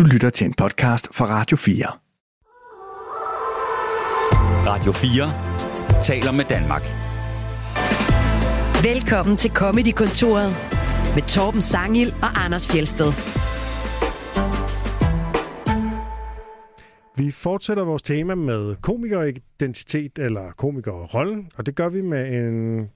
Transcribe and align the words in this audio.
Du 0.00 0.04
lytter 0.04 0.30
til 0.30 0.44
en 0.44 0.54
podcast 0.54 1.14
fra 1.14 1.24
Radio 1.26 1.56
4. 1.56 1.86
Radio 4.66 4.92
4 4.92 6.02
taler 6.02 6.32
med 6.32 6.44
Danmark. 6.44 6.82
Velkommen 8.84 9.36
til 9.36 9.50
Comedy-kontoret 9.50 10.50
med 11.14 11.22
Torben 11.28 11.62
Sangil 11.62 12.08
og 12.22 12.44
Anders 12.44 12.68
Fjelsted. 12.68 13.12
Vi 17.16 17.30
fortsætter 17.30 17.84
vores 17.84 18.02
tema 18.02 18.34
med 18.34 18.76
komikeridentitet 18.82 20.18
eller 20.18 20.52
komikerrollen, 20.52 21.50
og 21.56 21.66
det 21.66 21.74
gør 21.74 21.88
vi 21.88 22.00
med 22.00 22.34
en 22.34 22.88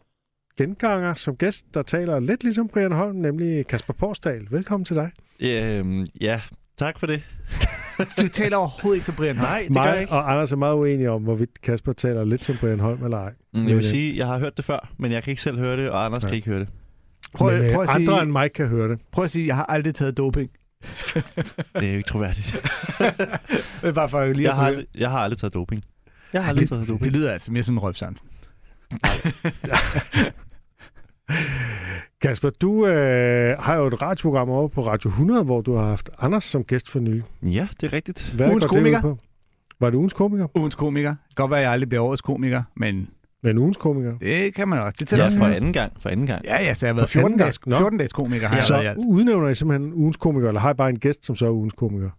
genganger 0.58 1.14
som 1.14 1.36
gæst, 1.36 1.66
der 1.74 1.82
taler 1.82 2.20
lidt 2.20 2.42
ligesom 2.42 2.68
Brian 2.68 2.92
Holm, 2.92 3.16
nemlig 3.16 3.66
Kasper 3.66 3.94
Porsdal. 3.94 4.46
Velkommen 4.50 4.84
til 4.84 4.96
dig. 4.96 5.10
Øhm, 5.40 6.06
ja, 6.20 6.40
tak 6.78 6.98
for 6.98 7.06
det. 7.06 7.22
Du 8.20 8.28
taler 8.28 8.56
overhovedet 8.56 8.96
ikke 8.98 9.04
til 9.04 9.12
Brian 9.12 9.36
Holm. 9.36 9.48
Nej, 9.50 9.58
det 9.68 9.68
gør 9.76 9.80
Mig 9.82 9.90
jeg 9.92 10.00
ikke. 10.00 10.12
og 10.12 10.32
Anders 10.32 10.52
er 10.52 10.56
meget 10.56 10.74
uenige 10.74 11.10
om, 11.10 11.22
hvorvidt 11.22 11.62
Kasper 11.62 11.92
taler 11.92 12.24
lidt 12.24 12.44
som 12.44 12.56
Brian 12.60 12.80
Holm 12.80 13.04
eller 13.04 13.18
ej. 13.18 13.32
Mm, 13.52 13.60
jeg 13.60 13.76
vil 13.76 13.84
øh, 13.84 13.90
sige, 13.90 14.16
jeg 14.16 14.26
har 14.26 14.38
hørt 14.38 14.56
det 14.56 14.64
før, 14.64 14.88
men 14.98 15.12
jeg 15.12 15.22
kan 15.22 15.30
ikke 15.30 15.42
selv 15.42 15.58
høre 15.58 15.76
det, 15.76 15.90
og 15.90 16.04
Anders 16.04 16.22
Nej. 16.22 16.30
kan 16.30 16.36
ikke 16.36 16.48
høre 16.48 16.60
det. 16.60 16.68
Prøv, 17.34 17.52
Men, 17.52 17.62
øh, 17.62 17.72
prøv, 17.74 17.82
at 17.82 17.88
andre 17.88 18.12
sige, 18.14 18.22
end 18.22 18.30
mig 18.30 18.52
kan 18.52 18.68
høre 18.68 18.88
det. 18.88 18.98
prøv 19.12 19.24
at 19.24 19.30
sige, 19.30 19.46
jeg 19.46 19.56
har 19.56 19.64
aldrig 19.64 19.94
taget 19.94 20.16
doping. 20.16 20.50
Det 21.14 21.84
er 21.84 21.90
jo 21.90 21.96
ikke 21.96 22.08
troværdigt. 22.08 22.52
Det 23.80 23.88
er 23.88 23.92
bare 23.92 24.08
for 24.08 24.24
lige 24.26 24.42
Jeg 24.42 24.50
at 24.50 24.56
har, 24.56 24.66
aldrig, 24.66 24.86
jeg 24.94 25.10
har 25.10 25.18
aldrig 25.18 25.38
taget 25.38 25.54
doping. 25.54 25.84
Jeg 26.32 26.42
har 26.42 26.48
aldrig 26.48 26.68
taget 26.68 26.80
det, 26.80 26.88
doping. 26.88 27.04
det 27.04 27.12
lyder 27.12 27.32
altså 27.32 27.52
mere 27.52 27.62
som 27.62 27.78
Rolf 27.78 27.96
Sørensen. 27.96 28.26
Kasper, 32.28 32.50
du 32.50 32.86
øh, 32.86 33.58
har 33.58 33.76
jo 33.76 33.86
et 33.86 34.02
radioprogram 34.02 34.50
over 34.50 34.68
på 34.68 34.86
Radio 34.86 35.08
100, 35.10 35.44
hvor 35.44 35.60
du 35.60 35.74
har 35.76 35.84
haft 35.84 36.10
Anders 36.18 36.44
som 36.44 36.64
gæst 36.64 36.88
for 36.90 37.00
nylig. 37.00 37.22
Ja, 37.42 37.68
det 37.80 37.86
er 37.86 37.92
rigtigt. 37.92 38.32
Hvad 38.36 38.48
Ugens 38.50 38.62
det 38.64 38.70
komiker? 38.70 39.00
På? 39.00 39.18
Var 39.80 39.90
det 39.90 39.96
ugens 39.96 40.12
komiker? 40.12 40.46
Ugens 40.54 40.74
komiker. 40.74 41.08
Det 41.08 41.36
kan 41.36 41.42
godt 41.42 41.50
være, 41.50 41.60
at 41.60 41.64
jeg 41.64 41.72
aldrig 41.72 41.88
bliver 41.88 42.02
årets 42.04 42.22
komiker, 42.22 42.62
men 42.76 43.08
Men 43.42 43.58
ugens 43.58 43.76
komiker? 43.76 44.18
det 44.18 44.54
kan 44.54 44.68
man 44.68 44.78
også. 44.78 44.94
Det 44.98 45.08
tæller 45.08 45.30
Ja, 45.30 45.38
for 45.38 45.44
anden 45.46 45.72
gang. 45.72 45.92
For 46.00 46.08
anden 46.08 46.26
gang. 46.26 46.44
Ja, 46.44 46.56
ja, 46.62 46.74
så 46.74 46.86
jeg 46.86 46.94
har 46.94 46.96
været 47.00 47.10
For 47.10 47.18
anden 47.18 47.30
14 47.32 47.38
dages, 47.38 47.58
gang. 47.58 47.70
Nå. 47.70 47.76
14 47.78 47.98
dages 47.98 48.12
komiker. 48.12 48.46
Har 48.46 48.54
Ja, 48.54 48.56
jeg 48.56 48.64
Så 48.64 48.74
alt. 48.74 48.98
udnævner 48.98 49.48
I 49.48 49.54
simpelthen 49.54 49.92
ugens 49.94 50.16
komiker, 50.16 50.48
eller 50.48 50.60
har 50.60 50.70
I 50.70 50.74
bare 50.74 50.88
en 50.90 50.98
gæst, 50.98 51.26
som 51.26 51.36
så 51.36 51.46
er 51.46 51.50
ugens 51.50 51.74
komiker? 51.74 52.10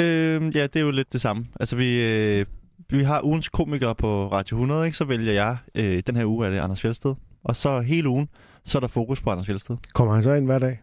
Øhm, 0.00 0.48
ja, 0.48 0.62
det 0.62 0.76
er 0.76 0.80
jo 0.80 0.90
lidt 0.90 1.12
det 1.12 1.20
samme. 1.20 1.46
Altså, 1.60 1.76
vi, 1.76 2.02
øh, 2.04 2.46
vi 2.90 3.02
har 3.02 3.24
ugens 3.24 3.48
komiker 3.48 3.92
på 3.92 4.28
Radio 4.32 4.56
100, 4.56 4.86
ikke? 4.86 4.98
Så 4.98 5.04
vælger 5.04 5.32
jeg, 5.32 5.56
øh, 5.74 6.02
den 6.06 6.16
her 6.16 6.24
uge 6.24 6.46
er 6.46 6.50
det 6.50 6.58
Anders 6.58 6.80
Fjeldsted. 6.80 7.14
Og 7.44 7.56
så 7.56 7.80
hele 7.80 8.08
ugen, 8.08 8.28
så 8.66 8.78
er 8.78 8.80
der 8.80 8.88
fokus 8.88 9.20
på 9.20 9.30
Anders 9.30 9.46
Fjeldsted. 9.46 9.76
Kommer 9.94 10.14
han 10.14 10.22
så 10.22 10.32
ind 10.32 10.46
hver 10.46 10.58
dag? 10.58 10.80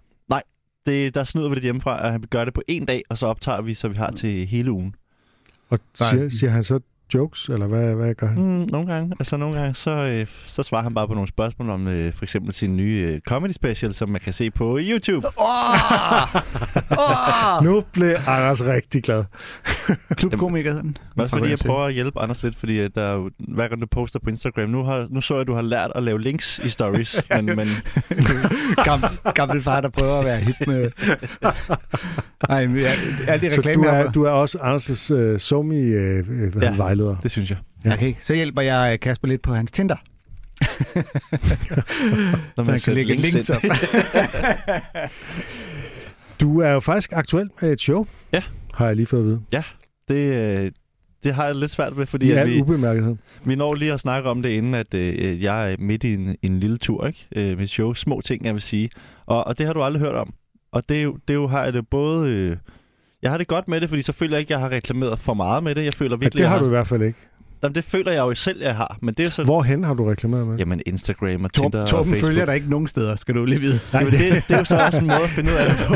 Det, 0.86 1.16
der 1.16 1.24
snyder 1.24 1.50
vi 1.50 1.56
det 1.56 1.64
hjemmefra, 1.64 2.06
at 2.06 2.12
han 2.12 2.24
gør 2.30 2.46
det 2.46 2.54
på 2.54 2.62
en 2.68 2.86
dag, 2.86 3.04
og 3.10 3.18
så 3.18 3.26
optager 3.28 3.62
vi, 3.62 3.74
så 3.74 3.88
vi 3.88 3.96
har 3.96 4.12
til 4.12 4.48
hele 4.48 4.72
ugen. 4.72 4.96
Og 5.70 5.80
Nej. 6.00 6.10
siger, 6.10 6.30
siger 6.30 6.50
han 6.50 6.64
så 6.64 6.80
jokes, 7.14 7.50
eller 7.50 7.68
hvad, 7.68 7.94
hvad 7.96 8.16
gør 8.16 8.28
han? 8.28 8.38
Mm, 8.38 8.68
nogle 8.72 8.94
gange. 8.94 9.16
Altså 9.20 9.38
nogle 9.38 9.60
gange, 9.60 9.76
så, 9.76 9.92
øh, 9.92 10.28
så 10.46 10.64
svarer 10.64 10.84
han 10.84 10.94
bare 10.94 11.08
på 11.08 11.14
nogle 11.14 11.28
spørgsmål 11.28 11.70
om 11.70 11.88
øh, 11.88 12.14
for 12.14 12.26
eksempel 12.26 12.54
sin 12.54 12.78
nye 12.78 13.08
øh, 13.10 13.22
comedy 13.22 13.52
special, 13.52 13.94
som 13.94 14.10
man 14.10 14.22
kan 14.22 14.34
se 14.34 14.52
på 14.52 14.78
YouTube. 14.82 15.28
Åh! 15.28 16.36
Åh! 16.92 17.64
Nu 17.66 17.84
blev 17.94 18.16
Anders 18.28 18.64
rigtig 18.64 19.04
glad. 19.04 19.24
Klubkomiker, 20.18 20.74
sådan. 20.74 20.98
Også 21.18 21.36
fordi 21.38 21.50
jeg 21.50 21.60
prøver 21.60 21.84
at 21.86 21.94
hjælpe 21.94 22.20
Anders 22.20 22.44
lidt, 22.44 22.56
fordi 22.56 22.80
at 22.80 22.96
der 22.96 23.02
er 23.02 23.14
jo, 23.14 23.30
hver 23.40 23.68
gang 23.68 23.82
du 23.82 23.88
poster 23.88 24.20
på 24.20 24.30
Instagram, 24.30 24.70
nu, 24.70 24.84
har, 24.84 25.08
nu 25.10 25.22
så 25.22 25.34
jeg, 25.34 25.42
at 25.42 25.48
du 25.48 25.54
har 25.54 25.62
lært 25.62 25.92
at 25.96 26.04
lave 26.04 26.22
links 26.22 26.60
i 26.60 26.70
stories, 26.70 27.22
men, 27.36 27.46
men 27.46 27.68
gammel, 28.86 29.10
gammel 29.36 29.64
far, 29.64 29.82
der 29.82 29.90
prøver 29.90 30.20
at 30.20 30.26
være 30.26 30.38
hit 30.40 30.68
med... 30.68 30.92
Nej, 32.50 32.68
men 32.68 32.78
jeg, 32.78 32.94
alt 33.28 33.42
det 33.42 33.54
Så 33.54 33.62
reklame, 33.62 33.84
du 33.84 33.90
er, 33.90 34.12
du 34.12 34.24
er 34.24 34.30
også 34.30 34.58
Anders' 34.58 35.14
uh, 35.14 35.40
somi 35.40 35.88
uh, 35.88 35.94
Ja. 35.94 36.22
ja. 36.62 36.76
vejleder. 36.76 37.16
det 37.24 37.32
synes 37.32 37.50
jeg. 37.50 37.58
Okay, 37.94 38.14
så 38.22 38.34
hjælper 38.34 38.62
jeg 38.62 39.00
Kasper 39.00 39.28
lidt 39.28 39.42
på 39.42 39.54
hans 39.54 39.72
Tinder. 39.72 39.96
Når 42.58 42.64
Så 42.64 42.72
han 42.72 42.80
kan 42.80 42.94
lægge 42.94 43.14
et 43.14 43.20
link 43.20 43.50
op. 43.50 43.64
Du 46.40 46.60
er 46.60 46.70
jo 46.70 46.80
faktisk 46.80 47.14
aktuel 47.14 47.50
med 47.62 47.72
et 47.72 47.82
show. 47.82 48.06
Ja. 48.34 48.42
Har 48.74 48.88
jeg 48.88 48.96
lige 48.96 49.06
fået 49.06 49.20
at 49.22 49.26
vide. 49.26 49.42
det, 50.08 50.64
øh, 50.66 50.72
det 51.24 51.34
har 51.34 51.46
jeg 51.46 51.56
lidt 51.56 51.72
svært 51.72 51.98
med, 51.98 52.06
fordi 52.06 52.28
I 52.28 52.32
at 52.32 52.48
vi, 52.48 52.62
ubemærkethed. 52.62 53.16
vi 53.46 53.56
når 53.56 53.74
lige 53.74 53.94
at 53.94 54.00
snakke 54.00 54.30
om 54.30 54.42
det, 54.42 54.50
inden 54.50 54.74
at 54.74 54.94
øh, 54.94 55.44
jeg 55.44 55.72
er 55.72 55.76
midt 55.80 56.04
i 56.04 56.14
en, 56.14 56.36
en 56.42 56.60
lille 56.60 56.78
tur 56.78 57.08
ikke? 57.08 57.28
Øh, 57.36 57.58
med 57.58 57.68
show. 57.68 57.94
Små 57.94 58.22
ting, 58.22 58.46
jeg 58.46 58.54
vil 58.54 58.62
sige. 58.62 58.90
Og, 59.26 59.48
og 59.48 59.58
det 59.58 59.66
har 59.66 59.74
du 59.74 59.82
aldrig 59.84 60.02
hørt 60.02 60.16
om. 60.16 60.34
Og 60.72 60.90
det 60.90 61.14
det 61.28 61.34
jo 61.34 61.48
har 61.48 61.64
jeg 61.64 61.74
det 61.74 61.88
både... 61.88 62.30
Øh, 62.32 62.58
jeg 63.22 63.32
har 63.32 63.38
det 63.38 63.48
godt 63.48 63.68
med 63.68 63.82
det, 63.82 63.90
fordi 63.90 64.02
så 64.02 64.12
føler 64.12 64.34
jeg 64.34 64.40
ikke, 64.40 64.54
at 64.56 64.60
jeg 64.60 64.70
har 64.70 64.76
reklameret 64.76 65.20
for 65.20 65.34
meget 65.34 65.64
med 65.64 65.76
det. 65.76 65.86
Jeg 65.86 65.94
føler 65.94 66.12
Ja, 66.12 66.16
virkelig, 66.16 66.34
det 66.34 66.40
jeg 66.40 66.50
har 66.50 66.60
du 66.60 66.66
i 66.66 66.70
hvert 66.70 66.88
fald 66.88 67.02
ikke. 67.02 67.20
Jamen, 67.64 67.76
det 67.76 67.84
føler 67.84 68.12
jeg 68.12 68.20
jo 68.20 68.36
selv, 68.36 68.62
jeg 68.62 68.76
har. 68.76 68.98
Men 69.02 69.14
det 69.14 69.26
er 69.26 69.30
så... 69.30 69.44
Hvorhen 69.44 69.84
har 69.84 69.94
du 69.94 70.06
reklameret 70.06 70.48
med? 70.48 70.56
Jamen, 70.58 70.82
Instagram 70.86 71.44
og 71.44 71.54
Tor, 71.54 71.64
Tinder 71.64 71.82
og 71.82 71.88
Torben 71.88 72.12
Facebook. 72.12 72.28
følger 72.30 72.46
dig 72.46 72.56
ikke 72.56 72.70
nogen 72.70 72.88
steder, 72.88 73.16
skal 73.16 73.36
du 73.36 73.46
lige 73.46 73.60
vide. 73.60 73.80
Jamen, 73.94 74.12
det, 74.12 74.20
det 74.20 74.54
er 74.54 74.58
jo 74.58 74.64
så 74.64 74.86
også 74.86 75.00
en 75.00 75.08
måde 75.08 75.24
at 75.24 75.30
finde 75.30 75.52
ud 75.52 75.56
af 75.56 75.66
det 75.70 75.78
på. 75.88 75.96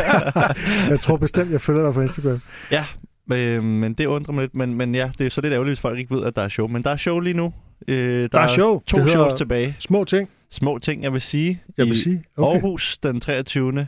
jeg 0.90 1.00
tror 1.00 1.16
bestemt, 1.16 1.50
jeg 1.50 1.60
følger 1.60 1.84
dig 1.84 1.94
på 1.94 2.00
Instagram. 2.00 2.40
ja, 2.70 2.84
øh, 3.32 3.62
men 3.64 3.94
det 3.94 4.06
undrer 4.06 4.32
mig 4.34 4.42
lidt. 4.42 4.54
Men, 4.54 4.76
men 4.78 4.94
ja, 4.94 5.10
det 5.18 5.26
er 5.26 5.30
så 5.30 5.40
lidt 5.40 5.52
ærgerligt, 5.52 5.70
hvis 5.70 5.80
folk 5.80 5.98
ikke 5.98 6.14
ved, 6.14 6.24
at 6.24 6.36
der 6.36 6.42
er 6.42 6.48
show. 6.48 6.66
Men 6.68 6.84
der 6.84 6.90
er 6.90 6.96
show 6.96 7.18
lige 7.20 7.34
nu. 7.34 7.52
Øh, 7.88 7.96
der, 8.22 8.28
Der 8.28 8.38
er 8.40 8.48
show. 8.48 8.80
To 8.86 8.98
Det 8.98 9.08
shows 9.08 9.32
tilbage. 9.32 9.76
Små 9.78 10.04
ting, 10.04 10.28
Små 10.50 10.78
ting, 10.78 11.02
jeg 11.02 11.12
vil 11.12 11.20
sige. 11.20 11.62
jeg 11.78 11.86
I 11.86 11.88
vil 11.88 12.02
sige. 12.02 12.22
Okay. 12.36 12.54
Aarhus 12.56 12.98
den 12.98 13.20
23. 13.20 13.86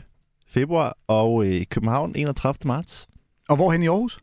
februar 0.49 0.97
og 1.07 1.45
øh, 1.45 1.51
i 1.51 1.63
København 1.63 2.11
31. 2.15 2.55
marts. 2.65 3.07
Og 3.49 3.55
hvorhen 3.55 3.83
i 3.83 3.87
Aarhus? 3.87 4.19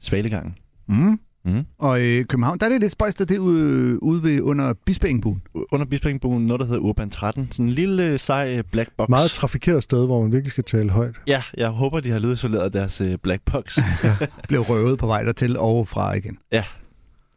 Svalegangen. 0.00 0.54
Mm. 0.88 1.20
Mm. 1.54 1.64
Og 1.78 2.00
i 2.00 2.22
København, 2.22 2.58
der 2.58 2.66
er 2.66 2.70
det 2.70 2.80
lidt 2.80 2.92
spøjst, 2.92 3.18
det 3.18 3.30
er 3.30 3.38
ude, 3.38 4.02
ude 4.02 4.22
ved 4.22 4.40
under 4.40 4.72
Bispeengbuen. 4.72 5.42
Under 5.72 5.86
Bispeengbuen 5.86 6.46
noget, 6.46 6.60
der 6.60 6.66
hedder 6.66 6.80
Urban 6.80 7.10
13. 7.10 7.48
Sådan 7.50 7.66
en 7.66 7.72
lille 7.72 8.06
øh, 8.06 8.18
sej 8.18 8.54
øh, 8.58 8.64
black 8.72 8.90
box. 8.96 9.08
Meget 9.08 9.30
trafikeret 9.30 9.82
sted, 9.82 10.06
hvor 10.06 10.22
man 10.22 10.32
virkelig 10.32 10.50
skal 10.50 10.64
tale 10.64 10.90
højt. 10.90 11.14
Ja, 11.26 11.42
jeg 11.56 11.68
håber, 11.68 12.00
de 12.00 12.10
har 12.10 12.18
lydisoleret 12.18 12.72
deres 12.72 13.00
øh, 13.00 13.14
black 13.22 13.42
box. 13.44 13.78
Blev 14.48 14.60
røvet 14.60 14.98
på 14.98 15.06
vej 15.06 15.22
dertil 15.22 15.56
og 15.56 15.88
fra 15.88 16.16
igen. 16.16 16.38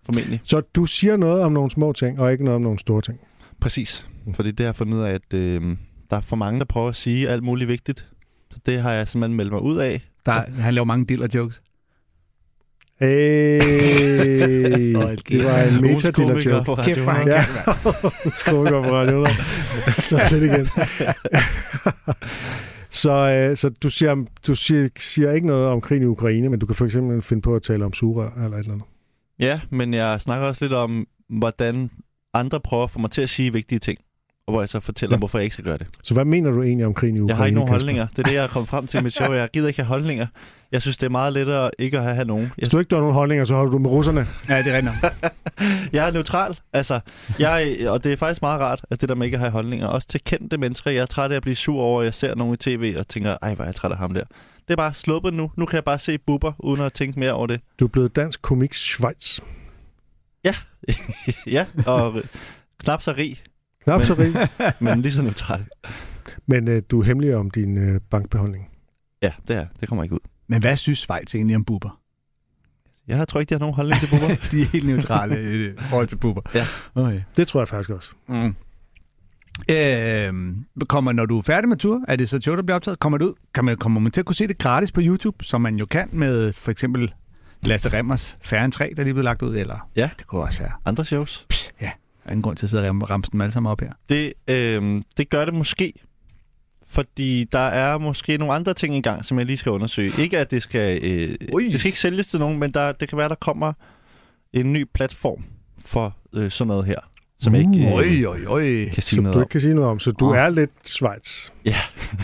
Formentlig. 0.06 0.40
Så 0.44 0.62
du 0.76 0.86
siger 0.86 1.18
noget 1.18 1.42
om 1.42 1.52
nogle 1.52 1.72
små 1.72 1.94
ting, 1.94 2.20
og 2.20 2.32
ikke 2.32 2.44
noget 2.44 2.56
om 2.56 2.62
nogle 2.62 2.80
store 2.80 3.02
ting. 3.02 3.20
Præcis. 3.60 4.08
Fordi 4.34 4.52
det 4.52 4.60
har 4.60 4.66
jeg 4.66 4.76
fundet 4.76 4.98
ud 4.98 5.04
af, 5.04 5.12
at 5.14 5.34
øh, 5.34 5.78
der 6.10 6.18
er 6.18 6.22
for 6.22 6.36
mange, 6.36 6.60
der 6.60 6.66
prøver 6.66 6.90
at 6.90 6.96
sige 6.96 7.30
alt 7.30 7.44
muligt 7.44 7.68
vigtigt. 7.68 8.08
Så 8.52 8.60
det 8.66 8.82
har 8.82 8.92
jeg 8.92 9.08
simpelthen 9.08 9.38
meldt 9.38 9.52
mig 9.52 9.62
ud 9.62 9.78
af. 9.78 10.02
Der, 10.26 10.44
han 10.62 10.74
laver 10.74 10.86
mange 10.86 11.06
diller 11.06 11.28
jokes. 11.34 11.62
Hey, 13.02 13.60
det 15.30 15.44
var 15.44 15.62
en 15.62 15.86
Ugens 15.86 16.04
komiker 16.04 16.34
metadiller 16.34 16.64
på 16.64 16.74
Radio 16.74 16.94
Kæft, 16.94 17.00
hvor 17.00 17.12
han 17.12 17.28
100. 17.28 17.46
kan. 18.24 18.32
Skoler 18.38 18.84
på 18.84 18.92
Radio 18.92 19.22
100. 19.22 19.36
Så 20.02 20.22
til 20.30 20.44
igen. 20.44 20.68
så, 23.02 23.12
øh, 23.12 23.58
så 23.58 23.70
du, 23.70 23.90
siger, 23.90 24.26
du 24.48 24.56
siger, 24.56 24.90
siger 25.00 25.32
ikke 25.32 25.48
noget 25.48 25.68
om 25.68 25.82
krigen 25.82 26.04
i 26.04 26.06
Ukraine, 26.06 26.50
men 26.50 26.60
du 26.60 26.66
kan 26.66 26.76
for 26.76 26.86
eksempel 26.86 27.22
finde 27.22 27.42
på 27.42 27.56
at 27.56 27.64
tale 27.64 27.86
om 27.86 27.94
surrør 27.94 28.44
eller 28.44 28.58
et 28.58 28.60
eller 28.60 28.74
andet. 28.74 28.88
Ja, 29.40 29.62
men 29.70 29.94
jeg 29.94 30.22
snakker 30.22 30.48
også 30.48 30.66
lidt 30.66 30.74
om, 30.74 31.08
hvordan 31.30 31.90
andre 32.34 32.60
prøver 32.60 32.84
at 32.84 32.92
få 32.92 33.00
mig 33.00 33.12
til 33.12 33.22
at 33.22 33.30
sige 33.30 33.54
vigtige 33.54 33.80
ting. 33.80 34.00
Og 34.48 34.52
hvor 34.54 34.62
jeg 34.62 34.70
så 34.70 34.80
fortæller, 34.80 35.12
Ja. 35.14 35.16
ja. 35.16 35.20
hvorfor 35.20 35.38
jeg 35.38 35.44
ikke 35.44 35.54
skal 35.54 35.66
gøre 35.66 35.78
det. 35.78 35.88
Så 36.04 36.14
hvad 36.14 36.26
mener 36.26 36.52
du 36.52 36.64
egentlig 36.64 36.86
om 36.86 36.94
krigen 36.94 37.16
i 37.16 37.20
Ukraine? 37.20 37.30
Jeg 37.30 37.38
har 37.38 37.46
ikke 37.46 37.56
nogen 37.56 37.68
Kasper? 37.68 37.80
holdninger. 37.80 38.08
Det 38.08 38.20
er 38.20 38.24
det, 38.24 38.34
jeg 38.34 38.44
er 38.44 38.48
kommet 38.48 38.70
frem 38.70 38.88
til 38.88 39.00
i 39.00 39.04
mit 39.04 39.14
show. 39.14 39.32
Jeg 39.42 39.50
gider 39.54 39.68
ikke 39.68 39.80
have 39.82 39.88
holdninger. 39.88 40.28
Jeg 40.72 40.82
synes, 40.82 40.98
det 40.98 41.06
er 41.06 41.10
meget 41.12 41.34
lettere 41.34 41.72
ikke 41.80 41.98
at 42.00 42.04
have, 42.16 42.26
nogen. 42.26 42.44
Jeg, 42.44 42.52
Hvis 42.58 42.70
du 42.70 42.80
ikke 42.80 42.96
har 42.96 43.00
nogen 43.02 43.14
holdninger, 43.16 43.46
så 43.46 43.56
holder 43.56 43.72
du 43.72 43.78
med 43.78 43.90
russerne. 43.90 44.28
Ja, 44.50 44.58
det 44.58 44.68
er 44.74 44.78
rigtigt. 44.78 44.96
jeg 45.96 46.08
er 46.08 46.12
neutral. 46.12 46.58
Altså, 46.74 47.00
jeg, 47.40 47.78
og 47.90 48.04
det 48.04 48.14
er 48.14 48.18
faktisk 48.18 48.42
meget 48.42 48.60
rart, 48.62 48.86
at 48.92 49.02
det 49.02 49.10
der 49.10 49.16
med 49.16 49.26
ikke 49.26 49.36
at 49.36 49.42
have 49.42 49.52
holdninger. 49.52 49.88
Også 49.88 50.08
til 50.08 50.22
kendte 50.26 50.58
mennesker. 50.58 50.92
Jeg 50.92 51.02
er 51.02 51.06
træt 51.06 51.32
af 51.32 51.36
at 51.36 51.42
blive 51.42 51.56
sur 51.56 51.82
over, 51.82 52.02
at 52.02 52.06
jeg 52.06 52.14
ser 52.14 52.36
nogen 52.36 52.54
i 52.54 52.58
tv 52.58 52.96
og 53.00 53.08
tænker, 53.08 53.38
ej, 53.42 53.56
hvor 53.56 53.64
er 53.64 53.68
jeg 53.68 53.76
træt 53.76 53.92
af 53.92 53.98
ham 53.98 54.14
der. 54.14 54.24
Det 54.68 54.74
er 54.74 54.76
bare 54.76 54.94
sluppet 54.94 55.34
nu. 55.34 55.52
Nu 55.58 55.66
kan 55.66 55.76
jeg 55.76 55.84
bare 55.84 56.00
se 56.00 56.18
bubber, 56.18 56.52
uden 56.60 56.82
at 56.82 56.94
tænke 56.94 57.20
mere 57.20 57.34
over 57.34 57.48
det. 57.48 57.62
Du 57.80 57.86
er 57.86 57.90
blevet 57.90 58.16
dansk 58.16 58.42
komik 58.42 58.74
Schweiz. 58.74 59.40
ja, 61.48 61.66
og 61.86 62.22
knap 62.84 63.02
så 63.02 63.14
rig, 63.18 63.42
Knap 63.84 63.98
Men- 64.00 64.08
så 64.08 64.14
rig, 64.22 64.36
men 64.80 65.02
lige 65.02 65.12
så 65.12 65.22
neutral. 65.22 65.66
men 66.48 66.68
øh, 66.68 66.82
du 66.92 67.00
er 67.00 67.04
hemmelig 67.04 67.36
om 67.36 67.52
din 67.52 67.78
øh, 67.78 68.02
bankbeholdning. 68.10 68.68
Ja, 69.22 69.32
det 69.48 69.56
er. 69.56 69.66
Det 69.80 69.90
kommer 69.90 70.04
ikke 70.04 70.16
ud. 70.16 70.20
Men 70.48 70.62
hvad 70.62 70.78
synes 70.78 71.00
Schweiz 71.00 71.36
egentlig 71.36 71.56
om 71.56 71.66
buber? 71.66 72.00
Jeg 73.08 73.28
tror 73.28 73.40
ikke, 73.40 73.50
de 73.50 73.54
har 73.54 73.60
nogen 73.60 73.76
holdning 73.76 74.00
til 74.00 74.10
bubber. 74.10 74.28
De 74.52 74.62
er 74.62 74.66
helt 74.66 74.88
neutrale 74.88 75.66
i 75.68 75.74
forhold 75.80 76.08
til 76.08 76.16
buber. 76.16 76.42
Ja. 76.54 76.66
Okay. 76.96 77.22
Det 77.38 77.48
tror 77.48 77.60
jeg 77.62 77.68
faktisk 77.68 77.90
også. 77.90 78.10
Mm. 78.28 78.56
Øh, 79.70 80.56
kommer, 80.88 81.12
når 81.12 81.26
du 81.26 81.38
er 81.38 81.42
færdig 81.42 81.70
med 81.70 81.78
tur, 81.78 82.02
er 82.08 82.16
det 82.16 82.30
så 82.30 82.40
show, 82.42 82.56
der 82.56 82.62
bliver 82.64 82.76
optaget? 82.76 83.00
Kommer 83.00 83.18
det 83.18 83.26
ud? 83.26 83.34
Kan 83.54 83.66
man, 83.66 83.78
kommer 83.78 84.00
man 84.00 84.12
til 84.12 84.22
at 84.22 84.26
kunne 84.26 84.36
se 84.36 84.48
det 84.48 84.58
gratis 84.58 84.92
på 84.92 85.02
YouTube, 85.04 85.44
som 85.46 85.62
man 85.62 85.76
jo 85.76 85.86
kan 85.86 86.10
med 86.12 86.54
for 86.54 86.72
eksempel 86.72 87.14
Lasse 87.64 87.94
Remmers 87.94 88.38
Færre 88.42 88.66
end 88.66 88.72
3, 88.74 88.94
der 88.98 89.04
lige 89.04 89.14
blevet 89.14 89.24
lagt 89.24 89.42
ud? 89.42 89.56
Eller? 89.56 89.90
Ja. 89.96 90.10
Det 90.20 90.28
kunne 90.28 90.42
også 90.42 90.60
være. 90.60 90.72
Andre 90.86 91.06
shows. 91.06 91.46
Psh, 91.50 91.61
er 92.26 92.30
ingen 92.32 92.42
grund 92.42 92.58
til 92.58 92.66
at 92.66 92.70
sidde 92.70 92.84
og 92.84 92.88
ram- 92.90 93.04
ramse 93.04 93.32
dem 93.32 93.42
alle 93.42 93.52
sammen 93.52 93.72
op 93.72 93.82
her. 93.82 93.92
Det, 94.10 94.34
øh, 94.48 95.02
det 95.18 95.30
gør 95.30 95.46
det 95.46 95.54
måske. 95.54 95.94
fordi 96.88 97.44
der 97.52 97.60
er 97.60 97.98
måske 97.98 98.38
nogle 98.38 98.54
andre 98.54 98.74
ting 98.74 98.96
i 98.96 99.02
gang, 99.02 99.26
som 99.26 99.38
jeg 99.38 99.46
lige 99.46 99.58
skal 99.58 99.72
undersøge. 99.72 100.12
Ikke 100.20 100.40
at 100.40 100.52
det 100.52 100.62
skal, 100.64 101.04
øh, 101.04 101.38
Ui. 101.54 101.68
det 101.72 101.80
skal 101.80 101.88
ikke 101.90 102.00
sælges 102.00 102.28
til 102.28 102.40
nogen, 102.40 102.60
men 102.60 102.72
der, 102.74 102.92
det 102.92 103.10
kan 103.10 103.18
være, 103.18 103.30
der 103.30 103.36
kommer 103.36 103.74
en 104.54 104.74
ny 104.74 104.86
platform 104.94 105.44
for 105.86 106.16
øh, 106.34 106.52
sådan 106.52 106.68
noget 106.68 106.86
her, 106.86 107.00
som 107.42 107.56
jeg 107.56 107.62
ikke 107.62 107.88
øh, 107.88 107.94
Øj, 107.94 108.24
øj, 108.26 108.40
øj. 108.48 108.90
kan 108.94 109.02
sige 109.04 109.16
Som 109.16 109.24
noget 109.24 109.34
du 109.34 109.40
om. 109.40 109.44
ikke 109.44 109.52
kan 109.52 109.62
sige 109.62 109.74
noget 109.74 109.90
om, 109.90 110.00
så 110.00 110.12
du 110.12 110.30
Åh. 110.30 110.38
er 110.38 110.50
lidt 110.50 110.72
Schweiz. 110.86 111.50
Ja. 111.66 111.76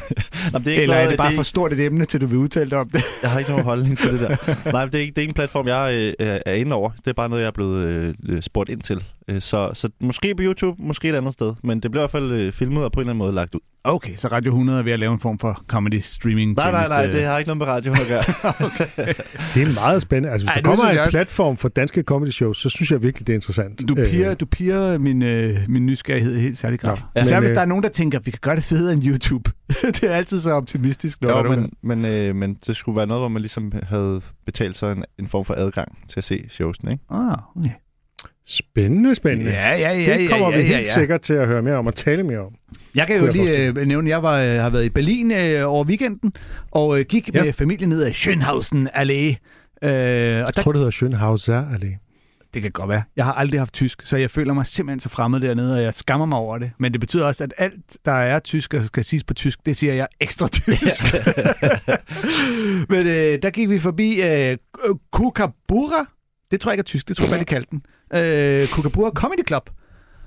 Nå, 0.53 0.59
det 0.59 0.67
er 0.67 0.71
ikke 0.71 0.81
Eller 0.81 0.95
noget, 0.95 1.05
er 1.05 1.09
det 1.09 1.17
bare 1.17 1.35
for 1.35 1.43
stort 1.43 1.73
et 1.73 1.79
emne, 1.85 2.05
til 2.05 2.21
du 2.21 2.25
vil 2.27 2.37
udtale 2.37 2.69
dig 2.69 2.77
om 2.77 2.89
det? 2.89 3.03
Jeg 3.21 3.31
har 3.31 3.39
ikke 3.39 3.51
nogen 3.51 3.65
holdning 3.65 3.97
til 3.97 4.11
det 4.11 4.19
der. 4.19 4.35
Nej, 4.71 4.85
det 4.85 4.95
er 4.95 4.99
ikke, 4.99 5.11
det 5.11 5.17
er 5.17 5.21
ikke 5.21 5.29
en 5.31 5.33
platform, 5.33 5.67
jeg 5.67 6.13
øh, 6.19 6.39
er 6.45 6.53
inde 6.53 6.75
over. 6.75 6.89
Det 6.89 7.07
er 7.07 7.13
bare 7.13 7.29
noget, 7.29 7.41
jeg 7.41 7.47
er 7.47 7.51
blevet 7.51 7.85
øh, 7.87 8.13
øh, 8.29 8.41
spurgt 8.41 8.69
ind 8.69 8.81
til. 8.81 9.03
Øh, 9.27 9.41
Så, 9.41 9.71
så 9.73 9.89
måske 9.99 10.35
på 10.35 10.43
YouTube, 10.43 10.81
måske 10.83 11.09
et 11.09 11.15
andet 11.15 11.33
sted. 11.33 11.53
Men 11.63 11.79
det 11.79 11.91
bliver 11.91 12.01
i 12.01 12.03
hvert 12.03 12.11
fald 12.11 12.31
øh, 12.31 12.53
filmet 12.53 12.83
og 12.83 12.91
på 12.91 12.99
en 12.99 13.01
eller 13.01 13.09
anden 13.11 13.17
måde 13.17 13.33
lagt 13.33 13.55
ud. 13.55 13.59
Okay, 13.89 14.15
så 14.17 14.27
Radio 14.27 14.51
100 14.51 14.79
er 14.79 14.83
ved 14.83 14.91
at 14.91 14.99
lave 14.99 15.13
en 15.13 15.19
form 15.19 15.39
for 15.39 15.63
comedy 15.67 15.99
streaming 15.99 16.53
Nej, 16.57 16.71
nej, 16.71 16.87
nej, 16.87 17.05
det 17.05 17.23
har 17.23 17.37
ikke 17.37 17.47
noget 17.47 17.57
med 17.57 17.65
radio 17.67 17.91
at 17.91 17.99
gøre. 18.07 18.23
Det 19.55 19.63
er 19.63 19.73
meget 19.73 20.01
spændende. 20.01 20.29
Altså, 20.31 20.47
hvis 20.47 20.55
Ej, 20.55 20.61
der 20.61 20.69
kommer 20.69 20.85
jeg 20.85 20.93
en 20.93 20.99
også- 20.99 21.11
platform 21.11 21.57
for 21.57 21.69
danske 21.69 22.01
comedy 22.01 22.29
shows, 22.29 22.57
så 22.57 22.69
synes 22.69 22.91
jeg 22.91 23.03
virkelig, 23.03 23.27
det 23.27 23.33
er 23.33 23.37
interessant. 23.37 23.89
Du 23.89 23.95
piger, 23.95 24.29
Øh, 24.31 24.35
du 24.39 24.45
piger 24.45 24.97
min, 24.97 25.21
øh, 25.21 25.57
min 25.67 25.85
nysgerrighed 25.85 26.39
helt 26.39 26.57
særlig 26.57 26.79
grad. 26.79 26.97
Ja. 27.15 27.21
Især 27.21 27.35
Men, 27.35 27.41
hvis 27.41 27.49
øh, 27.51 27.55
der 27.55 27.61
er 27.61 27.65
nogen, 27.65 27.83
der 27.83 27.89
tænker, 27.89 28.19
at 28.19 28.25
vi 28.25 28.31
kan 28.31 28.39
gøre 28.41 28.55
det 28.55 28.63
federe 28.63 28.93
end 28.93 29.03
YouTube. 29.05 29.51
det 29.81 30.03
er 30.03 30.11
altid 30.11 30.41
så 30.41 30.51
optimistisk. 30.51 31.21
Når 31.21 31.43
jo, 31.43 31.55
men, 31.55 31.71
men, 31.83 32.05
øh, 32.05 32.35
men 32.35 32.57
det 32.67 32.75
skulle 32.75 32.95
være 32.97 33.07
noget, 33.07 33.21
hvor 33.21 33.27
man 33.29 33.41
ligesom 33.41 33.71
havde 33.83 34.21
betalt 34.45 34.75
sig 34.75 34.91
en, 34.91 35.03
en 35.19 35.27
form 35.27 35.45
for 35.45 35.53
adgang 35.53 35.97
til 36.07 36.19
at 36.19 36.23
se 36.23 36.45
showsene, 36.49 36.91
ikke? 36.91 37.03
Ah, 37.09 37.37
okay. 37.55 37.69
Spændende, 38.47 39.15
spændende. 39.15 39.51
Ja, 39.51 39.69
ja, 39.77 39.93
ja. 39.99 40.17
det 40.17 40.29
kommer 40.29 40.49
ja, 40.51 40.57
vi 40.57 40.61
ja, 40.63 40.67
helt 40.67 40.87
ja. 40.87 40.93
sikkert 40.93 41.21
til 41.21 41.33
at 41.33 41.47
høre 41.47 41.61
mere 41.61 41.75
om 41.75 41.87
og 41.87 41.95
tale 41.95 42.23
mere 42.23 42.39
om. 42.39 42.51
Jeg 42.95 43.07
kan 43.07 43.17
jo 43.17 43.25
jeg 43.25 43.33
lige 43.33 43.67
øh, 43.67 43.75
nævne, 43.75 44.07
at 44.07 44.11
jeg 44.11 44.23
var, 44.23 44.39
øh, 44.41 44.49
har 44.49 44.69
været 44.69 44.85
i 44.85 44.89
Berlin 44.89 45.31
øh, 45.31 45.67
over 45.73 45.85
weekenden, 45.85 46.33
og 46.71 46.99
øh, 46.99 47.05
gik 47.09 47.29
Ja. 47.33 47.39
ja. 47.39 47.45
med 47.45 47.53
familien 47.53 47.89
ned 47.89 48.03
ad 48.03 48.11
Schönhausen 48.11 48.87
Allé. 48.97 49.35
Øh, 49.83 49.89
og 49.89 49.89
Jeg 49.89 50.55
der, 50.55 50.61
tror, 50.61 50.71
det 50.71 50.79
hedder 50.81 50.91
Schönhauser 50.91 51.75
Allé. 51.75 52.03
det 52.53 52.61
kan 52.61 52.71
godt 52.71 52.89
være. 52.89 53.01
Jeg 53.15 53.25
har 53.25 53.33
aldrig 53.33 53.59
haft 53.59 53.73
tysk, 53.73 54.01
så 54.05 54.17
jeg 54.17 54.31
føler 54.31 54.53
mig 54.53 54.65
simpelthen 54.65 54.99
så 54.99 55.09
fremmed 55.09 55.39
dernede, 55.39 55.75
og 55.75 55.83
jeg 55.83 55.93
skammer 55.93 56.25
mig 56.25 56.37
over 56.37 56.57
det. 56.57 56.71
Men 56.79 56.91
det 56.91 56.99
betyder 56.99 57.25
også, 57.25 57.43
at 57.43 57.53
alt, 57.57 57.97
der 58.05 58.11
er 58.11 58.39
tysk 58.39 58.73
og 58.73 58.83
skal 58.83 59.03
siges 59.05 59.23
på 59.23 59.33
tysk, 59.33 59.59
det 59.65 59.77
siger 59.77 59.93
jeg 59.93 60.07
ekstra 60.19 60.47
tysk. 60.47 61.13
Men 62.89 63.07
øh, 63.07 63.39
der 63.43 63.49
gik 63.49 63.69
vi 63.69 63.79
forbi 63.79 64.21
øh, 64.21 64.57
Kukabura. 65.11 66.05
Det 66.51 66.61
tror 66.61 66.71
jeg 66.71 66.73
ikke 66.73 66.81
er 66.81 66.83
tysk, 66.83 67.07
det 67.07 67.17
tror 67.17 67.25
jeg 67.25 67.29
bare, 67.31 67.39
de 67.39 67.45
kaldte 67.45 67.67
den. 67.71 67.81
Øh, 68.13 68.67
Kukabura 68.67 69.09
Comedy 69.09 69.47
Club. 69.47 69.69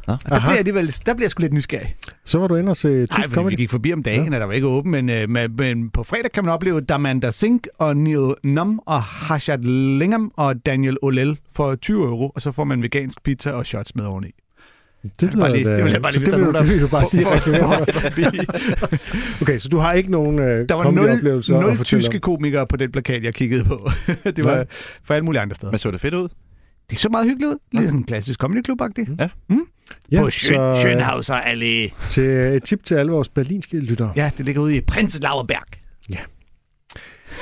Nå. 0.06 0.12
Og 0.15 0.21
der 0.31 0.38
bliver, 0.38 0.50
jeg 0.50 0.59
alligevel, 0.59 0.94
der 1.06 1.15
bliver 1.15 1.25
jeg 1.25 1.31
sgu 1.31 1.41
lidt 1.41 1.53
nysgerrig. 1.53 1.94
Så 2.25 2.38
var 2.38 2.47
du 2.49 2.56
inde 2.56 2.71
og 2.71 2.77
se 2.77 3.06
tysk 3.06 3.19
Nej, 3.19 3.29
comedy. 3.35 3.50
vi 3.50 3.56
gik 3.56 3.71
forbi 3.71 3.93
om 3.93 4.03
dagen, 4.03 4.32
ja. 4.32 4.38
der 4.38 4.44
var 4.44 4.53
ikke 4.53 4.67
åben, 4.67 4.91
men, 4.91 5.09
øh, 5.09 5.29
men, 5.31 5.56
men 5.59 5.91
på 5.91 6.03
fredag 6.03 6.32
kan 6.32 6.44
man 6.44 6.55
opleve 6.55 6.81
Damanda 6.81 7.31
Singh 7.31 7.62
og 7.79 7.97
Neil 7.97 8.35
Num 8.44 8.81
og 8.87 9.03
Hashad 9.03 9.59
Lingham 9.99 10.32
og 10.37 10.67
Daniel 10.67 10.97
Olel 11.03 11.38
for 11.56 11.75
20 11.75 12.05
euro, 12.05 12.29
og 12.35 12.41
så 12.43 12.53
får 12.53 12.65
man 12.65 12.82
vegansk 12.82 13.23
pizza 13.23 13.50
og 13.50 13.67
shots 13.67 13.94
med 13.97 14.05
oveni. 14.05 14.29
Det, 15.21 15.33
bare 15.38 15.53
lige- 15.53 15.65
lyder 15.65 15.76
det 15.76 15.85
vil 15.85 15.93
jeg 15.93 16.03
bare 16.03 16.12
så 16.12 16.19
lige, 16.19 16.31
det 16.33 16.41
vil 16.47 16.55
det 16.55 16.69
vil 16.69 16.81
du 16.83 16.88
bare 16.88 17.06
lige 17.12 17.31
reklamere. 17.31 17.87
Okay, 19.43 19.59
så 19.59 19.69
du 19.69 19.79
har 19.79 19.93
ikke 19.93 20.11
nogen 20.11 20.38
øh, 20.38 20.69
Der 20.69 20.75
var 20.75 20.91
nul, 20.91 21.61
nul 21.61 21.85
tyske 21.85 22.15
om? 22.17 22.21
komikere 22.21 22.67
på 22.67 22.76
den 22.76 22.93
plakat, 22.93 23.23
jeg 23.25 23.35
kiggede 23.35 23.65
på. 23.65 23.91
det 24.37 24.44
var 24.44 24.55
Nej. 24.55 24.67
for 25.05 25.15
alle 25.15 25.25
mulige 25.25 25.41
andre 25.41 25.55
steder. 25.56 25.73
Men 25.73 25.79
så 25.79 25.91
det 25.91 26.00
fedt 26.00 26.15
ud? 26.15 26.29
Det 26.91 26.99
så 26.99 27.09
meget 27.09 27.27
hyggeligt 27.27 27.53
ud. 27.53 27.59
Lidt 27.73 27.85
sådan 27.85 27.99
en 27.99 28.05
klassisk 28.05 28.41
comedy 28.41 28.65
club 28.65 28.81
-agtig. 28.83 29.15
Ja. 29.19 29.29
Mm? 29.49 29.67
Ja, 30.13 30.21
på 30.21 30.27
Schön, 30.27 30.55
så, 30.55 30.61
øh, 30.61 30.75
Schönhauser 30.75 31.45
Allé. 31.45 32.09
Til 32.09 32.25
et 32.25 32.63
tip 32.63 32.85
til 32.85 32.95
alle 32.95 33.13
vores 33.13 33.29
berlinske 33.29 33.81
lyttere. 33.81 34.13
Ja, 34.17 34.31
det 34.39 34.47
ligger 34.47 34.63
ude 34.63 34.77
i 34.77 34.81
Prenzlauer 34.81 35.47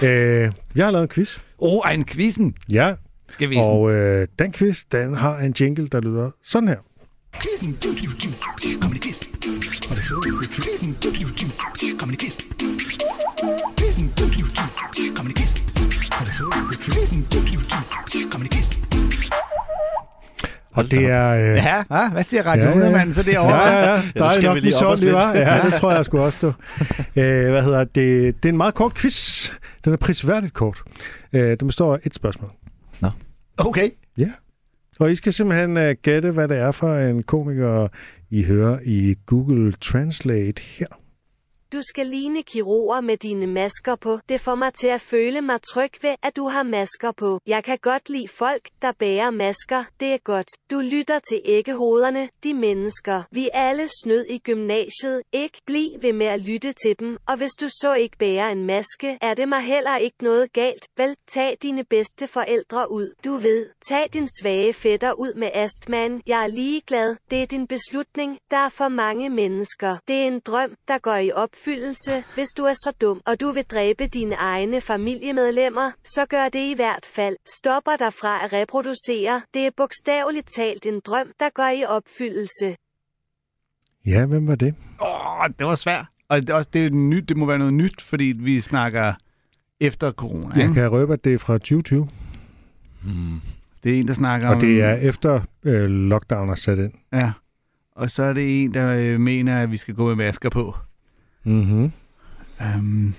Øh, 0.02 0.52
jeg 0.74 0.84
har 0.84 0.90
lavet 0.90 1.02
en 1.02 1.08
quiz. 1.08 1.38
Oh, 1.58 1.94
en 1.94 2.04
quizzen. 2.04 2.54
Ja, 2.68 2.94
Gewesen. 3.38 3.64
og 3.64 3.92
øh, 3.92 4.28
den 4.38 4.52
quiz, 4.52 4.84
den 4.92 5.14
har 5.14 5.38
en 5.38 5.54
jingle, 5.60 5.88
der 5.88 6.00
lyder 6.00 6.30
sådan 6.42 6.68
her. 6.68 6.76
Quizzen. 7.42 7.78
Comedy 8.80 8.98
quiz. 9.00 9.18
Quizzen. 10.60 10.96
Comedy 11.98 12.16
quiz. 12.16 12.36
Quizzen. 13.76 14.06
Comedy 15.16 15.36
quiz. 15.36 15.56
Quizzen. 16.82 17.26
Comedy 18.30 18.48
quiz. 18.50 18.57
Og 20.78 20.90
det 20.90 21.04
er... 21.04 21.28
Øh, 21.30 21.56
Ja, 21.56 21.82
ja, 21.90 22.10
hvad 22.10 22.24
siger 22.24 22.42
Radio 22.42 22.64
Ja, 22.64 22.70
ja, 22.70 22.78
ja. 22.78 22.90
100-manden 22.90 23.14
så 23.14 23.22
derovre? 23.22 23.56
Ja, 23.56 23.78
ja, 23.78 23.90
ja. 23.90 23.96
det 23.96 24.14
Der 24.14 24.24
er 24.24 24.28
skal 24.28 24.44
nok 24.44 24.58
lige 24.62 24.72
sådan, 24.72 24.98
det 25.06 25.12
var. 25.12 25.34
Ja, 25.36 25.60
det 25.64 25.74
tror 25.74 25.92
jeg 25.92 26.04
sgu 26.04 26.18
også, 26.18 26.38
du. 26.42 26.46
Øh, 27.20 27.50
hvad 27.50 27.62
hedder 27.62 27.84
det? 27.84 28.42
Det 28.42 28.44
er 28.44 28.48
en 28.48 28.56
meget 28.56 28.74
kort 28.74 28.94
quiz. 28.94 29.50
Den 29.84 29.92
er 29.92 29.96
prisværdigt 29.96 30.54
kort. 30.54 30.82
Øh, 31.32 31.56
den 31.60 31.68
består 31.68 31.94
af 31.94 31.98
et 32.04 32.14
spørgsmål. 32.14 32.50
Okay. 33.58 33.90
Og 35.00 35.12
I 35.12 35.14
skal 35.14 35.32
simpelthen 35.32 35.76
uh, 35.76 35.90
gætte, 36.02 36.30
hvad 36.30 36.48
det 36.48 36.56
er 36.58 36.72
for 36.72 36.96
en 36.98 37.22
komiker, 37.22 37.88
I 38.30 38.42
hører 38.42 38.78
i 38.84 39.14
Google 39.26 39.72
Translate 39.72 40.62
her. 40.62 40.86
Du 41.72 41.82
skal 41.82 42.06
ligne 42.06 42.42
kirurger 42.42 43.00
med 43.00 43.16
dine 43.16 43.46
masker 43.46 43.96
på. 43.96 44.18
Det 44.28 44.40
får 44.40 44.54
mig 44.54 44.74
til 44.74 44.86
at 44.86 45.00
føle 45.00 45.40
mig 45.40 45.60
tryg 45.62 45.90
ved, 46.02 46.14
at 46.22 46.36
du 46.36 46.48
har 46.48 46.62
masker 46.62 47.12
på. 47.12 47.40
Jeg 47.46 47.64
kan 47.64 47.78
godt 47.82 48.10
lide 48.10 48.28
folk, 48.28 48.68
der 48.82 48.92
bærer 48.92 49.30
masker. 49.30 49.84
Det 50.00 50.08
er 50.12 50.18
godt. 50.18 50.48
Du 50.70 50.80
lytter 50.80 51.18
til 51.18 51.40
æggehoderne, 51.44 52.28
de 52.44 52.54
mennesker. 52.54 53.22
Vi 53.30 53.48
er 53.54 53.68
alle 53.68 53.88
snød 54.04 54.24
i 54.28 54.38
gymnasiet. 54.38 55.22
Ikke 55.32 55.60
bliv 55.66 55.90
ved 56.02 56.12
med 56.12 56.26
at 56.26 56.40
lytte 56.40 56.72
til 56.72 56.98
dem. 56.98 57.16
Og 57.26 57.36
hvis 57.36 57.52
du 57.60 57.68
så 57.68 57.94
ikke 57.94 58.18
bærer 58.18 58.48
en 58.48 58.64
maske, 58.64 59.18
er 59.20 59.34
det 59.34 59.48
mig 59.48 59.60
heller 59.60 59.96
ikke 59.96 60.22
noget 60.22 60.52
galt. 60.52 60.88
Vel, 60.96 61.16
tag 61.26 61.56
dine 61.62 61.84
bedste 61.84 62.26
forældre 62.26 62.90
ud. 62.90 63.14
Du 63.24 63.36
ved, 63.36 63.66
tag 63.88 64.06
din 64.12 64.28
svage 64.40 64.72
fætter 64.72 65.12
ud 65.12 65.34
med 65.34 65.50
astman. 65.54 66.22
Jeg 66.26 66.42
er 66.42 66.46
ligeglad. 66.46 67.16
Det 67.30 67.42
er 67.42 67.46
din 67.46 67.66
beslutning. 67.66 68.38
Der 68.50 68.56
er 68.56 68.68
for 68.68 68.88
mange 68.88 69.30
mennesker. 69.30 69.96
Det 70.08 70.16
er 70.16 70.26
en 70.26 70.40
drøm, 70.40 70.74
der 70.88 70.98
går 70.98 71.16
i 71.16 71.32
op 71.32 71.57
opfyldelse, 71.58 72.24
hvis 72.34 72.48
du 72.48 72.64
er 72.64 72.72
så 72.74 72.92
dum, 73.00 73.20
og 73.26 73.40
du 73.40 73.52
vil 73.52 73.64
dræbe 73.64 74.06
dine 74.06 74.34
egne 74.34 74.80
familiemedlemmer, 74.80 75.90
så 76.04 76.26
gør 76.26 76.48
det 76.48 76.70
i 76.70 76.74
hvert 76.76 77.06
fald. 77.14 77.36
Stopper 77.58 77.96
dig 77.98 78.12
fra 78.12 78.44
at 78.44 78.52
reproducere. 78.52 79.42
Det 79.54 79.66
er 79.66 79.70
bogstaveligt 79.76 80.48
talt 80.56 80.86
en 80.86 81.00
drøm, 81.06 81.26
der 81.40 81.48
går 81.54 81.68
i 81.68 81.84
opfyldelse. 81.84 82.76
Ja, 84.06 84.26
hvem 84.26 84.46
var 84.46 84.54
det? 84.54 84.74
Åh, 85.02 85.40
oh, 85.40 85.48
det 85.58 85.66
var 85.66 85.74
svært. 85.74 86.04
Og 86.28 86.40
det, 86.40 86.50
er 86.50 86.54
også, 86.54 86.70
det, 86.72 86.86
er 86.86 86.90
nyt, 86.90 87.28
det 87.28 87.36
må 87.36 87.46
være 87.46 87.58
noget 87.58 87.74
nyt, 87.74 88.02
fordi 88.02 88.24
vi 88.24 88.60
snakker 88.60 89.12
efter 89.80 90.12
corona. 90.12 90.54
Jeg 90.54 90.62
Ikke? 90.62 90.74
kan 90.74 90.88
røbe, 90.88 91.12
at 91.12 91.24
det 91.24 91.34
er 91.34 91.38
fra 91.38 91.52
2020, 91.58 92.08
Det 93.84 93.94
er 93.94 94.00
en, 94.00 94.08
der 94.08 94.14
snakker 94.14 94.48
om... 94.48 94.54
og 94.56 94.60
det 94.60 94.82
er 94.82 94.94
efter 94.94 95.40
øh, 95.64 95.90
lockdown 95.90 96.48
er 96.48 96.54
sat 96.54 96.78
ind. 96.78 96.92
Ja. 97.12 97.32
Og 97.92 98.10
så 98.10 98.22
er 98.22 98.32
det 98.32 98.62
en, 98.64 98.74
der 98.74 98.96
øh, 99.14 99.20
mener, 99.20 99.62
at 99.62 99.70
vi 99.70 99.76
skal 99.76 99.94
gå 99.94 100.06
med 100.06 100.14
masker 100.14 100.50
på. 100.50 100.74
Mm-hmm. 101.44 101.92
Um, 102.60 103.14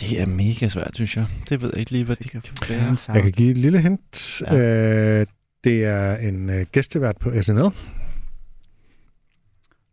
Det 0.00 0.20
er 0.20 0.26
mega 0.26 0.68
svært, 0.68 0.90
synes 0.94 1.16
jeg. 1.16 1.26
Det 1.48 1.62
ved 1.62 1.70
jeg 1.72 1.78
ikke 1.80 1.90
lige, 1.90 2.04
hvad 2.04 2.16
det 2.16 2.30
kan 2.30 2.42
være. 2.68 2.96
Jeg 3.14 3.22
kan 3.22 3.32
give 3.32 3.50
et 3.50 3.58
lille 3.58 3.80
hint. 3.80 4.42
Ja. 4.46 5.20
Øh, 5.20 5.26
det 5.64 5.84
er 5.84 6.16
en 6.16 6.50
øh, 6.50 6.66
gæstevært 6.72 7.16
på 7.16 7.42
SNL. 7.42 7.60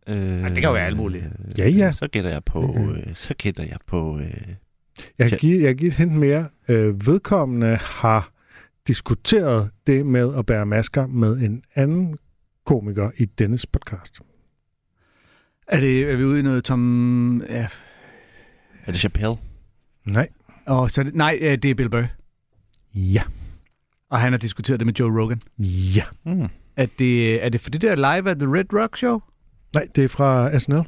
Øh, 0.08 0.16
det 0.44 0.54
kan 0.54 0.62
jo 0.64 0.72
være 0.72 0.86
alt 0.86 0.96
muligt. 0.96 1.24
Ja, 1.58 1.68
ja. 1.68 1.92
Så 1.92 2.08
gætter 2.12 2.30
jeg 2.30 2.44
på... 2.44 2.68
Okay. 2.68 3.08
Øh, 3.08 3.14
så 3.14 3.34
gætter 3.38 3.64
jeg 3.64 3.78
på... 3.86 4.18
Øh, 4.18 4.34
Jeg 5.18 5.28
kan 5.28 5.38
give, 5.38 5.60
jeg 5.62 5.68
kan 5.68 5.76
give 5.76 5.88
et 5.88 5.94
hint 5.94 6.12
mere. 6.12 6.48
Øh, 6.68 7.06
vedkommende 7.06 7.76
har 7.76 8.32
diskuteret 8.88 9.70
det 9.86 10.06
med 10.06 10.34
at 10.38 10.46
bære 10.46 10.66
masker 10.66 11.06
med 11.06 11.36
en 11.40 11.62
anden 11.74 12.18
komiker 12.66 13.10
i 13.16 13.24
dennes 13.24 13.66
podcast. 13.66 14.20
Er, 15.68 15.80
det, 15.80 16.10
er 16.12 16.16
vi 16.16 16.24
ude 16.24 16.38
i 16.38 16.42
noget 16.42 16.64
Tom... 16.64 17.42
Ja. 17.48 17.66
er 18.86 18.92
det 18.92 18.96
Chappelle? 19.00 19.34
Nej. 20.04 20.28
Og 20.66 20.90
så 20.90 21.02
det, 21.02 21.14
nej, 21.14 21.38
øh, 21.40 21.58
det 21.58 21.70
er 21.70 21.74
Bill 21.74 21.90
Burr. 21.90 22.06
Ja. 22.94 23.22
Og 24.10 24.18
han 24.20 24.32
har 24.32 24.38
diskuteret 24.38 24.80
det 24.80 24.86
med 24.86 24.94
Joe 24.94 25.22
Rogan. 25.22 25.40
Ja. 25.58 26.02
Mm. 26.24 26.48
Er 26.76 26.86
det, 26.98 27.44
er 27.44 27.48
det 27.48 27.60
for 27.60 27.70
det 27.70 27.82
der 27.82 27.94
live 27.96 28.30
at 28.30 28.38
The 28.38 28.48
Red 28.48 28.64
Rock 28.82 28.96
Show? 28.96 29.20
Nej, 29.74 29.86
det 29.96 30.04
er 30.04 30.08
fra 30.08 30.58
SNL. 30.58 30.82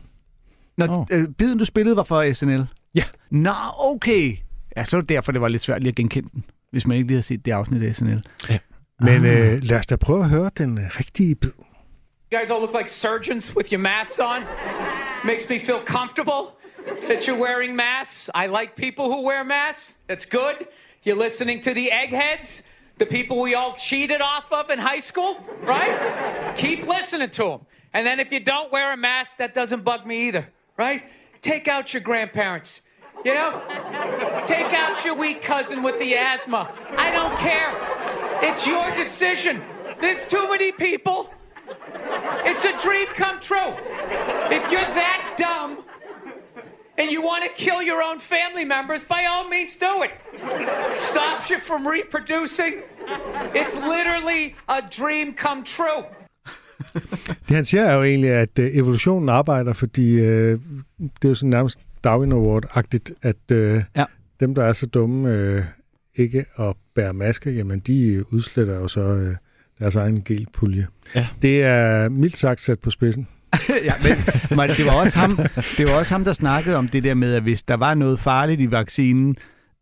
Nå, 0.79 0.87
oh. 0.89 1.07
øh, 1.13 1.29
biden 1.39 1.59
du 1.59 1.65
spillede 1.65 1.97
var 1.97 2.03
for 2.03 2.33
SNL? 2.33 2.67
Ja. 2.95 3.05
Nå, 3.31 3.51
okay. 3.79 4.37
Ja, 4.77 4.85
så 4.85 4.97
er 4.97 5.01
det 5.01 5.09
derfor, 5.09 5.33
det 5.33 5.41
var 5.41 5.49
lidt 5.49 5.63
svært 5.63 5.83
lige 5.83 5.89
at 5.89 5.95
genkende 5.97 6.29
den, 6.33 6.45
hvis 6.71 6.87
man 6.87 6.97
ikke 6.97 7.07
lige 7.07 7.17
har 7.17 7.23
set 7.23 7.45
det 7.45 7.53
afsnit 7.53 7.83
af 7.83 7.97
SNL. 7.97 8.23
Men 9.01 9.25
Ah. 9.25 9.53
øh, 9.55 9.63
lad 9.63 9.79
os 9.79 9.87
da 9.87 9.97
prøve 9.97 10.25
at 10.25 10.31
høre 10.31 10.51
den 10.59 10.79
øh, 10.79 10.85
rigtige 10.85 11.35
bid. 11.35 11.51
You 12.31 12.39
guys 12.39 12.49
all 12.49 12.61
look 12.61 12.73
like 12.73 12.89
surgeons 12.89 13.57
with 13.57 13.73
your 13.73 13.81
masks 13.81 14.21
on. 14.21 14.47
Makes 15.25 15.49
me 15.49 15.59
feel 15.59 15.81
comfortable 15.81 16.57
that 17.09 17.27
you're 17.27 17.37
wearing 17.37 17.75
masks. 17.75 18.31
I 18.33 18.47
like 18.47 18.77
people 18.77 19.11
who 19.13 19.23
wear 19.23 19.43
masks. 19.43 19.97
That's 20.07 20.25
good. 20.25 20.69
You're 21.03 21.17
listening 21.17 21.61
to 21.63 21.75
the 21.75 21.91
eggheads, 21.91 22.63
the 22.99 23.07
people 23.07 23.41
we 23.41 23.57
all 23.57 23.75
cheated 23.75 24.21
off 24.21 24.53
of 24.53 24.71
in 24.71 24.79
high 24.79 25.01
school, 25.01 25.45
right? 25.63 26.55
Keep 26.57 26.87
listening 26.87 27.31
to 27.31 27.43
them. 27.43 27.67
And 27.93 28.07
then 28.07 28.21
if 28.21 28.31
you 28.31 28.39
don't 28.39 28.71
wear 28.71 28.93
a 28.93 28.97
mask, 28.97 29.39
that 29.39 29.53
doesn't 29.53 29.83
bug 29.83 30.07
me 30.07 30.29
either, 30.29 30.49
right? 30.77 31.03
take 31.43 31.67
out 31.67 31.93
your 31.93 32.03
grandparents. 32.03 32.83
You 33.25 33.35
know? 33.35 33.61
Take 34.47 34.73
out 34.73 35.05
your 35.05 35.17
weak 35.17 35.43
cousin 35.43 35.83
with 35.83 35.99
the 35.99 36.15
asthma. 36.15 36.71
I 36.97 37.11
don't 37.11 37.37
care. 37.39 37.71
It's 38.41 38.69
your 38.69 38.89
decision. 38.95 39.65
There's 40.01 40.29
too 40.29 40.49
many 40.49 40.71
people. 40.71 41.31
It's 42.51 42.65
a 42.73 42.75
dream 42.87 43.09
come 43.23 43.37
true. 43.51 43.71
If 44.57 44.63
you're 44.73 44.91
that 45.03 45.21
dumb 45.45 45.71
and 46.99 47.07
you 47.15 47.21
want 47.31 47.43
to 47.47 47.51
kill 47.65 47.81
your 47.91 48.01
own 48.09 48.19
family 48.35 48.65
members, 48.77 49.03
by 49.15 49.21
all 49.33 49.45
means 49.55 49.73
do 49.87 49.93
it. 50.07 50.13
Stops 51.09 51.47
you 51.51 51.59
from 51.69 51.81
reproducing. 51.97 52.75
It's 53.61 53.77
literally 53.95 54.43
a 54.69 54.81
dream 54.99 55.27
come 55.45 55.61
true. 55.77 56.03
Det 57.49 57.57
han 57.57 57.65
siger 57.65 57.85
er 57.85 57.95
jo 57.95 58.03
egentlig, 58.03 58.31
at 58.31 58.59
øh, 58.59 58.77
evolutionen 58.77 59.29
arbejder, 59.29 59.73
fordi 59.73 60.13
øh, 60.21 60.59
det 60.99 61.25
er 61.25 61.29
jo 61.29 61.35
sådan 61.35 61.51
nærmest 61.51 61.79
Darwin 62.05 62.33
Award-agtigt, 62.33 63.11
at 63.23 63.37
øh, 63.53 63.83
Ja. 63.97 64.05
dem, 64.41 64.55
der 64.55 64.65
er 64.65 64.73
så 64.73 64.87
dumme 64.87 65.35
øh, 65.35 65.65
ikke 66.17 66.45
at 66.59 66.77
bære 66.95 67.13
maske, 67.13 67.51
jamen 67.51 67.79
de 67.81 68.25
udsletter 68.33 68.75
jo 68.75 68.89
så 68.89 69.01
øh, 69.01 69.37
deres 69.81 69.97
egen 69.97 70.23
gelpulje. 70.25 70.87
Ja. 71.15 71.27
Det 71.43 71.63
er 71.63 72.09
mildt 72.09 72.39
sagt 72.39 72.61
sat 72.61 72.79
på 72.79 72.91
spidsen. 72.91 73.27
ja, 73.85 73.93
men, 74.03 74.17
men 74.59 74.69
det 74.69 74.87
var, 74.87 74.93
også 75.05 75.19
ham, 75.19 75.37
det 75.79 75.87
var 75.87 75.93
også 75.93 76.15
ham, 76.15 76.25
der 76.25 76.33
snakkede 76.33 76.77
om 76.77 76.89
det 76.89 77.03
der 77.03 77.15
med, 77.15 77.35
at 77.35 77.43
hvis 77.43 77.63
der 77.63 77.77
var 77.77 77.95
noget 77.95 78.21
farligt 78.21 78.61
i 78.61 78.71
vaccinen, 78.71 79.37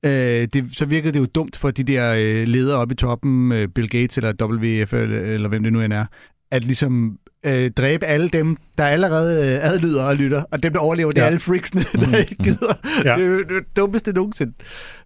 øh, 0.05 0.11
det, 0.53 0.65
så 0.73 0.87
virkede 0.87 1.13
det 1.13 1.19
jo 1.21 1.27
dumt 1.35 1.57
for 1.57 1.71
de 1.71 1.83
der 1.83 2.15
øh, 2.19 2.49
ledere 2.49 2.79
oppe 2.79 2.93
i 2.93 2.97
toppen, 2.97 3.53
øh, 3.53 3.69
Bill 3.69 3.89
Gates 3.89 4.17
eller 4.17 4.33
WF, 4.43 4.93
eller, 4.93 5.21
eller 5.21 5.49
hvem 5.49 5.63
det 5.63 5.73
nu 5.73 5.81
end 5.83 5.93
er, 5.93 6.07
at 6.51 6.65
ligesom 6.65 7.19
øh, 7.47 7.71
dræbe 7.71 8.07
alle 8.07 8.29
dem, 8.29 8.57
der 8.79 8.85
allerede 8.85 9.55
øh, 9.55 9.71
adlyder 9.73 10.03
og 10.03 10.17
lytter, 10.17 10.43
og 10.51 10.63
dem, 10.63 10.73
der 10.73 10.81
overlever, 10.81 11.11
det 11.11 11.19
er 11.19 11.23
Ja. 11.23 11.27
alle 11.27 11.39
freaksene, 11.41 11.85
der 11.93 12.17
ikke 12.19 12.35
gider. 12.45 12.75
Ja. 13.05 13.11
Er 13.11 13.17
det, 13.17 13.25
er 13.27 13.31
jo 13.31 13.39
det 13.39 13.77
dummeste 13.77 14.13
nogensinde. 14.13 14.53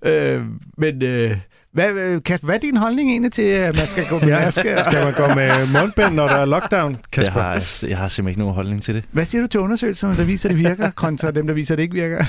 Øh, 0.05 0.43
men 0.79 1.03
øh, 1.03 1.37
hvad, 1.73 1.91
øh, 1.91 2.23
Kasper, 2.23 2.47
hvad 2.47 2.55
er 2.55 2.61
din 2.61 2.77
holdning 2.77 3.11
egentlig 3.11 3.33
til, 3.33 3.43
at 3.43 3.77
man 3.77 3.87
skal 3.87 4.05
gå 4.11 4.19
med 4.19 4.29
Ja, 4.29 4.45
maske? 4.45 4.77
Skal 4.85 5.05
man 5.05 5.15
gå 5.15 5.35
med 5.35 5.81
mundbind, 5.81 6.15
når 6.15 6.29
der 6.29 6.35
er 6.35 6.45
lockdown, 6.45 6.93
Jeg 6.93 7.01
Kasper? 7.11 7.41
har, 7.41 7.85
jeg 7.89 7.99
har 7.99 8.09
simpelthen 8.09 8.29
ikke 8.29 8.39
nogen 8.39 8.55
holdning 8.55 8.83
til 8.83 8.95
det. 8.95 9.05
Hvad 9.13 9.25
siger 9.25 9.43
du 9.43 9.47
til 9.47 9.61
undersøgelserne, 9.61 10.17
der 10.17 10.25
viser, 10.25 10.49
at 10.49 10.55
det 10.57 10.65
virker, 10.65 10.91
kontra 10.91 11.31
dem, 11.31 11.47
der 11.47 11.55
viser, 11.55 11.75
at 11.75 11.79
det 11.79 11.83
ikke 11.83 11.95
virker? 11.95 12.25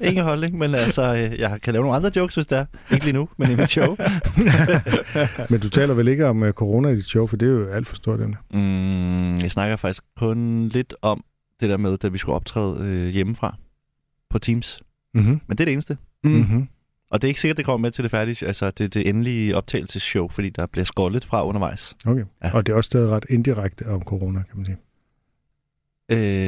Ingen 0.08 0.24
holdning, 0.24 0.58
men 0.58 0.74
altså, 0.74 1.02
øh, 1.14 1.38
jeg 1.40 1.58
kan 1.62 1.72
lave 1.72 1.82
nogle 1.82 1.96
andre 1.96 2.10
jokes, 2.16 2.34
hvis 2.34 2.46
det 2.46 2.58
er. 2.58 2.64
Ikke 2.92 3.04
lige 3.04 3.14
nu, 3.14 3.28
men 3.36 3.50
i 3.50 3.56
mit 3.56 3.68
show. 3.68 3.96
Men 5.50 5.60
du 5.60 5.68
taler 5.68 5.94
vel 5.94 6.08
ikke 6.08 6.26
om 6.26 6.42
uh, 6.42 6.50
corona 6.50 6.88
i 6.88 6.96
dit 6.96 7.06
show, 7.08 7.26
for 7.26 7.36
det 7.36 7.48
er 7.48 7.52
jo 7.52 7.68
alt 7.70 7.88
for 7.88 7.96
stort. 7.96 8.18
Den. 8.18 8.36
Mm, 8.52 9.36
jeg 9.38 9.50
snakker 9.50 9.76
faktisk 9.76 10.02
kun 10.16 10.68
lidt 10.68 10.94
om 11.02 11.24
det 11.60 11.68
der 11.70 11.76
med, 11.76 11.98
da 11.98 12.08
vi 12.08 12.18
skulle 12.18 12.36
optræde 12.36 12.76
øh, 12.80 13.08
hjemmefra 13.08 13.56
på 14.30 14.38
Teams. 14.38 14.80
Mm-hmm. 15.14 15.40
Men 15.46 15.58
det 15.58 15.60
er 15.60 15.64
det 15.64 15.72
eneste. 15.72 15.96
Mm-hmm. 16.24 16.68
Og 17.10 17.22
det 17.22 17.28
er 17.28 17.28
ikke 17.28 17.40
sikkert, 17.40 17.56
det 17.56 17.64
kommer 17.64 17.86
med 17.86 17.90
til 17.90 18.02
det 18.02 18.10
færdige, 18.10 18.46
altså 18.46 18.70
det, 18.70 18.94
det 18.94 19.08
endelige 19.08 19.56
optagelsesshow, 19.56 20.28
fordi 20.28 20.50
der 20.50 20.66
bliver 20.66 20.84
skåret 20.84 21.12
lidt 21.12 21.24
fra 21.24 21.46
undervejs. 21.46 21.96
Okay. 22.06 22.24
Ja. 22.44 22.50
Og 22.54 22.66
det 22.66 22.72
er 22.72 22.76
også 22.76 22.88
stadig 22.88 23.10
ret 23.10 23.26
indirekte 23.28 23.86
om 23.86 24.02
corona, 24.02 24.42
kan 24.42 24.56
man 24.56 24.66
sige. 24.66 24.76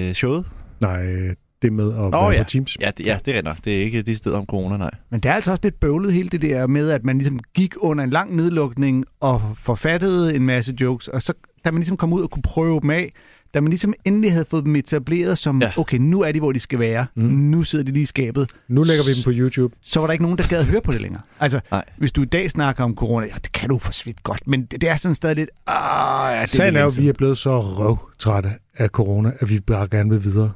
Øh, 0.09 0.15
showet? 0.15 0.45
Nej, 0.81 1.35
det 1.63 1.73
med 1.73 1.93
at 1.93 1.99
Åh, 1.99 2.13
være 2.13 2.29
ja. 2.29 2.43
på 2.43 2.49
Teams. 2.49 2.79
Ja, 2.81 2.91
det, 2.99 3.07
ja, 3.07 3.19
det 3.25 3.37
er 3.37 3.43
nok. 3.43 3.57
Det 3.65 3.79
er 3.79 3.83
ikke 3.83 4.03
de 4.03 4.17
steder 4.17 4.39
om 4.39 4.47
corona, 4.47 4.77
nej. 4.77 4.91
Men 5.11 5.21
det 5.21 5.29
er 5.29 5.35
altså 5.35 5.51
også 5.51 5.61
lidt 5.63 5.81
bøvlet 5.81 6.13
hele 6.13 6.29
det 6.29 6.43
der 6.43 6.67
med, 6.67 6.91
at 6.91 7.05
man 7.05 7.19
ligesom 7.19 7.39
gik 7.55 7.75
under 7.79 8.05
en 8.05 8.11
lang 8.11 8.37
nedlukning 8.37 9.05
og 9.21 9.43
forfattede 9.57 10.37
en 10.37 10.47
masse 10.47 10.75
jokes, 10.81 11.09
og 11.09 11.23
så 11.23 11.33
da 11.65 11.71
man 11.71 11.79
ligesom 11.79 11.97
kom 11.97 12.13
ud 12.13 12.23
og 12.23 12.31
kunne 12.31 12.43
prøve 12.43 12.81
dem 12.81 12.91
af, 12.91 13.13
da 13.55 13.61
man 13.61 13.71
ligesom 13.71 13.95
endelig 14.05 14.33
havde 14.33 14.45
fået 14.51 14.65
dem 14.65 14.77
etableret 14.77 15.39
som, 15.39 15.61
Ja. 15.63 15.67
ja. 15.67 15.73
okay, 15.81 15.97
nu 15.99 16.21
er 16.21 16.33
de, 16.33 16.39
hvor 16.41 16.53
de 16.53 16.61
skal 16.61 16.79
være. 16.79 17.07
Mm. 17.17 17.23
Nu 17.23 17.63
sidder 17.63 17.85
de 17.85 17.93
lige 17.93 18.03
i 18.03 18.07
skabet. 18.07 18.51
Nu 18.69 18.83
lægger 18.83 19.05
vi 19.05 19.13
dem 19.15 19.25
på 19.25 19.31
YouTube. 19.35 19.75
Så 19.83 20.01
var 20.01 20.07
der 20.07 20.13
ikke 20.13 20.23
nogen, 20.25 20.39
der 20.39 20.47
gad 20.49 20.59
at 20.59 20.65
høre 20.67 20.81
på 20.81 20.93
det 20.93 21.01
længere. 21.01 21.23
Altså, 21.41 21.61
Nej. 21.71 21.85
hvis 21.99 22.13
du 22.13 22.23
i 22.23 22.25
dag 22.25 22.51
snakker 22.51 22.85
om 22.85 22.95
corona, 22.95 23.27
ja, 23.27 23.35
det 23.35 23.53
kan 23.53 23.69
du 23.69 23.79
for 23.79 23.93
så 23.93 24.05
vidt 24.05 24.23
godt, 24.23 24.47
men 24.47 24.65
det, 24.65 24.81
det 24.81 24.89
er 24.89 24.97
sådan 24.97 25.15
stadig 25.15 25.37
lidt, 25.37 25.51
ah, 25.67 26.35
ja, 26.37 26.41
det 26.43 26.51
Sagen 26.51 26.77
er 26.77 26.81
jo, 26.81 26.87
at 26.87 26.91
vi 26.93 26.95
siden." 26.95 27.09
er 27.09 27.13
blevet 27.13 27.39
så 27.39 27.61
røvtrætte 27.61 28.51
af 28.77 28.89
corona, 28.89 29.33
at 29.41 29.51
vi 29.51 29.61
bare 29.61 29.89
gerne 29.91 30.11
vil 30.11 30.25
videre. 30.25 30.53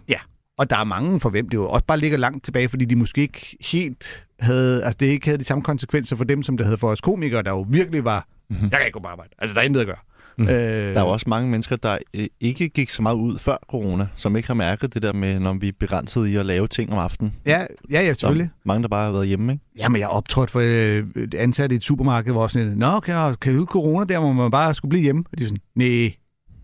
Og 0.58 0.70
der 0.70 0.76
er 0.76 0.84
mange 0.84 1.20
for 1.20 1.30
hvem 1.30 1.48
det 1.48 1.54
jo 1.54 1.68
også 1.68 1.84
bare 1.86 1.98
ligger 1.98 2.18
langt 2.18 2.44
tilbage, 2.44 2.68
fordi 2.68 2.84
de 2.84 2.96
måske 2.96 3.20
ikke 3.20 3.56
helt 3.60 4.26
havde, 4.40 4.84
altså 4.84 4.96
det 5.00 5.06
ikke 5.06 5.26
havde 5.26 5.38
de 5.38 5.44
samme 5.44 5.62
konsekvenser 5.64 6.16
for 6.16 6.24
dem, 6.24 6.42
som 6.42 6.56
det 6.56 6.66
havde 6.66 6.78
for 6.78 6.88
os 6.90 7.00
komikere, 7.00 7.42
der 7.42 7.50
jo 7.50 7.66
virkelig 7.68 8.04
var, 8.04 8.26
Mhm. 8.50 8.56
mm-hmm. 8.56 8.68
jeg 8.70 8.78
kan 8.78 8.86
ikke 8.86 8.92
gå 8.94 9.00
på 9.00 9.08
arbejde. 9.08 9.30
Altså 9.38 9.54
der 9.54 9.60
er 9.60 9.64
intet 9.64 9.80
at 9.80 9.86
gøre. 9.86 9.96
Mhm. 10.38 10.48
Øh, 10.48 10.54
Der 10.54 10.94
er 10.94 11.00
jo 11.00 11.06
også 11.08 11.24
mange 11.28 11.50
mennesker, 11.50 11.76
der 11.76 11.98
øh, 12.14 12.26
ikke 12.40 12.68
gik 12.68 12.90
så 12.90 13.02
meget 13.02 13.16
ud 13.16 13.38
før 13.38 13.56
corona, 13.70 14.06
som 14.16 14.36
ikke 14.36 14.46
har 14.48 14.54
mærket 14.54 14.94
det 14.94 15.02
der 15.02 15.12
med, 15.12 15.40
når 15.40 15.52
vi 15.54 15.68
er 15.68 15.72
begrænset 15.80 16.26
i 16.26 16.36
at 16.36 16.46
lave 16.46 16.68
ting 16.68 16.92
om 16.92 16.98
aftenen. 16.98 17.32
Ja, 17.46 17.60
ja, 17.90 18.00
ja, 18.02 18.06
selvfølgelig. 18.12 18.50
mange, 18.64 18.82
der 18.82 18.88
bare 18.88 19.04
har 19.04 19.12
været 19.12 19.26
hjemme, 19.28 19.52
ikke? 19.52 19.64
Jamen, 19.78 20.00
jeg 20.00 20.08
optrådte 20.08 20.52
for 20.52 20.60
øh, 20.60 21.04
et 21.22 21.34
ansat 21.34 21.72
i 21.72 21.74
et 21.74 21.84
supermarked, 21.84 22.32
hvor 22.32 22.46
sådan 22.46 22.68
lidt, 22.68 22.78
Nå, 22.78 22.86
okay, 22.86 23.34
kan 23.40 23.56
du 23.56 23.64
corona 23.64 24.04
der, 24.04 24.18
hvor 24.18 24.32
man 24.32 24.50
bare 24.50 24.74
skulle 24.74 24.90
blive 24.90 25.02
hjemme? 25.02 25.24
Og 25.32 25.38
de 25.38 25.44
er 25.44 25.48
sådan, 25.48 25.60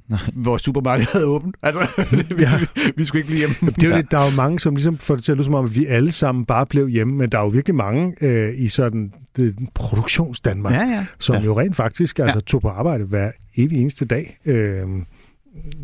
nej, 0.09 0.19
vores 0.35 0.63
supermarked 0.63 1.07
havde 1.13 1.27
åbent. 1.27 1.57
Altså, 1.63 1.81
vi, 2.37 2.43
Ja. 2.43 2.59
vi, 2.59 2.67
vi 2.97 3.05
skulle 3.05 3.19
ikke 3.21 3.27
blive 3.29 3.39
hjemme. 3.39 3.55
Det 3.61 3.83
er 3.83 3.87
jo 3.87 3.89
Ja. 3.91 3.97
ja. 3.97 4.03
det, 4.03 4.11
der 4.11 4.19
er 4.19 4.31
jo 4.31 4.37
mange, 4.37 4.61
som 4.61 4.75
ligesom 4.75 4.99
får 4.99 5.15
det 5.15 5.25
til 5.25 5.33
at 5.33 5.39
lyde 5.39 5.45
som 5.45 5.55
om, 5.55 5.65
at 5.65 5.75
vi 5.77 5.87
alle 5.87 6.13
sammen 6.13 6.45
bare 6.45 6.67
blev 6.67 6.89
hjemme, 6.89 7.15
men 7.15 7.29
der 7.33 7.39
er 7.39 7.43
jo 7.43 7.49
virkelig 7.49 7.75
mange 7.75 8.15
øh, 8.25 8.55
i 8.57 8.69
sådan 8.69 9.13
det, 9.37 9.57
produktionsdanmark, 9.75 10.73
Ja, 10.73 10.81
ja. 10.83 11.07
som 11.19 11.37
Ja. 11.37 11.41
jo 11.43 11.61
rent 11.61 11.77
faktisk 11.77 12.19
altså, 12.19 12.41
tog 12.41 12.61
på 12.63 12.69
arbejde 12.69 13.05
hver 13.05 13.31
evig 13.63 13.79
eneste 13.79 14.05
dag. 14.05 14.39
Øh, 14.45 14.87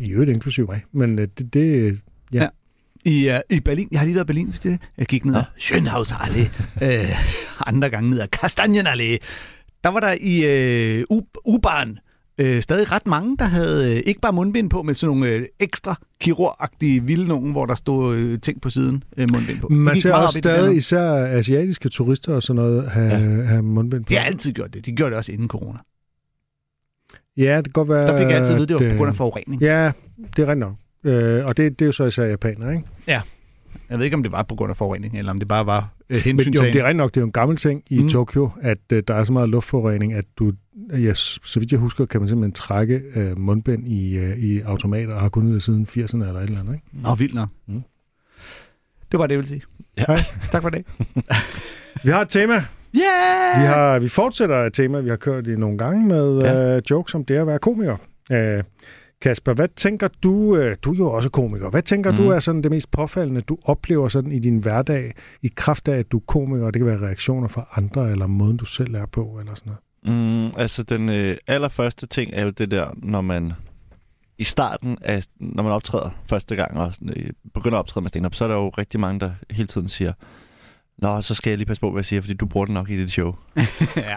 I 0.01 0.09
øvrigt 0.09 0.29
inklusiv 0.29 0.67
mig. 0.67 0.81
Men 0.91 1.19
øh, 1.19 1.27
det, 1.37 1.53
det 1.53 1.99
Ja. 2.33 2.41
Ja. 2.43 2.47
I, 3.05 3.29
uh, 3.29 3.57
I 3.57 3.59
Berlin, 3.59 3.87
jeg 3.91 3.99
har 3.99 4.05
lige 4.05 4.15
været 4.15 4.25
i 4.25 4.27
Berlin, 4.27 4.47
hvis 4.47 4.59
det 4.59 4.71
er. 4.71 4.77
Jeg 4.97 5.05
gik 5.05 5.25
ned 5.25 5.35
ad 5.35 5.43
Schönhausallee, 5.59 6.83
øh, 6.85 7.19
andre 7.67 7.89
gange 7.89 8.09
ned 8.09 8.19
ad 8.19 8.27
Kastanjenallee. 8.27 9.17
Der 9.83 9.89
var 9.89 9.99
der 9.99 10.15
i 10.21 10.45
øh, 10.45 11.05
U-Bahn 11.47 11.99
øh, 12.37 12.61
stadig 12.61 12.91
ret 12.91 13.07
mange, 13.07 13.37
der 13.37 13.45
havde 13.45 13.95
øh, 13.95 14.03
ikke 14.05 14.21
bare 14.21 14.33
mundbind 14.33 14.69
på, 14.69 14.83
men 14.83 14.95
sådan 14.95 15.17
nogle 15.17 15.33
øh, 15.33 15.45
ekstra 15.59 15.95
kirurgagtige 16.19 17.03
vilde 17.03 17.27
nogen, 17.27 17.51
hvor 17.51 17.65
der 17.65 17.75
stod 17.75 18.15
øh, 18.15 18.39
ting 18.39 18.61
på 18.61 18.69
siden 18.69 19.03
øh, 19.17 19.27
mundbind 19.31 19.59
på. 19.59 19.67
Man 19.69 19.99
ser 19.99 20.13
også 20.13 20.37
stadig 20.37 20.77
især 20.77 21.25
asiatiske 21.25 21.89
turister 21.89 22.33
og 22.33 22.43
sådan 22.43 22.55
noget 22.55 22.89
have, 22.89 23.11
ja. 23.11 23.43
have 23.43 23.63
mundbind 23.63 24.05
på. 24.05 24.09
De 24.09 24.15
har 24.15 24.25
altid 24.25 24.51
gjort 24.53 24.73
det. 24.73 24.85
De 24.85 24.91
gjorde 24.91 25.09
det 25.09 25.17
også 25.17 25.31
inden 25.31 25.47
corona. 25.47 25.79
Ja, 27.37 27.57
det 27.57 27.63
kan 27.65 27.71
godt 27.73 27.89
være... 27.89 28.07
Der 28.07 28.17
fik 28.17 28.27
jeg 28.27 28.37
altid 28.37 28.53
at 28.53 28.57
vide, 28.59 28.67
det 28.67 28.75
var 28.75 28.85
at, 28.85 28.91
på 28.91 28.97
grund 28.97 29.09
af 29.09 29.15
forurening. 29.15 29.61
Ja, 29.61 29.91
det 30.37 30.43
er 30.43 30.49
rent 30.49 30.59
nok. 30.59 30.73
Øh, 31.03 31.45
og 31.45 31.57
det, 31.57 31.79
det 31.79 31.81
er 31.81 31.85
jo 31.85 31.91
så 31.91 32.05
især 32.05 32.25
japanere, 32.25 32.75
ikke? 32.75 32.87
Jeg 33.89 33.97
ved 33.97 34.05
ikke, 34.05 34.15
om 34.15 34.23
det 34.23 34.31
var 34.31 34.43
på 34.43 34.55
grund 34.55 34.69
af 34.69 34.77
forurening, 34.77 35.17
eller 35.17 35.31
om 35.31 35.39
det 35.39 35.47
bare 35.47 35.65
var 35.65 35.89
øh, 36.09 36.15
Men 36.15 36.17
jo, 36.17 36.21
hensyn 36.31 36.53
det 36.53 36.75
er 36.75 36.83
rent 36.83 36.97
nok, 36.97 37.11
det 37.11 37.17
er 37.17 37.21
jo 37.21 37.25
en 37.25 37.31
gammel 37.31 37.57
ting 37.57 37.83
i 37.89 37.99
Mm. 38.01 38.09
Tokyo, 38.09 38.49
at 38.61 38.77
øh, 38.93 39.03
der 39.07 39.13
er 39.15 39.23
så 39.23 39.33
meget 39.33 39.49
luftforurening, 39.49 40.13
at 40.13 40.25
du, 40.39 40.53
ja, 40.91 41.13
så 41.13 41.59
vidt 41.59 41.71
jeg 41.71 41.79
husker, 41.79 42.05
kan 42.05 42.21
man 42.21 42.27
simpelthen 42.27 42.51
trække 42.51 43.01
øh, 43.15 43.39
mundbind 43.39 43.87
i, 43.87 44.13
øh, 44.17 44.37
i 44.37 44.59
automater, 44.59 45.13
og 45.13 45.21
har 45.21 45.29
kunnet 45.29 45.53
det 45.53 45.63
siden 45.63 45.87
80'erne 45.89 46.13
eller 46.13 46.35
et 46.35 46.43
eller 46.43 46.59
andet, 46.59 46.73
ikke? 46.73 46.85
Nå, 46.93 47.15
vildt 47.15 47.33
nok. 47.33 47.49
Mm. 47.67 47.81
Det 49.11 49.19
var 49.19 49.27
det, 49.27 49.31
jeg 49.31 49.39
ville 49.39 49.49
sige. 49.49 49.61
Ja. 49.97 50.03
Hej. 50.07 50.19
Tak 50.51 50.61
for 50.61 50.69
det. 50.69 50.85
Vi 52.03 52.09
har 52.09 52.21
et 52.21 52.29
tema. 52.29 52.65
Yeah! 52.99 53.61
Vi, 53.61 53.65
har, 53.67 53.99
vi 53.99 54.09
fortsætter 54.09 54.55
et 54.55 54.73
tema, 54.73 54.99
vi 54.99 55.09
har 55.09 55.15
kørt 55.15 55.47
i 55.47 55.55
nogle 55.55 55.77
gange 55.77 56.05
med 56.05 56.39
Ja. 56.39 56.75
øh, 56.75 56.81
jokes 56.89 57.15
om 57.15 57.25
det 57.25 57.35
at 57.35 57.47
være 57.47 57.59
komiker. 57.59 57.97
Øh, 58.31 58.63
Kasper, 59.21 59.53
hvad 59.53 59.67
tænker 59.75 60.07
du, 60.23 60.57
øh, 60.57 60.75
du 60.83 60.93
er 60.93 60.97
jo 60.97 61.11
også 61.11 61.29
komiker, 61.29 61.69
hvad 61.69 61.81
tænker 61.81 62.11
mm. 62.11 62.17
Mhm. 62.17 62.25
du 62.25 62.31
er 62.31 62.39
sådan 62.39 62.61
det 62.63 62.71
mest 62.71 62.91
påfaldende, 62.91 63.41
du 63.41 63.57
oplever 63.63 64.07
sådan 64.07 64.31
i 64.31 64.39
din 64.39 64.57
hverdag, 64.57 65.13
i 65.41 65.51
kraft 65.55 65.87
af, 65.87 65.97
at 65.97 66.11
du 66.11 66.17
er 66.17 66.21
komiker, 66.27 66.65
og 66.65 66.73
det 66.73 66.79
kan 66.79 66.87
være 66.87 67.01
reaktioner 67.01 67.47
fra 67.47 67.67
andre, 67.75 68.11
eller 68.11 68.27
måden, 68.27 68.57
du 68.57 68.65
selv 68.65 68.95
er 68.95 69.05
på, 69.05 69.37
eller 69.39 69.55
sådan 69.55 69.71
noget? 70.03 70.47
Mm, 70.49 70.51
altså, 70.57 70.83
den 70.83 71.09
øh, 71.09 71.37
allerførste 71.47 72.07
ting 72.07 72.31
er 72.33 72.43
jo 72.43 72.49
det 72.49 72.71
der, 72.71 72.87
når 72.97 73.21
man 73.21 73.53
i 74.37 74.43
starten 74.43 74.97
af, 75.01 75.23
når 75.39 75.63
man 75.63 75.71
optræder 75.71 76.09
første 76.29 76.55
gang 76.55 76.79
og 76.79 76.93
sådan, 76.93 77.13
øh, 77.17 77.29
begynder 77.53 77.77
at 77.77 77.79
optræde 77.79 78.01
med 78.03 78.09
stand-up, 78.09 78.33
så 78.35 78.43
er 78.43 78.47
der 78.47 78.55
jo 78.55 78.69
rigtig 78.69 78.99
mange, 78.99 79.19
der 79.19 79.31
hele 79.51 79.67
tiden 79.67 79.87
siger, 79.87 80.13
Nå, 81.01 81.21
så 81.21 81.35
skal 81.35 81.51
jeg 81.51 81.57
lige 81.57 81.65
passe 81.67 81.81
på, 81.81 81.91
hvad 81.91 81.99
jeg 81.99 82.05
siger, 82.05 82.21
fordi 82.21 82.33
du 82.33 82.45
bruger 82.45 82.65
det 82.65 82.73
nok 82.73 82.89
i 82.89 82.97
dit 82.97 83.11
show. 83.11 83.35
ja. 83.95 84.15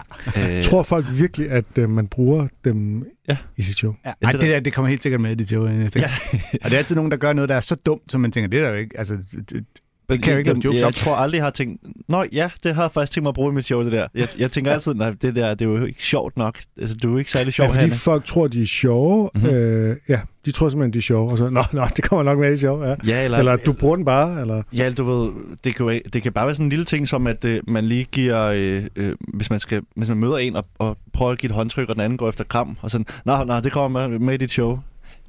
Øh, 0.57 0.63
Tror 0.63 0.83
folk 0.83 1.05
virkelig, 1.11 1.49
at 1.51 1.77
øh, 1.77 1.89
man 1.89 2.07
bruger 2.07 2.47
dem 2.63 3.05
Ja. 3.29 3.37
i 3.57 3.61
sit 3.61 3.75
show? 3.77 3.95
Ja, 4.05 4.09
Ja, 4.21 4.25
Ej, 4.25 4.31
det 4.31 4.41
det, 4.41 4.49
der- 4.49 4.59
det 4.59 4.73
kommer 4.73 4.89
helt 4.89 5.03
sikkert 5.03 5.21
med 5.21 5.31
i 5.31 5.35
dit 5.35 5.47
show. 5.49 5.63
gang. 5.65 5.83
og 6.63 6.69
det 6.69 6.73
er 6.73 6.77
altid 6.77 6.95
nogen, 6.95 7.11
der 7.11 7.17
gør 7.17 7.33
noget, 7.33 7.49
der 7.49 7.55
er 7.55 7.61
så 7.61 7.75
dumt, 7.75 8.11
som 8.11 8.21
man 8.21 8.31
tænker, 8.31 8.47
det 8.47 8.59
er 8.59 8.63
der 8.63 8.69
jo 8.69 8.75
ikke. 8.75 8.97
Altså, 8.99 9.17
det, 9.49 9.65
Men 10.15 10.21
kan 10.21 10.29
jeg 10.29 10.33
jo 10.35 10.39
ikke 10.39 10.49
jeg, 10.49 10.65
jokes 10.65 10.79
jeg, 10.79 10.85
om. 10.87 10.93
tror 10.93 11.15
aldrig, 11.15 11.37
jeg 11.37 11.45
har 11.45 11.51
tænkt, 11.51 11.81
Nå 12.09 12.25
ja, 12.33 12.49
det 12.63 12.75
har 12.75 12.81
jeg 12.83 12.91
faktisk 12.91 13.13
tænkt 13.13 13.23
mig 13.23 13.29
at 13.29 13.35
bruge 13.35 13.51
i 13.51 13.55
mit 13.55 13.65
show, 13.65 13.83
det 13.83 13.91
der. 13.91 14.07
Jeg, 14.15 14.27
jeg 14.39 14.51
tænker 14.51 14.71
altid, 14.71 14.93
nej, 14.93 15.09
det 15.21 15.35
der, 15.35 15.53
det 15.53 15.65
er 15.65 15.69
jo 15.69 15.85
ikke 15.85 16.03
sjovt 16.03 16.37
nok. 16.37 16.59
Altså, 16.81 16.95
du 17.03 17.07
er 17.07 17.11
jo 17.11 17.17
ikke 17.17 17.31
særlig 17.31 17.53
sjov, 17.53 17.65
Ja, 17.65 17.69
fordi 17.69 17.79
Hanne. 17.79 17.95
folk 17.95 18.25
tror, 18.25 18.47
de 18.47 18.61
er 18.61 18.65
sjove. 18.67 19.29
Mhm. 19.35 19.43
Mm-hmm. 19.43 19.57
Øh, 19.57 19.95
ja, 20.09 20.19
de 20.45 20.51
tror 20.51 20.69
simpelthen, 20.69 20.93
de 20.93 20.97
er 20.97 21.01
sjove. 21.01 21.31
Og 21.31 21.37
så, 21.37 21.49
nå, 21.49 21.63
nå, 21.73 21.85
det 21.95 22.03
kommer 22.03 22.23
nok 22.23 22.39
med 22.39 22.53
i 22.53 22.57
sjov. 22.57 22.83
Ja. 22.83 22.87
Ja, 22.87 22.95
eller, 22.95 23.15
Eller, 23.23 23.37
eller 23.37 23.55
du 23.55 23.73
bruger 23.73 23.95
den 23.95 24.05
bare, 24.05 24.41
eller... 24.41 24.63
Ja, 24.77 24.89
du 24.91 25.03
ved, 25.03 25.31
det 25.63 25.75
kan, 25.75 25.85
jo, 25.85 25.99
det 26.13 26.23
kan 26.23 26.33
bare 26.33 26.45
være 26.45 26.55
sådan 26.55 26.65
en 26.65 26.69
lille 26.69 26.85
ting, 26.85 27.09
som 27.09 27.27
at 27.27 27.45
øh, 27.45 27.59
man 27.67 27.85
lige 27.85 28.03
giver, 28.11 28.45
øh, 28.55 28.83
øh, 28.95 29.15
hvis, 29.33 29.49
man 29.49 29.59
skal, 29.59 29.81
hvis 29.95 30.09
man 30.09 30.17
møder 30.17 30.37
en 30.37 30.55
og, 30.55 30.65
og 30.79 30.97
prøver 31.13 31.31
at 31.31 31.37
give 31.37 31.49
et 31.49 31.55
håndtryk, 31.55 31.89
og 31.89 31.95
den 31.95 32.03
anden 32.03 32.17
går 32.17 32.29
efter 32.29 32.43
kram, 32.43 32.77
og 32.81 32.91
sådan, 32.91 33.05
nå, 33.25 33.43
nå, 33.43 33.59
det 33.59 33.71
kommer 33.71 34.07
med, 34.07 34.19
med 34.19 34.33
i 34.33 34.37
dit 34.37 34.51
show. 34.51 34.79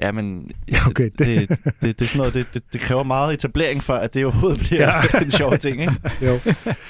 Ja, 0.02 0.12
men 0.12 0.50
Okay, 0.90 1.10
det, 1.18 1.18
det, 1.18 1.48
det, 1.48 1.58
det, 1.64 1.98
det, 1.98 2.00
er 2.00 2.04
sådan 2.04 2.18
noget, 2.18 2.34
det, 2.34 2.54
det, 2.54 2.62
det 2.72 2.80
kræver 2.80 3.02
meget 3.02 3.34
etablering 3.34 3.82
for, 3.82 3.94
at 3.94 4.14
det 4.14 4.24
overhovedet 4.24 4.60
bliver 4.60 4.82
ja. 4.82 5.18
en 5.24 5.30
sjov 5.30 5.58
ting. 5.58 5.80
Ikke? 5.80 5.94
Jo. 6.22 6.38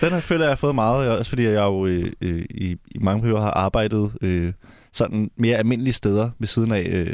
Den 0.00 0.10
her 0.10 0.20
føler 0.20 0.44
jeg, 0.44 0.50
har 0.50 0.56
fået 0.56 0.74
meget, 0.74 1.18
også 1.18 1.28
fordi 1.28 1.42
jeg 1.42 1.62
jo 1.62 1.86
øh, 1.86 2.12
øh, 2.20 2.44
i, 2.50 2.76
i 2.90 2.98
mange 3.00 3.22
perioder 3.22 3.42
har 3.42 3.50
arbejdet 3.50 4.12
øh, 4.22 4.52
sådan 4.92 5.30
mere 5.36 5.56
almindelige 5.56 5.94
steder 5.94 6.30
ved 6.38 6.46
siden 6.46 6.72
af, 6.72 6.88
øh, 6.92 7.12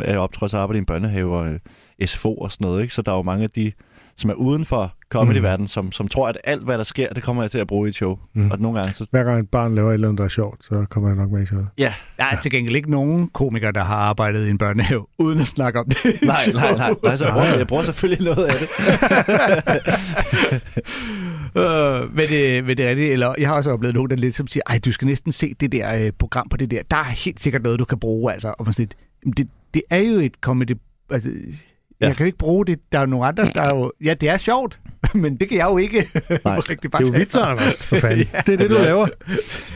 at 0.00 0.10
jeg 0.10 0.18
optrådte 0.18 0.50
så 0.50 0.58
arbejde 0.58 0.78
i 0.78 0.78
en 0.78 0.86
børnehave 0.86 1.36
og 1.36 1.48
øh, 1.48 1.58
SFO 2.06 2.34
og 2.34 2.52
sådan 2.52 2.64
noget. 2.64 2.82
Ikke? 2.82 2.94
Så 2.94 3.02
der 3.02 3.12
er 3.12 3.16
jo 3.16 3.22
mange 3.22 3.44
af 3.44 3.50
de, 3.50 3.72
som 4.16 4.30
er 4.30 4.34
uden 4.34 4.64
for 4.64 4.92
comedy-verdenen, 5.10 5.66
som, 5.68 5.92
som 5.92 6.08
tror, 6.08 6.28
at 6.28 6.38
alt, 6.44 6.62
hvad 6.64 6.78
der 6.78 6.84
sker, 6.84 7.08
det 7.08 7.22
kommer 7.22 7.42
jeg 7.42 7.50
til 7.50 7.58
at 7.58 7.66
bruge 7.66 7.88
i 7.88 7.90
et 7.90 7.94
show. 7.94 8.18
Mm. 8.34 8.42
Mm. 8.42 8.50
Og 8.50 8.58
nogle 8.58 8.78
gange, 8.78 8.94
så 8.94 9.06
Hver 9.10 9.24
gang 9.24 9.40
et 9.40 9.48
barn 9.50 9.74
laver 9.74 9.88
et 9.90 9.94
eller 9.94 10.08
andet, 10.08 10.18
der 10.18 10.24
er 10.24 10.28
sjovt, 10.28 10.64
så 10.64 10.86
kommer 10.90 11.08
jeg 11.08 11.16
nok 11.16 11.30
med 11.30 11.42
i 11.42 11.46
showet. 11.46 11.68
ja, 11.78 11.94
Der 12.16 12.24
er 12.24 12.40
til 12.40 12.50
gengæld 12.50 12.76
ikke 12.76 12.90
nogen 12.90 13.28
komikere, 13.28 13.72
der 13.72 13.82
har 13.82 13.96
arbejdet 13.96 14.46
i 14.46 14.50
en 14.50 14.58
børnehave, 14.58 15.06
uden 15.18 15.38
at 15.40 15.46
snakke 15.46 15.78
om 15.80 15.86
det. 15.88 15.96
nej, 16.22 16.36
nej, 16.54 16.76
nej. 16.76 16.94
nej 17.02 17.16
så 17.16 17.24
jeg, 17.24 17.32
bruger, 17.34 17.56
jeg 17.58 17.66
bruger 17.66 17.82
selvfølgelig 17.82 18.24
noget 18.24 18.44
af 18.46 18.54
det. 18.58 18.68
øh, 21.62 22.14
men, 22.16 22.28
det, 22.28 22.64
men 22.64 22.76
det 22.76 22.84
er 22.86 22.88
rigtigt, 22.90 23.12
eller 23.12 23.34
jeg 23.38 23.48
har 23.48 23.56
også 23.56 23.70
oplevet 23.70 23.94
nogen, 23.94 24.10
der 24.10 24.16
lidt 24.16 24.34
som 24.34 24.46
siger, 24.46 24.62
ej, 24.66 24.78
du 24.84 24.92
skal 24.92 25.06
næsten 25.06 25.32
se 25.32 25.54
det 25.60 25.72
der 25.72 26.04
øh, 26.06 26.12
program 26.18 26.48
på 26.48 26.56
det 26.56 26.70
der. 26.70 26.82
Der 26.90 26.96
er 26.96 27.04
helt 27.24 27.40
sikkert 27.40 27.62
noget, 27.62 27.78
du 27.78 27.84
kan 27.84 27.98
bruge, 27.98 28.32
altså. 28.32 28.48
Og 28.58 28.64
man 28.64 28.72
siger, 28.72 28.86
"Jamen, 29.24 29.32
det, 29.36 29.48
det 29.74 29.82
er 29.90 29.98
jo 30.00 30.18
et 30.18 30.34
comedy... 30.40 30.70
Altså, 31.10 31.30
Ja. 32.02 32.06
Jeg 32.06 32.16
kan 32.16 32.24
jo 32.24 32.26
ikke 32.26 32.38
bruge 32.38 32.66
det. 32.66 32.78
Der 32.92 32.98
er 32.98 33.02
jo 33.02 33.06
nogle 33.06 33.26
andre, 33.26 33.44
der 33.54 33.62
er 33.62 33.76
jo... 33.76 33.92
Ja, 34.04 34.14
det 34.14 34.28
er 34.28 34.36
sjovt, 34.36 34.80
men 35.14 35.36
det 35.36 35.48
kan 35.48 35.58
jeg 35.58 35.64
jo 35.70 35.76
ikke. 35.78 35.96
Nej, 36.44 36.58
rigtig 36.58 36.90
bare 36.90 37.02
Det 37.02 37.08
er 37.08 37.12
jo 37.14 37.18
vitser. 37.18 37.40
Anders, 37.42 37.86
for 37.86 37.96
fanden. 37.96 38.26
Ja. 38.34 38.40
Det 38.46 38.52
er 38.52 38.56
det, 38.56 38.70
du 38.70 38.74
laver. 38.74 39.06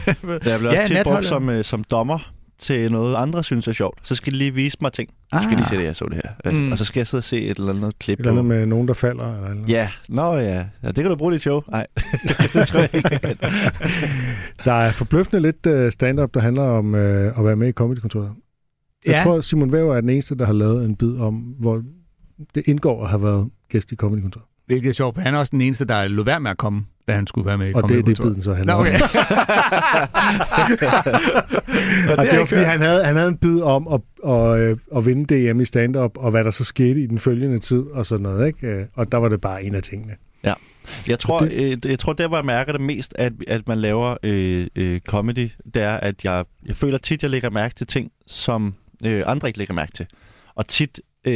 Jeg 0.05 0.15
bliver 0.59 0.73
Ja, 0.73 0.81
også 0.81 0.93
tit 0.93 1.03
brugt 1.03 1.25
som, 1.25 1.49
øh, 1.49 1.63
som 1.63 1.83
dommer 1.83 2.31
til 2.59 2.91
noget, 2.91 3.15
andre 3.15 3.43
synes 3.43 3.67
er 3.67 3.71
sjovt. 3.71 3.99
Så 4.03 4.15
skal 4.15 4.33
de 4.33 4.37
lige 4.37 4.53
vise 4.53 4.77
mig 4.81 4.91
ting. 4.91 5.09
Du 5.33 5.37
skal 5.37 5.51
Ah. 5.51 5.57
lige 5.57 5.65
se 5.67 5.77
det, 5.77 5.83
jeg 5.83 5.95
så 5.95 6.05
det 6.05 6.21
her. 6.45 6.51
Mm. 6.51 6.57
Mm. 6.57 6.71
Og 6.71 6.77
så 6.77 6.85
skal 6.85 6.99
jeg 6.99 7.07
sidde 7.07 7.19
og 7.19 7.23
se 7.23 7.41
et 7.41 7.57
eller 7.57 7.73
andet 7.73 7.99
klip. 7.99 8.19
Et 8.19 8.25
eller 8.25 8.31
andet 8.31 8.45
med 8.45 8.65
nogen, 8.65 8.87
der 8.87 8.93
falder. 8.93 9.23
Eller 9.25 9.37
eller 9.37 9.49
andet. 9.51 9.69
Ja, 9.69 9.89
nå 10.09 10.33
ja. 10.35 10.55
ja. 10.83 10.87
Det 10.87 10.95
kan 10.95 11.05
du 11.05 11.15
bruge 11.15 11.33
i 11.33 11.35
dit 11.35 11.41
show. 11.41 11.61
Nej, 11.71 11.87
det, 12.23 12.49
det 12.53 12.67
tror 12.67 12.79
jeg 12.79 12.89
ikke. 12.95 13.37
Der 14.65 14.71
er 14.73 14.91
forbløffende 14.91 15.41
lidt 15.41 15.65
øh, 15.65 15.91
stand-up, 15.91 16.33
der 16.33 16.39
handler 16.39 16.63
om 16.63 16.95
øh, 16.95 17.39
at 17.39 17.45
være 17.45 17.55
med 17.55 17.67
i 17.67 17.71
Comedy-kontoret. 17.71 18.31
Jeg 19.05 19.13
Ja. 19.13 19.23
tror, 19.23 19.41
Simon 19.41 19.71
Væver 19.71 19.95
er 19.95 20.01
den 20.01 20.09
eneste, 20.09 20.35
der 20.37 20.45
har 20.45 20.53
lavet 20.53 20.85
en 20.85 20.95
bid 20.95 21.17
om, 21.17 21.33
hvor 21.33 21.83
det 22.55 22.63
indgår 22.65 23.03
at 23.03 23.09
have 23.09 23.23
været 23.23 23.49
gæst 23.69 23.91
i 23.91 23.95
Comedy-kontoret. 23.95 24.45
Hvilket 24.65 24.89
er 24.89 24.93
sjovt, 24.93 25.15
for 25.15 25.21
han 25.21 25.35
er 25.35 25.39
også 25.39 25.51
den 25.51 25.61
eneste, 25.61 25.85
der 25.85 26.07
lod 26.07 26.25
være 26.25 26.39
med 26.39 26.51
at 26.51 26.57
komme, 26.57 26.85
da 27.07 27.13
han 27.13 27.27
skulle 27.27 27.45
være 27.45 27.57
med 27.57 27.69
i 27.69 27.73
Og 27.73 27.89
det 27.89 27.99
er 27.99 28.03
det, 28.03 28.17
biden 28.21 28.41
så 28.41 28.53
handler 28.53 28.73
Nå, 28.73 28.79
om. 28.79 28.85
okay. 28.85 28.99
Og 32.17 32.25
det 32.25 32.39
var 32.39 32.45
fordi, 32.45 32.61
han 32.61 32.81
havde, 32.81 33.05
han 33.05 33.15
havde 33.15 33.29
en 33.29 33.37
bid 33.37 33.61
om 33.61 33.87
at, 33.87 34.01
at, 34.31 34.59
øh, 34.59 34.77
at 34.95 35.05
vinde 35.05 35.51
DM 35.51 35.59
i 35.59 35.65
stand-up, 35.65 36.11
og 36.17 36.31
hvad 36.31 36.43
der 36.43 36.51
så 36.51 36.63
skete 36.63 37.01
i 37.03 37.07
den 37.07 37.19
følgende 37.19 37.59
tid, 37.59 37.83
og 37.91 38.05
sådan 38.05 38.23
noget. 38.23 38.47
Ikke? 38.47 38.67
Øh, 38.67 38.85
Og 38.95 39.11
der 39.11 39.17
var 39.17 39.29
det 39.29 39.41
bare 39.41 39.63
en 39.63 39.75
af 39.75 39.83
tingene. 39.83 40.13
Jeg 41.07 41.19
tror, 41.19 41.39
Det- 41.39 41.51
det... 41.51 41.85
øh, 41.85 41.91
jeg 41.91 41.99
tror, 41.99 42.13
der 42.13 42.27
hvor 42.27 42.37
jeg 42.37 42.45
mærker 42.45 42.71
det 42.71 42.81
mest, 42.81 43.13
at, 43.17 43.33
at 43.47 43.67
man 43.67 43.77
laver 43.79 44.17
øh, 44.23 44.67
øh, 44.75 44.99
comedy, 45.07 45.49
det 45.73 45.81
er, 45.81 45.93
at 45.97 46.23
jeg, 46.23 46.45
jeg 46.67 46.75
føler 46.75 46.97
tit, 46.97 47.21
jeg 47.21 47.29
lægger 47.31 47.49
mærke 47.49 47.75
til 47.75 47.87
ting, 47.87 48.11
som 48.27 48.73
øh, 49.05 49.23
andre 49.25 49.49
ikke 49.49 49.57
lægger 49.57 49.73
mærke 49.73 49.91
til. 49.91 50.05
Og 50.55 50.67
tit, 50.67 50.99
øh, 51.27 51.33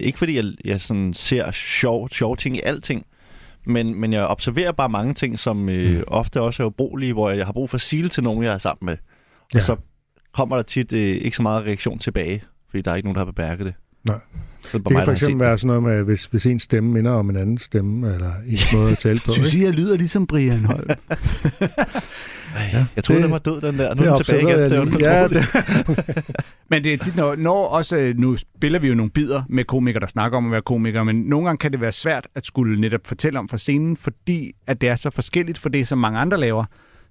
ikke 0.00 0.18
fordi 0.18 0.36
jeg, 0.36 0.44
jeg 0.64 0.80
sådan 0.80 1.14
ser 1.14 1.50
sjov, 1.50 2.08
sjove 2.08 2.36
ting 2.36 2.56
i 2.56 2.60
alting, 2.64 3.06
men, 3.66 4.00
men 4.00 4.12
jeg 4.12 4.26
observerer 4.26 4.72
bare 4.72 4.88
mange 4.88 5.14
ting, 5.14 5.38
som 5.38 5.68
øh, 5.68 5.96
Mm. 5.96 6.04
ofte 6.06 6.40
også 6.40 6.62
er 6.62 6.66
ubrugelige, 6.66 7.12
hvor 7.12 7.30
jeg 7.30 7.46
har 7.46 7.52
brug 7.52 7.70
for 7.70 7.74
at 7.76 7.80
sige 7.80 8.02
det 8.02 8.10
til 8.10 8.22
nogen, 8.22 8.44
jeg 8.44 8.54
er 8.54 8.58
sammen 8.58 8.86
med. 8.86 8.96
Og 9.42 9.48
Ja. 9.54 9.60
så 9.60 9.76
kommer 10.34 10.56
der 10.56 10.62
tit 10.62 10.92
øh, 10.92 11.00
ikke 11.00 11.36
så 11.36 11.42
meget 11.42 11.64
reaktion 11.66 11.98
tilbage, 11.98 12.42
fordi 12.70 12.82
der 12.82 12.90
er 12.90 12.96
ikke 12.96 13.06
nogen, 13.06 13.14
der 13.14 13.20
har 13.24 13.32
bebærket 13.32 13.66
det. 13.66 13.74
Nej. 14.08 14.18
Så 14.62 14.78
det, 14.78 14.84
Det 14.88 14.96
kan 14.96 15.04
for 15.04 15.12
eksempel 15.12 15.46
være 15.46 15.58
sådan 15.58 15.66
noget 15.66 15.82
med, 15.82 16.04
hvis, 16.04 16.24
hvis 16.24 16.46
en 16.46 16.58
stemme 16.58 16.90
minder 16.92 17.10
om 17.10 17.30
en 17.30 17.36
anden 17.36 17.58
stemme, 17.58 18.14
eller 18.14 18.32
en 18.46 18.58
måde 18.78 18.92
at 18.92 18.98
tale 18.98 19.20
på. 19.26 19.32
Synes? 19.32 19.54
I, 19.54 19.64
jeg 19.64 19.72
lyder 19.72 19.96
ligesom 19.96 20.26
Brian 20.26 20.64
Holm? 20.64 20.88
Ej, 22.56 22.84
jeg 22.96 23.04
troede, 23.04 23.18
det- 23.18 23.24
den 23.24 23.32
var 23.32 23.38
død, 23.38 23.60
den 23.60 23.78
der. 23.78 23.94
Nu 23.94 24.02
er 24.02 24.14
den 24.14 24.24
tilbage 24.24 24.42
igen. 24.70 24.92
Det. 24.92 25.00
Ja, 25.00 25.28
det, 25.28 26.24
Men 26.70 26.84
det 26.84 26.94
er 26.94 26.98
tit, 26.98 27.16
når, 27.16 27.36
når 27.36 27.66
også, 27.66 27.98
øh, 27.98 28.18
nu 28.18 28.36
spiller 28.36 28.78
vi 28.78 28.88
jo 28.88 28.94
nogle 28.94 29.10
bidder 29.10 29.42
med 29.48 29.64
komikere, 29.64 30.00
der 30.00 30.06
snakker 30.06 30.38
om 30.38 30.46
at 30.46 30.52
være 30.52 30.62
komikere, 30.62 31.04
men 31.04 31.16
nogle 31.16 31.46
gange 31.46 31.58
kan 31.58 31.72
det 31.72 31.80
være 31.80 31.92
svært 31.92 32.28
at 32.34 32.46
skulle 32.46 32.80
netop 32.80 33.00
fortælle 33.06 33.38
om 33.38 33.48
fra 33.48 33.58
scenen, 33.58 33.96
fordi 33.96 34.52
at 34.66 34.80
det 34.80 34.88
er 34.88 34.96
så 34.96 35.10
forskelligt 35.10 35.58
for 35.58 35.68
det, 35.68 35.88
som 35.88 35.98
mange 35.98 36.18
andre 36.18 36.38
laver, 36.38 36.64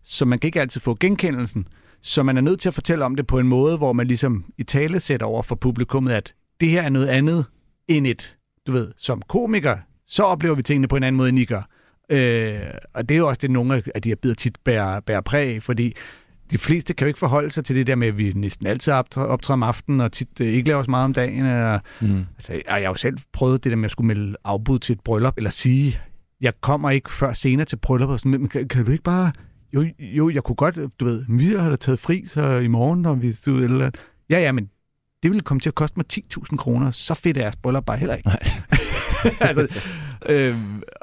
så 0.03 0.25
man 0.25 0.39
kan 0.39 0.47
ikke 0.47 0.61
altid 0.61 0.81
få 0.81 0.97
genkendelsen. 0.99 1.67
Så 2.01 2.23
man 2.23 2.37
er 2.37 2.41
nødt 2.41 2.59
til 2.59 2.67
at 2.69 2.73
fortælle 2.73 3.05
om 3.05 3.15
det 3.15 3.27
på 3.27 3.39
en 3.39 3.47
måde, 3.47 3.77
hvor 3.77 3.93
man 3.93 4.07
ligesom 4.07 4.45
i 4.57 4.63
tale 4.63 4.99
sætter 4.99 5.25
over 5.25 5.43
for 5.43 5.55
publikummet, 5.55 6.11
at 6.13 6.33
det 6.59 6.69
her 6.69 6.81
er 6.81 6.89
noget 6.89 7.07
andet 7.07 7.45
end 7.87 8.07
et, 8.07 8.35
du 8.67 8.71
ved, 8.71 8.91
som 8.97 9.21
komiker, 9.29 9.77
så 10.07 10.23
oplever 10.23 10.55
vi 10.55 10.63
tingene 10.63 10.87
på 10.87 10.95
en 10.95 11.03
anden 11.03 11.17
måde, 11.17 11.29
end 11.29 11.39
I 11.39 11.45
gør. 11.45 11.61
Øh, 12.09 12.59
og 12.93 13.09
det 13.09 13.15
er 13.15 13.19
jo 13.19 13.27
også 13.27 13.39
det, 13.41 13.51
nogle 13.51 13.83
af 13.95 14.01
de 14.01 14.09
her 14.09 14.15
bidder 14.15 14.35
tit 14.35 14.57
bærer, 14.65 14.99
bærer 14.99 15.21
præg 15.21 15.55
af, 15.55 15.63
fordi 15.63 15.93
de 16.51 16.57
fleste 16.57 16.93
kan 16.93 17.05
jo 17.05 17.07
ikke 17.07 17.19
forholde 17.19 17.51
sig 17.51 17.65
til 17.65 17.75
det 17.75 17.87
der 17.87 17.95
med, 17.95 18.07
at 18.07 18.17
vi 18.17 18.31
næsten 18.35 18.67
altid 18.67 18.93
optræder, 18.93 19.37
om 19.53 19.63
aftenen, 19.63 20.01
og 20.01 20.11
tit 20.11 20.27
øh, 20.41 20.47
ikke 20.47 20.67
laver 20.67 20.83
så 20.83 20.89
meget 20.91 21.03
om 21.05 21.13
dagen. 21.13 21.39
Eller, 21.45 21.79
Mm. 22.01 22.25
altså, 22.37 22.53
jeg, 22.53 22.61
jeg 22.67 22.73
har 22.75 22.79
jo 22.81 22.93
selv 22.93 23.17
prøvet 23.33 23.63
det 23.63 23.69
der 23.69 23.75
med 23.75 23.85
at 23.85 23.91
skulle 23.91 24.07
melde 24.07 24.35
afbud 24.43 24.79
til 24.79 24.93
et 24.93 24.99
bryllup, 25.01 25.33
eller 25.37 25.49
sige, 25.49 25.99
jeg 26.41 26.53
kommer 26.61 26.89
ikke 26.89 27.11
før 27.11 27.33
senere 27.33 27.65
til 27.65 27.75
bryllup, 27.75 28.09
og 28.09 28.19
sådan, 28.19 28.31
men 28.31 28.47
kan, 28.47 28.67
kan 28.67 28.85
du 28.85 28.91
ikke 28.91 29.03
bare... 29.03 29.31
Jo, 29.73 29.85
jo, 29.99 30.29
jeg 30.29 30.43
kunne 30.43 30.55
godt, 30.55 30.79
du 30.99 31.05
ved, 31.05 31.25
vi 31.29 31.45
har 31.47 31.69
da 31.69 31.75
taget 31.75 31.99
fri 31.99 32.25
så 32.27 32.57
i 32.57 32.67
morgen, 32.67 33.01
når 33.01 33.13
vi 33.13 33.35
du, 33.45 33.55
eller 33.57 33.85
andet. 33.85 33.99
Ja, 34.29 34.39
ja, 34.39 34.51
men 34.51 34.69
det 35.23 35.31
ville 35.31 35.41
komme 35.41 35.61
til 35.61 35.69
at 35.69 35.75
koste 35.75 35.97
mig 35.99 36.05
10.000 36.13 36.55
kroner, 36.57 36.91
så 36.91 37.13
fedt 37.13 37.37
er 37.37 37.41
jeres 37.41 37.55
bryllup 37.55 37.85
bare 37.85 37.97
heller 37.97 38.15
ikke. 38.15 38.27
Nej. 38.29 38.39
altså, 39.49 39.67
øh, 40.29 40.55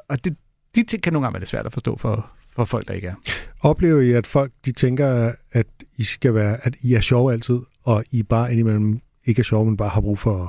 og 0.08 0.24
det, 0.24 0.36
de 0.76 0.82
ting 0.82 1.02
kan 1.02 1.12
nogle 1.12 1.26
gange 1.26 1.34
være 1.34 1.40
lidt 1.40 1.50
svært 1.50 1.66
at 1.66 1.72
forstå 1.72 1.96
for, 1.96 2.30
for 2.50 2.64
folk, 2.64 2.88
der 2.88 2.94
ikke 2.94 3.08
er. 3.08 3.14
oplever 3.60 4.00
I, 4.00 4.12
at 4.12 4.26
folk 4.26 4.52
de 4.64 4.72
tænker, 4.72 5.32
at 5.52 5.66
I 5.96 6.02
skal 6.02 6.34
være, 6.34 6.66
at 6.66 6.76
I 6.80 6.94
er 6.94 7.00
sjove 7.00 7.32
altid, 7.32 7.60
og 7.82 8.04
I 8.10 8.22
bare 8.22 8.52
indimellem 8.52 9.00
ikke 9.24 9.40
er 9.40 9.44
sjove, 9.44 9.64
men 9.64 9.76
bare 9.76 9.88
har 9.88 10.00
brug 10.00 10.18
for 10.18 10.42
at 10.42 10.48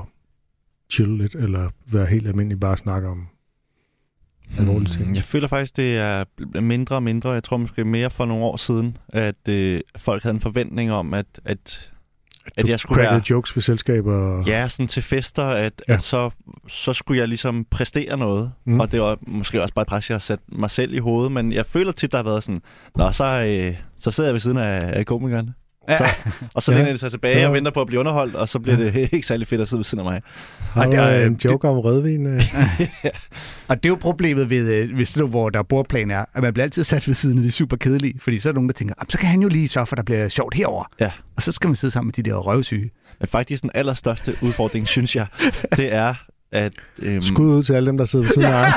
chill 0.92 1.18
lidt, 1.18 1.36
eller 1.36 1.70
være 1.92 2.06
helt 2.06 2.28
almindelig, 2.28 2.60
bare 2.60 2.78
snakke 2.78 3.08
om 3.08 3.28
alvorlige 4.58 4.90
ting? 4.94 5.08
Mm, 5.08 5.14
Jeg 5.16 5.24
føler 5.24 5.48
faktisk, 5.48 5.78
det 5.78 5.98
er 5.98 6.26
mindre 6.62 6.96
og 6.96 7.04
mindre. 7.04 7.32
Jeg 7.32 7.44
tror 7.44 7.58
måske 7.58 7.86
mere 7.86 8.10
for 8.10 8.26
nogle 8.26 8.44
år 8.44 8.58
siden, 8.58 8.98
at 9.10 9.48
øh, 9.50 9.82
folk 9.98 10.24
havde 10.24 10.34
en 10.34 10.42
forventning 10.42 10.92
om, 10.92 11.14
at, 11.14 11.26
at, 11.46 11.92
at 12.58 12.70
jeg 12.70 12.80
skulle 12.80 13.02
være... 13.02 13.22
jokes 13.30 13.56
ved 13.56 13.62
selskaber. 13.62 14.14
Og... 14.14 14.46
Ja, 14.48 14.68
sådan 14.70 14.88
til 14.88 15.04
fester, 15.04 15.44
at, 15.44 15.74
Ja. 15.88 15.94
at 15.94 16.02
så, 16.02 16.30
så 16.68 16.94
skulle 16.94 17.20
jeg 17.20 17.28
ligesom 17.28 17.66
præstere 17.72 18.18
noget. 18.18 18.52
Mm. 18.66 18.80
Og 18.80 18.92
det 18.92 19.02
var 19.02 19.18
måske 19.28 19.62
også 19.62 19.74
bare 19.74 19.82
et 19.82 19.88
pres, 19.88 20.10
jeg 20.10 20.16
har 20.16 20.20
sat 20.20 20.40
mig 20.52 20.70
selv 20.70 20.94
i 20.94 20.98
hovedet. 20.98 21.32
Men 21.32 21.52
jeg 21.52 21.66
føler 21.66 21.92
tit, 21.92 22.12
der 22.12 22.18
har 22.18 22.24
været 22.24 22.44
sådan, 22.44 22.62
Nå, 22.96 23.12
så, 23.12 23.24
øh, 23.26 23.76
så 23.98 24.12
sidder 24.12 24.30
jeg 24.30 24.34
ved 24.34 24.40
siden 24.42 24.58
af, 24.58 24.98
af 25.00 25.06
komikeren. 25.06 25.50
Ja. 25.90 25.98
Så, 25.98 26.06
og 26.54 26.62
så 26.62 26.72
Ja. 26.72 26.78
ja. 26.78 26.84
læner 26.84 26.94
de 26.94 26.98
sig 27.00 27.12
tilbage 27.12 27.40
Ja. 27.40 27.48
og 27.48 27.54
venter 27.54 27.72
på 27.72 27.82
at 27.82 27.88
blive 27.88 28.00
underholdt, 28.00 28.36
og 28.36 28.50
så 28.50 28.60
bliver 28.60 28.78
det 28.78 28.96
ikke 29.14 29.28
særlig 29.28 29.48
fedt 29.48 29.62
at 29.62 29.68
sidde 29.68 29.80
ved 29.80 29.84
siden 29.84 30.00
af 30.08 30.12
mig. 30.12 30.22
Har 30.60 30.86
Og 30.86 30.92
du 30.92 30.98
det 30.98 31.00
er- 31.06 31.26
en 31.26 31.40
joke 31.46 31.68
om 31.68 31.80
rødvin? 31.80 32.26
øh? 32.26 32.44
Og 33.68 33.84
det 33.84 33.86
er 33.86 33.90
jo 33.90 33.98
problemet 34.02 34.50
ved, 34.50 34.74
øh, 34.74 34.96
hvis 34.96 35.12
det, 35.14 35.30
hvor 35.30 35.50
der 35.50 35.64
bordplan 35.64 36.12
er, 36.12 36.26
at 36.34 36.44
man 36.44 36.54
bliver 36.54 36.64
altid 36.64 36.84
sat 36.84 37.08
ved 37.08 37.16
siden 37.16 37.38
af 37.38 37.44
de 37.44 37.52
super 37.52 37.78
kedelige, 37.78 38.20
fordi 38.20 38.40
så 38.40 38.50
er 38.50 38.54
der 38.54 38.56
nogen, 38.56 38.70
der 38.70 38.74
tænker, 38.74 38.96
"Ah, 38.98 39.06
så 39.10 39.18
kan 39.18 39.28
han 39.30 39.42
jo 39.42 39.48
lige 39.48 39.68
sørge 39.70 39.88
for, 39.88 39.94
at 39.94 39.98
der 39.98 40.04
bliver 40.04 40.30
sjovt 40.30 40.54
herover. 40.56 40.84
Ja. 41.00 41.12
Og 41.36 41.42
så 41.44 41.52
skal 41.52 41.68
man 41.68 41.76
sidde 41.76 41.92
sammen 41.92 42.08
med 42.08 42.24
de 42.24 42.30
der 42.30 42.36
røvsyge. 42.36 42.90
Men 43.20 43.28
faktisk 43.28 43.62
den 43.64 43.72
allerstørste 43.74 44.36
udfordring, 44.42 44.88
synes 44.88 45.16
jeg, 45.16 45.26
det 45.78 45.94
er, 45.94 46.14
at... 46.52 46.74
Øhm, 47.00 47.22
Skud 47.22 47.46
ud 47.48 47.64
til 47.64 47.74
alle 47.74 47.88
dem, 47.88 47.98
der 47.98 48.06
sidder 48.06 48.26
ved 48.26 48.32
siden 48.34 48.48
af. 48.54 48.72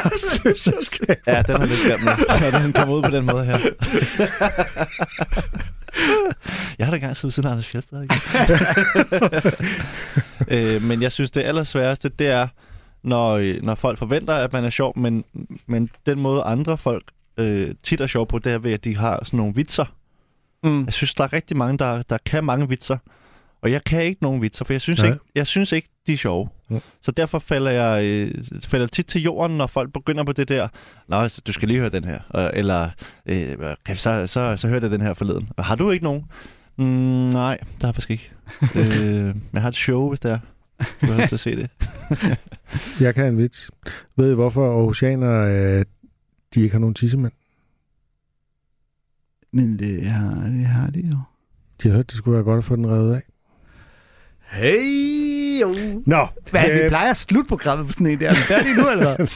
Ja, 1.35 1.43
den 1.43 1.57
har 1.57 1.65
lidt 1.67 2.05
nu, 2.05 2.51
når 2.51 2.59
den 2.59 2.73
kommer 2.73 2.95
ud 2.95 3.03
på 3.03 3.11
den 3.11 3.27
måde 3.27 3.45
her. 3.45 3.59
Jeg 6.79 6.87
har 6.87 6.91
da 6.91 6.97
engang 6.97 7.17
siddet 7.17 7.35
siden 7.35 7.51
Anders 7.51 7.67
Fjeldsted. 7.67 8.03
Ikke? 8.03 8.15
øh, 10.77 10.83
men 10.83 11.03
jeg 11.03 11.13
synes, 11.13 11.31
det 11.31 11.43
allersværeste, 11.43 12.09
det 12.09 12.27
er, 12.27 12.49
når, 13.03 13.31
øh, 13.31 13.63
når 13.63 13.75
folk 13.75 13.99
forventer, 13.99 14.35
at 14.35 14.53
man 14.53 14.65
er 14.65 14.71
sjov, 14.71 14.99
men, 14.99 15.25
men 15.67 15.91
den 16.07 16.21
måde 16.21 16.43
andre 16.43 16.79
folk 16.79 17.05
øh, 17.37 17.75
tit 17.83 18.01
er 18.01 18.07
sjov 18.07 18.27
på, 18.27 18.39
det 18.39 18.53
er 18.53 18.59
ved, 18.59 18.73
at 18.73 18.85
de 18.85 18.97
har 18.97 19.25
sådan 19.25 19.37
nogle 19.37 19.55
vitser. 19.55 19.85
Mm. 20.63 20.85
Jeg 20.85 20.93
synes, 20.93 21.15
der 21.15 21.25
er 21.25 21.33
rigtig 21.33 21.57
mange, 21.57 21.79
der, 21.79 22.03
der 22.03 22.19
kan 22.27 22.45
mange 22.45 22.69
vitser. 22.69 22.97
Og 23.63 23.71
jeg 23.71 23.85
kan 23.85 24.03
ikke 24.05 24.23
nogen 24.23 24.43
vitser, 24.43 24.65
for 24.65 24.73
jeg 24.73 24.81
synes, 24.81 25.01
Nej. 25.01 25.09
ikke, 25.09 25.21
jeg 25.35 25.47
synes 25.47 25.73
ikke, 25.73 25.89
de 26.07 26.13
er 26.13 26.17
sjove. 26.17 26.49
Ja. 26.71 26.79
Så 27.01 27.13
derfor 27.13 27.39
falder 27.39 27.71
jeg 27.71 28.05
øh, 28.05 28.35
falder 28.65 28.87
tit 28.87 29.07
til 29.07 29.23
jorden, 29.23 29.57
når 29.57 29.67
folk 29.67 29.93
begynder 29.93 30.25
på 30.25 30.33
det 30.33 30.49
der. 30.49 30.69
Nå, 31.09 31.29
du 31.47 31.53
skal 31.53 31.69
lige 31.69 31.81
høre 31.81 31.91
den 31.91 32.05
her. 32.05 32.51
Eller, 32.55 32.91
øh, 33.27 33.57
kan, 33.85 33.97
så, 33.97 34.27
så, 34.27 34.57
så 34.57 34.69
hørte 34.69 34.85
jeg 34.85 34.91
den 34.91 35.01
her 35.01 35.15
forleden. 35.15 35.49
Og 35.57 35.65
har 35.65 35.75
du 35.75 35.91
ikke 35.91 36.05
nogen? 36.05 36.25
Mm, 36.77 36.85
nej, 36.85 37.57
der 37.57 37.87
har 37.87 37.89
jeg 37.89 37.95
faktisk 37.95 38.11
ikke. 38.11 38.33
øh, 39.03 39.25
men 39.25 39.43
jeg 39.53 39.63
har 39.63 39.69
et 39.69 39.75
show, 39.75 40.09
hvis 40.09 40.21
det 40.21 40.31
er. 40.31 40.39
Du 41.01 41.07
har 41.07 41.21
lyst 41.21 41.29
til 41.29 41.37
at 41.37 41.41
se 41.41 41.57
det. 41.57 41.71
Jeg 43.01 43.15
kan 43.15 43.27
en 43.27 43.39
vits. 43.39 43.71
Ved 44.17 44.33
I, 44.33 44.35
hvorfor 44.35 44.77
Aarhusianer, 44.77 45.41
øh, 45.41 45.85
de 46.55 46.61
ikke 46.63 46.73
har 46.73 46.79
nogen 46.79 46.95
tissemænd? 46.95 47.33
Men 49.53 49.79
det 49.79 50.07
har, 50.07 50.35
det 50.35 50.67
har 50.67 50.91
de 50.91 51.01
jo. 51.01 51.19
De 51.83 51.89
har 51.89 51.97
hørt, 51.97 52.11
det 52.11 52.17
skulle 52.17 52.35
være 52.35 52.45
godt 52.45 52.59
at 52.59 52.65
få 52.65 52.77
den 52.77 52.87
revet 52.87 53.15
af. 53.15 53.23
Hey, 54.51 55.61
jo. 55.61 55.69
Nå, 56.07 56.27
Hvad, 56.51 56.63
vi 56.63 56.81
øh, 56.81 56.89
plejer 56.89 57.11
at 57.11 57.17
slutte 57.17 57.49
programmet 57.49 57.87
på 57.87 57.93
sådan 57.93 58.07
en 58.07 58.21
der. 58.21 58.29
Er 58.29 58.35
vi 58.35 58.41
færdige 58.41 58.75
nu, 58.75 58.91
eller 58.91 59.17
hvad? 59.17 59.27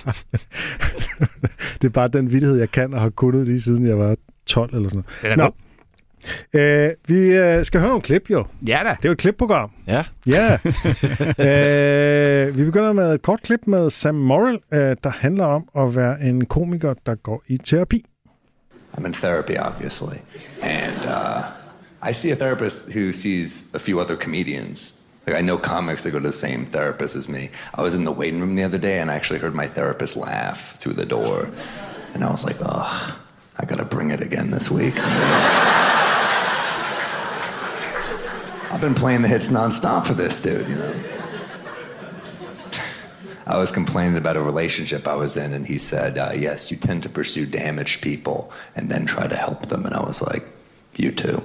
det 1.82 1.88
er 1.88 1.92
bare 1.92 2.08
den 2.08 2.30
vittighed, 2.30 2.58
jeg 2.58 2.70
kan 2.70 2.94
og 2.94 3.00
har 3.00 3.10
kunnet 3.10 3.46
lige 3.46 3.60
siden 3.60 3.86
jeg 3.86 3.98
var 3.98 4.16
12 4.46 4.74
eller 4.76 4.88
sådan 4.88 5.04
er 5.22 5.36
noget. 5.36 5.54
Nå, 6.52 6.60
øh, 6.60 6.90
vi 7.06 7.36
øh, 7.36 7.64
skal 7.64 7.80
høre 7.80 7.88
nogle 7.88 8.02
klip 8.02 8.30
jo. 8.30 8.46
Ja 8.68 8.80
da. 8.84 8.88
Det 8.88 9.04
er 9.04 9.08
jo 9.08 9.12
et 9.12 9.18
klipprogram. 9.18 9.70
Ja. 9.86 10.04
Ja. 10.26 10.52
øh, 12.48 12.58
vi 12.58 12.64
begynder 12.64 12.92
med 12.92 13.14
et 13.14 13.22
kort 13.22 13.42
klip 13.42 13.60
med 13.66 13.90
Sam 13.90 14.14
Morrill, 14.14 14.58
øh, 14.72 14.96
der 15.04 15.10
handler 15.10 15.44
om 15.44 15.68
at 15.78 15.96
være 15.96 16.20
en 16.20 16.46
komiker, 16.46 16.94
der 17.06 17.14
går 17.14 17.42
i 17.48 17.58
terapi. 17.58 18.04
I'm 18.98 19.06
in 19.06 19.12
therapy, 19.12 19.56
obviously. 19.58 20.16
And 20.62 20.98
uh, 21.04 22.10
I 22.10 22.12
see 22.12 22.32
a 22.32 22.36
therapist 22.36 22.90
who 22.94 23.12
sees 23.12 23.64
a 23.74 23.78
few 23.78 24.00
other 24.00 24.16
comedians. 24.16 24.93
Like, 25.26 25.36
I 25.36 25.40
know 25.40 25.56
comics 25.56 26.02
that 26.02 26.10
go 26.10 26.18
to 26.18 26.26
the 26.26 26.32
same 26.32 26.66
therapist 26.66 27.16
as 27.16 27.28
me. 27.28 27.50
I 27.74 27.82
was 27.82 27.94
in 27.94 28.04
the 28.04 28.12
waiting 28.12 28.40
room 28.40 28.56
the 28.56 28.62
other 28.62 28.78
day 28.78 29.00
and 29.00 29.10
I 29.10 29.14
actually 29.14 29.38
heard 29.38 29.54
my 29.54 29.66
therapist 29.66 30.16
laugh 30.16 30.78
through 30.80 30.94
the 30.94 31.06
door. 31.06 31.50
And 32.12 32.22
I 32.22 32.30
was 32.30 32.44
like, 32.44 32.56
oh, 32.60 33.18
I 33.56 33.64
gotta 33.64 33.84
bring 33.84 34.10
it 34.10 34.20
again 34.20 34.50
this 34.50 34.70
week. 34.70 34.98
I've 38.70 38.80
been 38.80 38.94
playing 38.94 39.22
the 39.22 39.28
hits 39.28 39.46
nonstop 39.46 40.06
for 40.06 40.14
this 40.14 40.42
dude, 40.42 40.68
you 40.68 40.74
know. 40.74 41.02
I 43.46 43.58
was 43.58 43.70
complaining 43.70 44.16
about 44.16 44.36
a 44.36 44.42
relationship 44.42 45.06
I 45.06 45.14
was 45.14 45.36
in, 45.36 45.52
and 45.52 45.66
he 45.66 45.76
said, 45.76 46.16
uh, 46.16 46.32
Yes, 46.34 46.70
you 46.70 46.78
tend 46.78 47.02
to 47.02 47.10
pursue 47.10 47.44
damaged 47.44 48.00
people 48.00 48.50
and 48.74 48.90
then 48.90 49.04
try 49.04 49.26
to 49.26 49.36
help 49.36 49.68
them. 49.68 49.84
And 49.84 49.94
I 49.94 50.02
was 50.02 50.22
like, 50.22 50.46
You 50.96 51.12
too. 51.12 51.42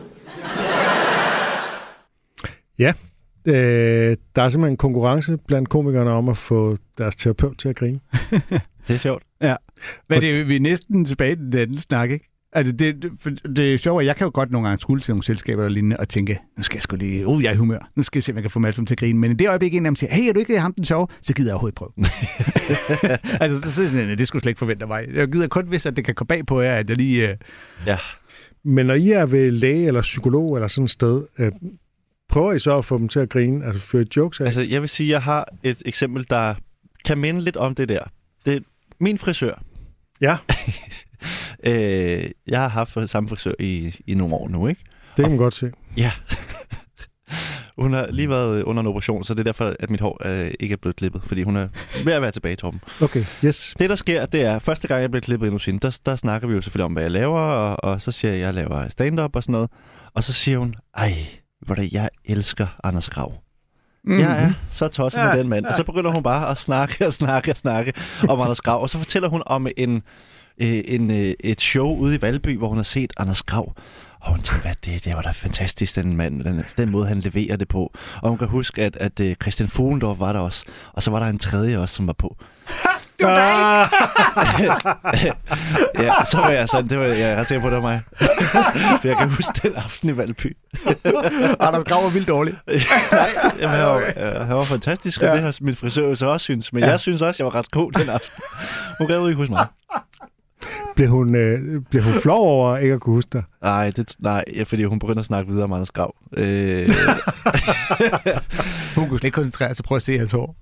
Ja. 2.77 2.93
Øh, 3.49 4.17
der 4.35 4.41
er 4.41 4.49
simpelthen 4.49 4.73
en 4.73 4.77
konkurrence 4.77 5.37
blandt 5.47 5.69
komikerne 5.69 6.11
om 6.11 6.29
at 6.29 6.37
få 6.37 6.77
deres 6.97 7.15
terapeut 7.15 7.57
til 7.57 7.69
at 7.69 7.75
grine. 7.75 7.99
Det 8.87 8.93
er 8.93 8.97
sjovt. 8.97 9.23
Ja. 9.41 9.55
Men 10.09 10.21
det, 10.21 10.47
vi 10.47 10.55
er 10.55 10.59
næsten 10.59 11.05
tilbage 11.05 11.35
til 11.35 11.51
den 11.51 11.59
anden 11.59 11.77
snak, 11.77 12.11
ikke? 12.11 12.25
Altså, 12.53 12.73
det, 12.73 13.03
det, 13.03 13.11
for 13.19 13.29
det 13.29 13.73
er 13.73 13.77
sjovt, 13.77 14.01
at 14.01 14.07
jeg 14.07 14.15
kan 14.15 14.25
jo 14.25 14.31
godt 14.33 14.51
nogle 14.51 14.67
gange 14.67 14.81
skulle 14.81 15.01
til 15.01 15.11
nogle 15.11 15.23
selskaber 15.23 15.63
eller 15.63 15.73
lignende 15.73 15.97
og 15.97 16.09
tænke, 16.09 16.39
nu 16.57 16.63
skal 16.63 16.77
jeg 16.77 16.81
sgu 16.81 16.95
lige, 16.95 17.27
uh, 17.27 17.43
jeg 17.43 17.49
er 17.49 17.53
i 17.53 17.57
humør. 17.57 17.91
Nu 17.95 18.03
skal 18.03 18.19
jeg 18.19 18.23
se, 18.23 18.31
om 18.31 18.35
jeg 18.35 18.43
kan 18.43 18.51
få 18.51 18.71
sammen 18.71 18.85
til 18.85 18.93
at 18.93 18.99
grine. 18.99 19.19
Men 19.19 19.31
i 19.31 19.33
det 19.33 19.47
øjeblik, 19.47 19.75
en 19.75 19.85
af 19.85 19.89
dem 19.89 19.95
siger, 19.95 20.13
hey, 20.13 20.29
er 20.29 20.33
du 20.33 20.39
ikke 20.39 20.59
ham 20.59 20.73
den 20.73 20.85
sjove? 20.85 21.07
Så 21.21 21.33
gider 21.33 21.49
jeg 21.49 21.53
overhovedet 21.53 21.75
prøve. 21.75 21.91
altså, 23.43 23.61
så 23.61 23.71
sidder 23.71 23.89
jeg 23.89 23.99
sådan, 23.99 24.17
det 24.17 24.27
skulle 24.27 24.41
slet 24.41 24.49
ikke 24.49 24.59
forvente 24.59 24.85
mig. 24.85 25.07
Jeg 25.13 25.27
gider 25.27 25.47
kun, 25.47 25.67
hvis 25.67 25.85
at 25.85 25.95
det 25.95 26.05
kan 26.05 26.15
gå 26.15 26.25
bag 26.25 26.45
på 26.45 26.61
jer, 26.61 26.75
at 26.75 26.89
jeg 26.89 26.97
lige... 26.97 27.29
Uh... 27.31 27.37
Ja. 27.87 27.97
Men 28.63 28.85
når 28.85 28.93
I 28.93 29.11
er 29.11 29.25
ved 29.25 29.51
læge 29.51 29.87
eller 29.87 30.01
psykolog 30.01 30.55
eller 30.55 30.67
sådan 30.67 30.85
et 30.85 30.91
sted, 30.91 31.25
øh, 31.39 31.51
prøver 32.29 32.53
I 32.53 32.59
så 32.59 32.77
at 32.77 32.85
få 32.85 32.97
dem 32.97 33.07
til 33.07 33.19
at 33.19 33.29
grine? 33.29 33.65
Altså 33.65 33.81
føre 33.81 34.05
jokes 34.15 34.41
af? 34.41 34.45
Altså, 34.45 34.61
jeg 34.61 34.81
vil 34.81 34.89
sige, 34.89 35.07
at 35.07 35.11
jeg 35.11 35.21
har 35.21 35.47
et 35.63 35.83
eksempel, 35.85 36.25
der 36.29 36.55
kan 37.05 37.17
minde 37.17 37.41
lidt 37.41 37.57
om 37.57 37.75
det 37.75 37.89
der. 37.89 38.03
Det 38.45 38.55
er 38.55 38.59
min 38.99 39.17
frisør. 39.17 39.63
Ja. 40.21 40.37
øh, 41.69 42.31
jeg 42.47 42.59
har 42.59 42.67
haft 42.67 42.97
samme 43.05 43.29
frisør 43.29 43.53
i, 43.59 43.95
i 44.07 44.13
nogle 44.13 44.35
år 44.35 44.47
nu, 44.47 44.67
ikke? 44.67 44.81
det 45.17 45.25
kan 45.25 45.31
man 45.31 45.37
godt 45.37 45.53
se. 45.53 45.71
Ja. 45.97 46.11
hun 47.77 47.93
har 47.93 48.07
lige 48.11 48.29
været 48.29 48.63
under 48.63 48.81
en 48.81 48.87
operation, 48.87 49.23
så 49.23 49.33
det 49.33 49.39
er 49.39 49.43
derfor, 49.43 49.75
at 49.79 49.89
mit 49.89 50.01
hår 50.01 50.21
øh, 50.25 50.51
ikke 50.59 50.73
er 50.73 50.77
blevet 50.77 50.95
klippet, 50.95 51.21
fordi 51.25 51.43
hun 51.43 51.55
er 51.55 51.67
ved 52.05 52.13
at 52.13 52.21
være 52.21 52.31
tilbage, 52.31 52.55
Torben. 52.55 52.81
Okay, 53.01 53.25
yes. 53.45 53.75
Det, 53.79 53.89
der 53.89 53.95
sker, 53.95 54.25
det 54.25 54.41
er, 54.41 54.59
første 54.59 54.87
gang, 54.87 55.01
jeg 55.01 55.11
blev 55.11 55.21
klippet 55.21 55.47
endnu 55.47 55.59
siden, 55.59 55.79
der, 55.79 55.99
der 56.05 56.15
snakker 56.15 56.47
vi 56.47 56.53
jo 56.53 56.61
selvfølgelig 56.61 56.85
om, 56.85 56.93
hvad 56.93 57.03
jeg 57.03 57.11
laver, 57.11 57.39
og, 57.39 57.91
og 57.91 58.01
så 58.01 58.11
siger 58.11 58.31
jeg, 58.31 58.39
at 58.39 58.45
jeg 58.45 58.53
laver 58.53 58.89
stand-up 58.89 59.35
og 59.35 59.43
sådan 59.43 59.53
noget. 59.53 59.69
Og 60.13 60.23
så 60.23 60.33
siger 60.33 60.57
hun, 60.57 60.75
ej, 60.97 61.13
hvor 61.65 61.75
det, 61.75 61.93
jeg 61.93 62.09
elsker 62.25 62.67
Anders 62.83 63.09
Grav. 63.09 63.33
Mm. 64.03 64.19
Jeg 64.19 64.43
er 64.43 64.53
så 64.69 64.87
tosset 64.87 65.23
med 65.23 65.39
den 65.39 65.49
mand. 65.49 65.65
Og 65.65 65.73
så 65.73 65.83
begynder 65.83 66.11
hun 66.13 66.23
bare 66.23 66.51
at 66.51 66.57
snakke 66.57 67.05
og 67.05 67.13
snakke 67.13 67.51
og 67.51 67.57
snakke 67.57 67.93
om 68.29 68.41
Anders 68.41 68.61
Grav. 68.61 68.81
Og 68.81 68.89
så 68.89 68.97
fortæller 68.97 69.29
hun 69.29 69.43
om 69.45 69.67
en, 69.77 70.03
øh, 70.61 70.81
en, 70.85 71.11
øh, 71.11 71.33
et 71.39 71.61
show 71.61 71.95
ude 71.95 72.15
i 72.15 72.21
Valby, 72.21 72.57
hvor 72.57 72.67
hun 72.67 72.77
har 72.77 72.83
set 72.83 73.13
Anders 73.17 73.43
Grav. 73.43 73.75
Og 74.21 74.31
hun 74.31 74.41
tænkte, 74.41 74.61
hvad 74.61 74.75
det, 74.85 75.05
det 75.05 75.15
var 75.15 75.21
da 75.21 75.31
fantastisk, 75.31 75.95
den 75.95 76.17
mand, 76.17 76.43
den, 76.43 76.63
den 76.77 76.89
måde, 76.89 77.07
han 77.07 77.19
leverer 77.19 77.55
det 77.55 77.67
på. 77.67 77.93
Og 78.21 78.29
hun 78.29 78.37
kan 78.37 78.47
huske, 78.47 78.81
at, 78.83 78.95
at 78.95 79.19
uh, 79.19 79.31
Christian 79.41 79.69
Fuglendorf 79.69 80.19
var 80.19 80.33
der 80.33 80.39
også. 80.39 80.65
Og 80.93 81.03
så 81.03 81.11
var 81.11 81.19
der 81.19 81.25
en 81.25 81.39
tredje 81.39 81.77
også, 81.77 81.95
som 81.95 82.07
var 82.07 82.13
på. 82.13 82.37
Det 83.19 83.27
var 83.27 83.35
dig! 83.35 83.89
ja, 86.05 86.13
så 86.25 86.37
var 86.37 86.49
jeg 86.49 86.69
sådan, 86.69 86.89
det 86.89 86.99
var, 86.99 87.05
jeg 87.05 87.31
er 87.31 87.43
sikker 87.43 87.61
på, 87.61 87.67
det 87.69 87.75
var 87.75 87.81
mig. 87.81 88.01
For 89.01 89.07
jeg 89.07 89.17
kan 89.17 89.29
huske 89.29 89.51
den 89.63 89.75
aften 89.75 90.09
i 90.09 90.17
Valby. 90.17 90.57
Anders 91.59 91.83
Grav 91.83 92.03
var 92.03 92.09
vildt 92.09 92.27
dårlig. 92.27 92.53
Nej, 92.67 93.27
jamen, 93.59 93.75
han, 93.75 93.85
var, 93.85 94.43
han 94.45 94.55
var 94.55 94.63
fantastisk, 94.63 95.21
og 95.21 95.27
Ja. 95.27 95.33
det 95.33 95.41
har 95.41 95.57
min 95.61 95.75
frisør 95.75 96.15
så 96.15 96.25
også 96.25 96.43
synes. 96.43 96.73
Men 96.73 96.83
ja. 96.83 96.89
jeg 96.89 96.99
synes 96.99 97.21
også, 97.21 97.43
jeg 97.43 97.45
var 97.53 97.55
ret 97.59 97.71
god 97.71 97.91
den 97.91 98.09
aften. 98.09 98.43
Hun 98.97 99.07
gad 99.07 99.27
ikke 99.27 99.37
huske 99.37 99.51
mig. 99.51 99.65
Blev 100.99 101.09
hun, 101.09 101.35
øh, 101.35 101.81
blev 101.89 102.03
hun 102.03 102.13
flov 102.13 102.47
over 102.47 102.77
ikke 102.77 102.93
at 102.93 102.99
kunne 102.99 103.15
huske 103.15 103.29
dig? 103.33 103.43
Nej, 103.61 103.91
det, 103.95 104.15
nej 104.19 104.43
ja, 104.55 104.63
fordi 104.63 104.83
hun 104.83 104.99
begynder 104.99 105.19
at 105.19 105.25
snakke 105.25 105.51
videre 105.51 105.63
om 105.63 105.73
Anders 105.73 105.91
Grav. 105.91 106.15
Øh, 106.37 106.89
Hun 108.95 109.07
kunne 109.07 109.19
slet 109.19 109.23
ikke 109.27 109.35
koncentrere 109.35 109.75
sig 109.75 109.85
på 109.85 109.95
at 109.95 110.01
se 110.01 110.17
hans 110.17 110.31
hår. 110.31 110.55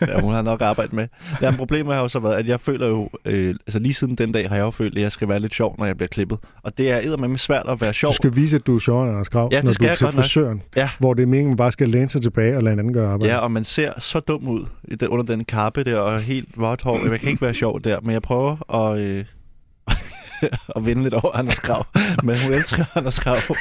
ja, 0.08 0.20
hun 0.20 0.34
har 0.34 0.42
nok 0.42 0.60
arbejdet 0.60 0.92
med. 0.92 1.08
Ja, 1.42 1.50
men 1.50 1.58
problemet 1.58 1.94
har 1.94 2.02
jo 2.02 2.08
så 2.08 2.18
været, 2.18 2.34
at 2.34 2.48
jeg 2.48 2.60
føler 2.60 2.86
jo, 2.86 3.08
øh, 3.24 3.54
altså 3.66 3.78
lige 3.78 3.94
siden 3.94 4.14
den 4.14 4.32
dag 4.32 4.48
har 4.48 4.56
jeg 4.56 4.62
jo 4.62 4.70
følt, 4.70 4.96
at 4.96 5.02
jeg 5.02 5.12
skal 5.12 5.28
være 5.28 5.40
lidt 5.40 5.54
sjov, 5.54 5.74
når 5.78 5.86
jeg 5.86 5.96
bliver 5.96 6.08
klippet. 6.08 6.38
Og 6.62 6.78
det 6.78 6.90
er 6.90 6.96
eddermame 6.96 7.38
svært 7.38 7.66
at 7.68 7.80
være 7.80 7.92
sjov. 7.92 8.10
Du 8.10 8.16
skal 8.16 8.36
vise, 8.36 8.56
at 8.56 8.66
du 8.66 8.76
er 8.76 9.02
end 9.02 9.10
Anders 9.10 9.28
Grav, 9.28 9.48
Ja, 9.52 9.56
det 9.56 9.64
når 9.64 9.72
skal 9.72 9.88
du 9.88 9.92
er 9.92 9.96
til 9.96 10.04
nok. 10.04 10.14
frisøren. 10.14 10.62
Ja. 10.76 10.90
Hvor 10.98 11.14
det 11.14 11.22
er 11.22 11.26
meningen, 11.26 11.48
at 11.48 11.50
man 11.50 11.56
bare 11.56 11.72
skal 11.72 11.88
læne 11.88 12.10
sig 12.10 12.22
tilbage 12.22 12.56
og 12.56 12.62
lade 12.62 12.72
en 12.72 12.78
anden 12.78 12.94
gøre 12.94 13.12
arbejde. 13.12 13.32
Ja, 13.32 13.38
og 13.38 13.52
man 13.52 13.64
ser 13.64 13.92
så 13.98 14.20
dum 14.20 14.48
ud 14.48 14.64
i 14.84 14.94
den, 14.94 15.08
under 15.08 15.24
den 15.24 15.44
kappe 15.44 15.84
der, 15.84 15.98
og 15.98 16.20
helt 16.20 16.48
vådt 16.56 16.82
hår. 16.82 17.10
Jeg 17.10 17.20
kan 17.20 17.28
ikke 17.28 17.42
være 17.42 17.54
sjov 17.54 17.80
der, 17.80 17.98
men 18.02 18.12
jeg 18.12 18.22
prøver 18.22 18.74
at, 18.74 19.00
øh, 19.00 19.24
at 20.76 20.86
vinde 20.86 21.02
lidt 21.02 21.14
over 21.14 21.36
Anders 21.36 21.60
Grav. 21.60 21.86
Men 22.24 22.38
hun 22.42 22.52
elsker 22.52 22.84
Anders 22.94 23.20
Grav. 23.20 23.36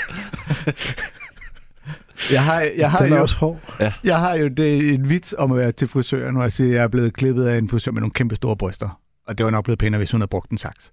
Jeg 2.32 2.44
har, 2.44 2.62
jeg 2.62 2.92
har 2.92 3.06
jo, 3.06 3.22
også 3.22 3.36
hård. 3.36 3.60
jeg 4.04 4.20
har 4.20 4.36
jo 4.36 4.48
det, 4.48 4.94
en 4.94 5.10
vits 5.10 5.36
om 5.38 5.52
at 5.52 5.58
være 5.58 5.72
til 5.72 5.88
frisøren, 5.88 6.36
hvor 6.36 6.44
jeg 6.44 6.52
siger, 6.52 6.70
at 6.70 6.76
jeg 6.76 6.84
er 6.84 6.88
blevet 6.88 7.14
klippet 7.14 7.46
af 7.46 7.58
en 7.58 7.70
frisør 7.70 7.92
med 7.92 8.02
nogle 8.02 8.14
kæmpe 8.14 8.36
store 8.36 8.58
bryster. 8.58 9.00
Og 9.28 9.38
det 9.38 9.44
var 9.44 9.50
nok 9.50 9.64
blevet 9.64 9.80
pænere, 9.80 9.98
hvis 9.98 10.12
hun 10.12 10.22
havde 10.22 10.30
brugt 10.30 10.52
en 10.52 10.58
saks. 10.58 10.92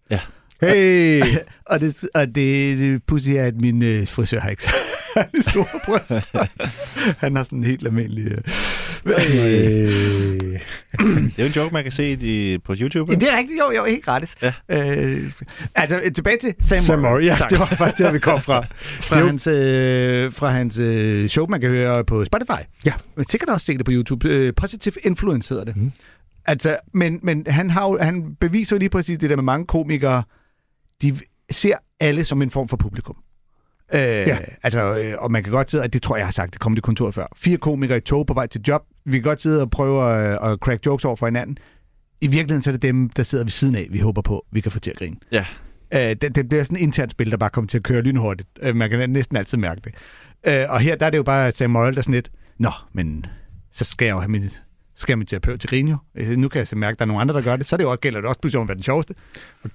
Hey! 0.61 1.23
Og 1.71 1.81
det, 1.81 2.05
og 2.15 2.27
det, 2.27 2.79
det 2.79 3.03
pussy 3.07 3.29
er, 3.29 3.45
at 3.45 3.55
min 3.61 3.83
øh, 3.83 4.09
frisør 4.09 4.41
har 4.41 4.51
ikke 4.51 4.63
særlig 5.15 5.45
store 5.45 5.81
bryster. 5.85 6.47
Han 7.25 7.37
har 7.37 7.43
sådan 7.43 7.59
en 7.59 7.65
helt 7.65 7.87
almindelig... 7.87 8.33
Øh. 8.33 9.15
hey. 9.19 9.89
Det 10.99 11.39
er 11.39 11.43
jo 11.43 11.45
en 11.47 11.53
joke, 11.53 11.73
man 11.73 11.83
kan 11.83 11.93
se 11.93 12.13
i, 12.21 12.59
på 12.59 12.75
YouTube. 12.81 13.13
Ja, 13.13 13.19
det 13.19 13.33
er 13.33 13.37
rigtigt, 13.39 13.59
jo, 13.59 13.73
jo, 13.77 13.85
helt 13.85 14.05
gratis. 14.05 14.35
Ja. 14.43 14.53
Øh, 14.69 15.31
altså, 15.75 16.01
tilbage 16.15 16.37
til 16.39 16.55
Sam, 16.61 16.79
Sam. 16.79 16.99
Morrill, 16.99 17.27
ja, 17.27 17.37
Tak. 17.39 17.51
det 17.51 17.59
var 17.59 17.67
faktisk 17.67 17.99
der, 17.99 18.13
vi 18.13 18.19
kom 18.19 18.43
fra. 18.43 18.65
fra, 18.81 19.19
jo- 19.19 19.27
hans, 19.27 19.47
øh, 19.47 20.33
fra 20.33 20.51
hans 20.51 20.79
øh, 20.79 21.29
show, 21.29 21.47
man 21.47 21.61
kan 21.61 21.71
høre 21.71 22.05
på 22.05 22.25
Spotify. 22.25 22.61
Ja. 22.87 22.93
Man 23.17 23.25
sikkert 23.25 23.49
også 23.49 23.67
se 23.67 23.77
det 23.79 23.85
på 23.85 23.93
YouTube. 23.95 24.29
Øh, 24.29 24.53
Positive 24.57 24.95
Influence 25.05 25.49
hedder 25.49 25.65
det. 25.65 25.77
Mm. 25.77 25.93
Altså, 26.47 26.77
men, 26.95 27.21
men 27.23 27.45
han, 27.49 27.71
har 27.71 28.05
han 28.05 28.35
beviser 28.41 28.77
jo 28.77 28.79
lige 28.79 28.89
præcis 28.91 29.19
det 29.19 29.31
der 29.31 29.37
med 29.37 29.45
mange 29.45 29.67
komikere, 29.67 30.23
de 31.03 31.19
ser 31.51 31.77
alle 32.01 32.25
som 32.25 32.43
en 32.43 32.51
form 32.51 32.69
for 32.69 32.77
publikum. 32.77 33.17
Øh, 33.95 34.01
ja. 34.01 34.39
Altså, 34.63 34.99
øh, 34.99 35.15
og 35.19 35.33
man 35.33 35.43
kan 35.43 35.53
godt 35.53 35.71
sidde, 35.71 35.85
og 35.85 35.93
det 35.93 36.03
tror 36.03 36.17
jeg, 36.17 36.21
jeg 36.21 36.27
har 36.27 36.33
sagt, 36.33 36.53
det 36.53 36.61
kom 36.61 36.75
det 36.75 36.85
kontor 36.85 37.11
før. 37.11 37.27
Fire 37.37 37.57
komikere 37.57 37.99
i 37.99 38.01
tog 38.01 38.27
på 38.27 38.35
vej 38.35 38.47
til 38.47 38.61
job. 38.69 38.83
Vi 39.05 39.13
kan 39.13 39.23
godt 39.23 39.43
sidde 39.43 39.63
og 39.63 39.71
prøve 39.71 40.11
at, 40.11 40.53
at 40.53 40.59
crack 40.59 40.87
jokes 40.87 41.05
over 41.05 41.17
for 41.17 41.27
hinanden. 41.27 41.59
I 42.21 42.27
virkeligheden 42.27 42.63
så 42.63 42.71
er 42.71 42.73
det 42.73 42.83
dem, 42.83 43.09
der 43.09 43.23
sidder 43.23 43.45
ved 43.45 43.51
siden 43.51 43.75
af, 43.75 43.87
vi 43.91 43.99
håber 43.99 44.23
på, 44.23 44.47
vi 44.53 44.61
kan 44.61 44.73
få 44.73 44.79
til 44.79 44.91
at 44.91 44.97
grine. 44.97 45.17
Ja. 45.33 45.47
Øh, 45.95 46.17
det, 46.21 46.35
det 46.35 46.49
bliver 46.49 46.65
sådan 46.65 46.79
et 46.79 46.83
internt 46.83 47.11
spil, 47.13 47.31
der 47.31 47.37
bare 47.37 47.51
kommer 47.51 47.69
til 47.69 47.79
at 47.79 47.85
køre 47.85 48.03
lynhurtigt. 48.03 48.49
Øh, 48.63 48.77
man 48.77 48.91
kan 48.91 49.11
næsten 49.11 49.37
altid 49.37 49.59
mærke 49.59 49.81
det. 49.85 49.95
Øh, 50.47 50.71
og 50.71 50.81
her 50.81 50.97
der 50.97 51.07
er 51.07 51.11
det 51.11 51.19
jo 51.19 51.23
bare 51.23 51.53
Sam 51.53 51.71
Morrill, 51.71 51.95
der 51.95 52.01
er 52.01 52.03
sådan 52.03 52.15
lidt, 52.15 52.31
Nå, 52.59 52.71
men 52.93 53.27
så 53.73 53.85
skal 53.85 54.07
jeg 54.07 54.13
jo 54.13 54.19
have 54.19 54.29
min, 54.29 54.51
skal 54.97 55.19
min 55.19 55.27
terapeut 55.27 55.61
til 55.61 55.69
grine 55.71 55.91
jo. 55.91 55.97
Øh, 56.17 56.29
Nu 56.37 56.49
kan 56.49 56.59
jeg 56.59 56.67
så 56.69 56.77
mærke, 56.77 56.95
at 56.95 56.99
der 56.99 57.05
er 57.05 57.07
nogle 57.07 57.21
andre, 57.21 57.35
der 57.35 57.41
gør 57.41 57.57
det. 57.57 57.67
Så 57.67 57.75
er 57.75 57.77
det 57.77 57.85
jo 57.85 57.91
også, 57.91 58.01
gælder 58.01 58.21
det 58.21 58.29
også 58.29 58.41
pludselig 58.41 58.59
om 58.61 58.65
at 58.65 58.69
være 58.69 58.75
den 58.75 58.83
sjoveste. 58.83 59.15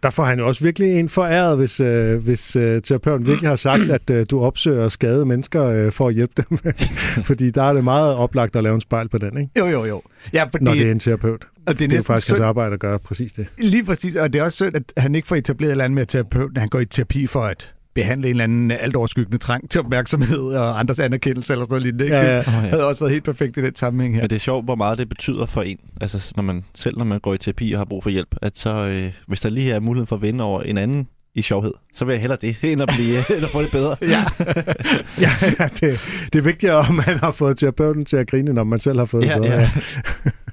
Der 0.03 0.09
får 0.09 0.23
han 0.23 0.39
jo 0.39 0.47
også 0.47 0.63
virkelig 0.63 0.99
en 0.99 1.09
foræret, 1.09 1.57
hvis, 1.57 1.79
øh, 1.79 2.23
hvis 2.23 2.55
øh, 2.55 2.81
terapeuten 2.81 3.27
virkelig 3.27 3.49
har 3.49 3.55
sagt, 3.55 3.81
at 3.91 4.09
øh, 4.09 4.25
du 4.29 4.41
opsøger 4.41 4.89
skadede 4.89 5.25
mennesker 5.25 5.63
øh, 5.63 5.91
for 5.91 6.07
at 6.07 6.13
hjælpe 6.13 6.33
dem. 6.49 6.57
Fordi 7.29 7.51
der 7.51 7.63
er 7.63 7.73
det 7.73 7.83
meget 7.83 8.15
oplagt 8.15 8.55
at 8.55 8.63
lave 8.63 8.75
en 8.75 8.81
spejl 8.81 9.09
på 9.09 9.17
den, 9.17 9.37
ikke? 9.37 9.51
Jo, 9.59 9.67
jo, 9.67 9.85
jo. 9.85 10.01
Ja, 10.33 10.43
fordi, 10.43 10.63
Når 10.65 10.73
det 10.73 10.87
er 10.87 10.91
en 10.91 10.99
terapeut. 10.99 11.47
og 11.67 11.79
det 11.79 11.85
er, 11.85 11.87
Det 11.89 11.97
er 11.97 12.03
faktisk 12.03 12.29
hans 12.29 12.37
synd, 12.37 12.45
arbejde 12.45 12.73
at 12.73 12.79
gøre 12.79 12.99
præcis 12.99 13.31
det. 13.31 13.47
lige 13.57 13.83
præcis, 13.85 14.15
og 14.15 14.33
det 14.33 14.39
er 14.39 14.43
også 14.43 14.55
synd, 14.55 14.75
at 14.75 14.83
han 14.97 15.15
ikke 15.15 15.27
får 15.27 15.35
etableret 15.35 15.69
et 15.69 15.71
eller 15.71 15.85
andet 15.85 15.95
med 15.95 16.05
terapeuten. 16.05 16.57
Han 16.57 16.69
går 16.69 16.79
i 16.79 16.85
terapi 16.85 17.27
for 17.27 17.43
at 17.43 17.73
behandle 17.93 18.27
en 18.27 18.29
eller 18.29 18.43
anden 18.43 18.71
alt 18.71 18.95
overskyggende 18.95 19.37
trang 19.37 19.69
til 19.69 19.81
opmærksomhed 19.81 20.39
og 20.39 20.79
andres 20.79 20.99
anerkendelse 20.99 21.53
eller 21.53 21.65
sådan 21.69 21.81
noget 21.81 22.01
ikke? 22.01 22.15
Ja, 22.15 22.31
ja. 22.31 22.37
Det 22.37 22.45
havde 22.45 22.87
også 22.87 22.99
været 22.99 23.11
helt 23.11 23.23
perfekt 23.23 23.57
i 23.57 23.61
den 23.61 23.75
sammenhæng 23.75 24.13
her. 24.15 24.21
Men 24.21 24.29
det 24.29 24.35
er 24.35 24.39
sjovt, 24.39 24.65
hvor 24.65 24.75
meget 24.75 24.97
det 24.97 25.09
betyder 25.09 25.45
for 25.45 25.61
en. 25.61 25.77
Altså, 26.01 26.33
når 26.35 26.43
man, 26.43 26.63
selv 26.75 26.97
når 26.97 27.05
man 27.05 27.19
går 27.19 27.33
i 27.33 27.37
terapi 27.37 27.71
og 27.71 27.79
har 27.79 27.85
brug 27.85 28.03
for 28.03 28.09
hjælp, 28.09 28.35
at 28.41 28.57
så, 28.57 28.69
øh, 28.75 29.11
hvis 29.27 29.41
der 29.41 29.49
lige 29.49 29.71
er 29.71 29.79
mulighed 29.79 30.05
for 30.05 30.15
at 30.15 30.21
vinde 30.21 30.43
over 30.43 30.61
en 30.61 30.77
anden 30.77 31.07
i 31.35 31.41
sjovhed. 31.41 31.71
Så 31.93 32.05
vil 32.05 32.13
jeg 32.13 32.21
hellere 32.21 32.37
det, 32.41 32.55
end 32.63 32.81
at, 32.81 32.89
blive, 32.95 33.17
end 33.37 33.45
at 33.45 33.49
få 33.49 33.61
det 33.61 33.71
bedre. 33.71 33.95
Ja. 34.01 34.25
ja, 35.21 35.29
ja 35.59 35.67
det, 35.79 35.99
det 36.33 36.39
er 36.39 36.41
vigtigere, 36.41 36.75
om 36.77 36.95
man 36.95 37.17
har 37.19 37.31
fået 37.31 37.57
terapeuten 37.57 38.05
til 38.05 38.17
at 38.17 38.27
grine, 38.27 38.53
når 38.53 38.63
man 38.63 38.79
selv 38.79 38.97
har 38.97 39.05
fået 39.05 39.25
Ja, 39.25 39.33
det 39.33 39.41
bedre. 39.41 39.59
ja. 39.59 39.69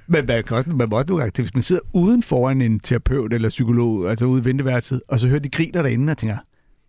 Men 0.07 0.25
man, 0.25 0.43
kan 0.43 0.57
også, 0.57 0.69
man 0.69 0.89
må 0.89 0.95
også 0.97 1.07
nogle 1.09 1.23
gange, 1.23 1.41
hvis 1.41 1.53
man 1.53 1.63
sidder 1.63 1.81
uden 1.93 2.23
foran 2.23 2.61
en 2.61 2.79
terapeut 2.79 3.33
eller 3.33 3.49
psykolog, 3.49 4.09
altså 4.09 4.25
ude 4.25 4.41
i 4.41 4.45
venteværelset, 4.45 5.01
og 5.07 5.19
så 5.19 5.27
hører 5.27 5.39
de 5.39 5.49
griner 5.49 5.81
derinde 5.81 6.11
og 6.11 6.17
tænker, 6.17 6.37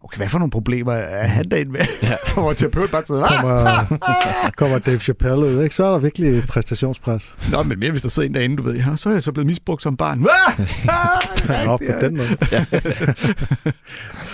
okay, 0.00 0.16
hvad 0.16 0.28
for 0.28 0.38
nogle 0.38 0.50
problemer 0.50 0.92
er 0.92 1.26
han 1.26 1.50
derinde 1.50 1.72
med? 1.72 1.80
Ja. 2.02 2.16
Hvor 2.34 2.52
terapeuten 2.52 2.90
bare 2.90 3.04
sidder! 3.06 3.26
Kommer, 3.26 4.50
kommer 4.56 4.78
Dave 4.78 4.98
Chappelle 4.98 5.36
ud, 5.36 5.62
ikke? 5.62 5.74
så 5.74 5.84
er 5.84 5.90
der 5.90 5.98
virkelig 5.98 6.44
præstationspres. 6.48 7.36
Nå, 7.52 7.62
men 7.62 7.78
mere 7.78 7.90
hvis 7.90 8.02
der 8.02 8.08
sidder 8.08 8.28
en 8.28 8.34
derinde, 8.34 8.56
du 8.56 8.62
ved, 8.62 8.74
ja, 8.74 8.96
så 8.96 9.08
er 9.08 9.12
jeg 9.12 9.22
så 9.22 9.32
blevet 9.32 9.46
misbrugt 9.46 9.82
som 9.82 9.96
barn. 9.96 10.18
Nå, 10.18 10.28
rigtigt, 11.48 11.92
på 11.94 12.06
den 12.06 12.16
måde. 12.16 12.28
Ja. 12.52 12.64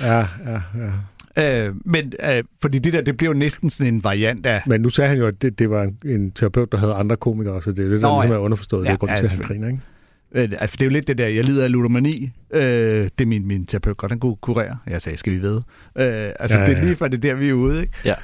Ja, 0.02 0.18
ja, 0.46 0.60
ja. 0.76 0.90
Øh, 1.38 1.74
men 1.84 2.12
øh, 2.22 2.44
fordi 2.62 2.78
det 2.78 2.92
der, 2.92 3.00
det 3.00 3.16
bliver 3.16 3.32
jo 3.32 3.38
næsten 3.38 3.70
sådan 3.70 3.94
en 3.94 4.04
variant 4.04 4.46
af... 4.46 4.62
Men 4.66 4.80
nu 4.80 4.88
sagde 4.88 5.08
han 5.08 5.18
jo, 5.18 5.26
at 5.26 5.42
det, 5.42 5.58
det 5.58 5.70
var 5.70 5.82
en, 5.82 5.98
en 6.04 6.30
terapeut, 6.30 6.72
der 6.72 6.78
havde 6.78 6.94
andre 6.94 7.16
komikere, 7.16 7.62
så 7.62 7.70
det 7.70 7.78
er 7.78 7.82
jo 7.82 7.92
det, 7.92 8.02
der 8.02 8.08
Nå, 8.08 8.14
ligesom 8.14 8.30
ja. 8.30 8.36
er 8.36 8.42
underforstået. 8.42 8.84
Ja, 8.84 8.88
det 8.88 8.94
er 8.94 8.98
grund 8.98 9.10
ja, 9.10 9.16
til, 9.16 9.24
at 9.24 9.30
han 9.30 9.42
griner, 9.42 9.68
ikke? 9.68 9.80
Øh, 10.34 10.48
altså, 10.58 10.74
det 10.76 10.80
er 10.82 10.86
jo 10.86 10.90
lidt 10.92 11.06
det 11.08 11.18
der, 11.18 11.26
jeg 11.26 11.44
lider 11.44 11.64
af 11.64 11.72
ludomani. 11.72 12.30
Øh, 12.54 12.60
det 12.62 13.20
er 13.20 13.26
min, 13.26 13.46
min 13.46 13.66
terapeut 13.66 13.96
godt, 13.96 14.12
han 14.12 14.18
kunne 14.20 14.36
kurere. 14.36 14.78
Jeg 14.86 15.02
sagde, 15.02 15.18
skal 15.18 15.32
vi 15.32 15.42
ved? 15.42 15.56
Øh, 15.56 15.62
altså, 16.40 16.56
Ja, 16.56 16.62
ja, 16.62 16.66
det 16.66 16.74
er 16.76 16.78
ja. 16.80 16.84
lige 16.84 16.96
for 16.96 17.08
det 17.08 17.16
er 17.16 17.20
der, 17.20 17.34
vi 17.34 17.48
er 17.48 17.52
ude, 17.52 17.80
ikke? 17.80 17.92
Ja. 18.04 18.14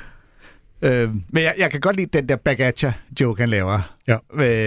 Øh, 0.82 1.10
men 1.28 1.42
jeg, 1.42 1.54
jeg 1.58 1.70
kan 1.70 1.80
godt 1.80 1.96
lide 1.96 2.08
den 2.12 2.28
der 2.28 2.36
Bagacha-joke, 2.36 3.40
han 3.42 3.48
laver. 3.48 3.94
Ja. 4.08 4.16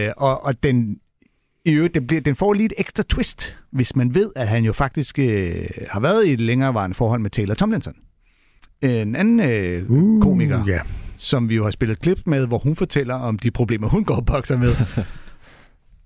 Øh, 0.07 0.13
og, 0.17 0.45
og 0.45 0.63
den, 0.63 0.97
i 1.65 1.71
øvrigt, 1.73 1.95
den, 1.95 2.07
bliver, 2.07 2.21
den 2.21 2.35
får 2.35 2.53
lige 2.53 2.65
et 2.65 2.73
ekstra 2.77 3.03
twist, 3.09 3.55
hvis 3.71 3.95
man 3.95 4.13
ved, 4.15 4.31
at 4.35 4.47
han 4.47 4.63
jo 4.63 4.73
faktisk 4.73 5.19
øh, 5.19 5.65
har 5.89 5.99
været 5.99 6.25
i 6.27 6.33
et 6.33 6.41
længerevarende 6.41 6.95
forhold 6.95 7.21
med 7.21 7.29
Taylor 7.29 7.53
Tomlinson. 7.55 7.93
En 8.81 9.15
anden 9.15 9.39
øh, 9.39 9.89
uh, 9.91 10.21
komiker, 10.21 10.63
Ja. 10.67 10.79
som 11.17 11.49
vi 11.49 11.55
jo 11.55 11.63
har 11.63 11.71
spillet 11.71 11.99
klip 11.99 12.19
med, 12.25 12.47
hvor 12.47 12.57
hun 12.57 12.75
fortæller 12.75 13.15
om 13.15 13.39
de 13.39 13.51
problemer, 13.51 13.87
hun 13.89 14.03
går 14.03 14.15
og 14.15 14.25
bokser 14.25 14.57
med. 14.57 14.75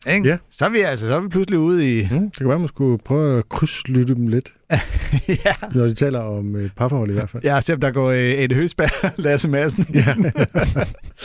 Ikke? 0.07 0.27
Ja. 0.27 0.37
Så, 0.49 0.65
er 0.65 0.69
vi, 0.69 0.79
altså, 0.79 1.07
så 1.07 1.15
er 1.15 1.19
vi 1.19 1.27
pludselig 1.27 1.59
ude 1.59 1.99
i... 1.99 2.07
Mm, 2.11 2.19
det 2.29 2.37
kan 2.37 2.47
være, 2.47 2.55
at 2.55 2.61
man 2.61 2.67
skulle 2.67 2.97
prøve 2.97 3.37
at 3.37 3.49
krydslytte 3.49 4.15
dem 4.15 4.27
lidt, 4.27 4.53
ja. 5.45 5.53
når 5.73 5.85
de 5.85 5.93
taler 5.93 6.19
om 6.19 6.55
øh, 6.55 6.69
parforhold 6.77 7.09
i 7.09 7.13
hvert 7.13 7.29
fald. 7.29 7.43
Ja, 7.43 7.61
se 7.61 7.73
om 7.73 7.79
der 7.79 7.91
går 7.91 8.09
øh, 8.09 8.17
Ed 8.19 8.55
Høsberg 8.55 9.11
Lasse 9.17 9.47
Madsen. 9.49 9.85
Ja. 9.93 10.05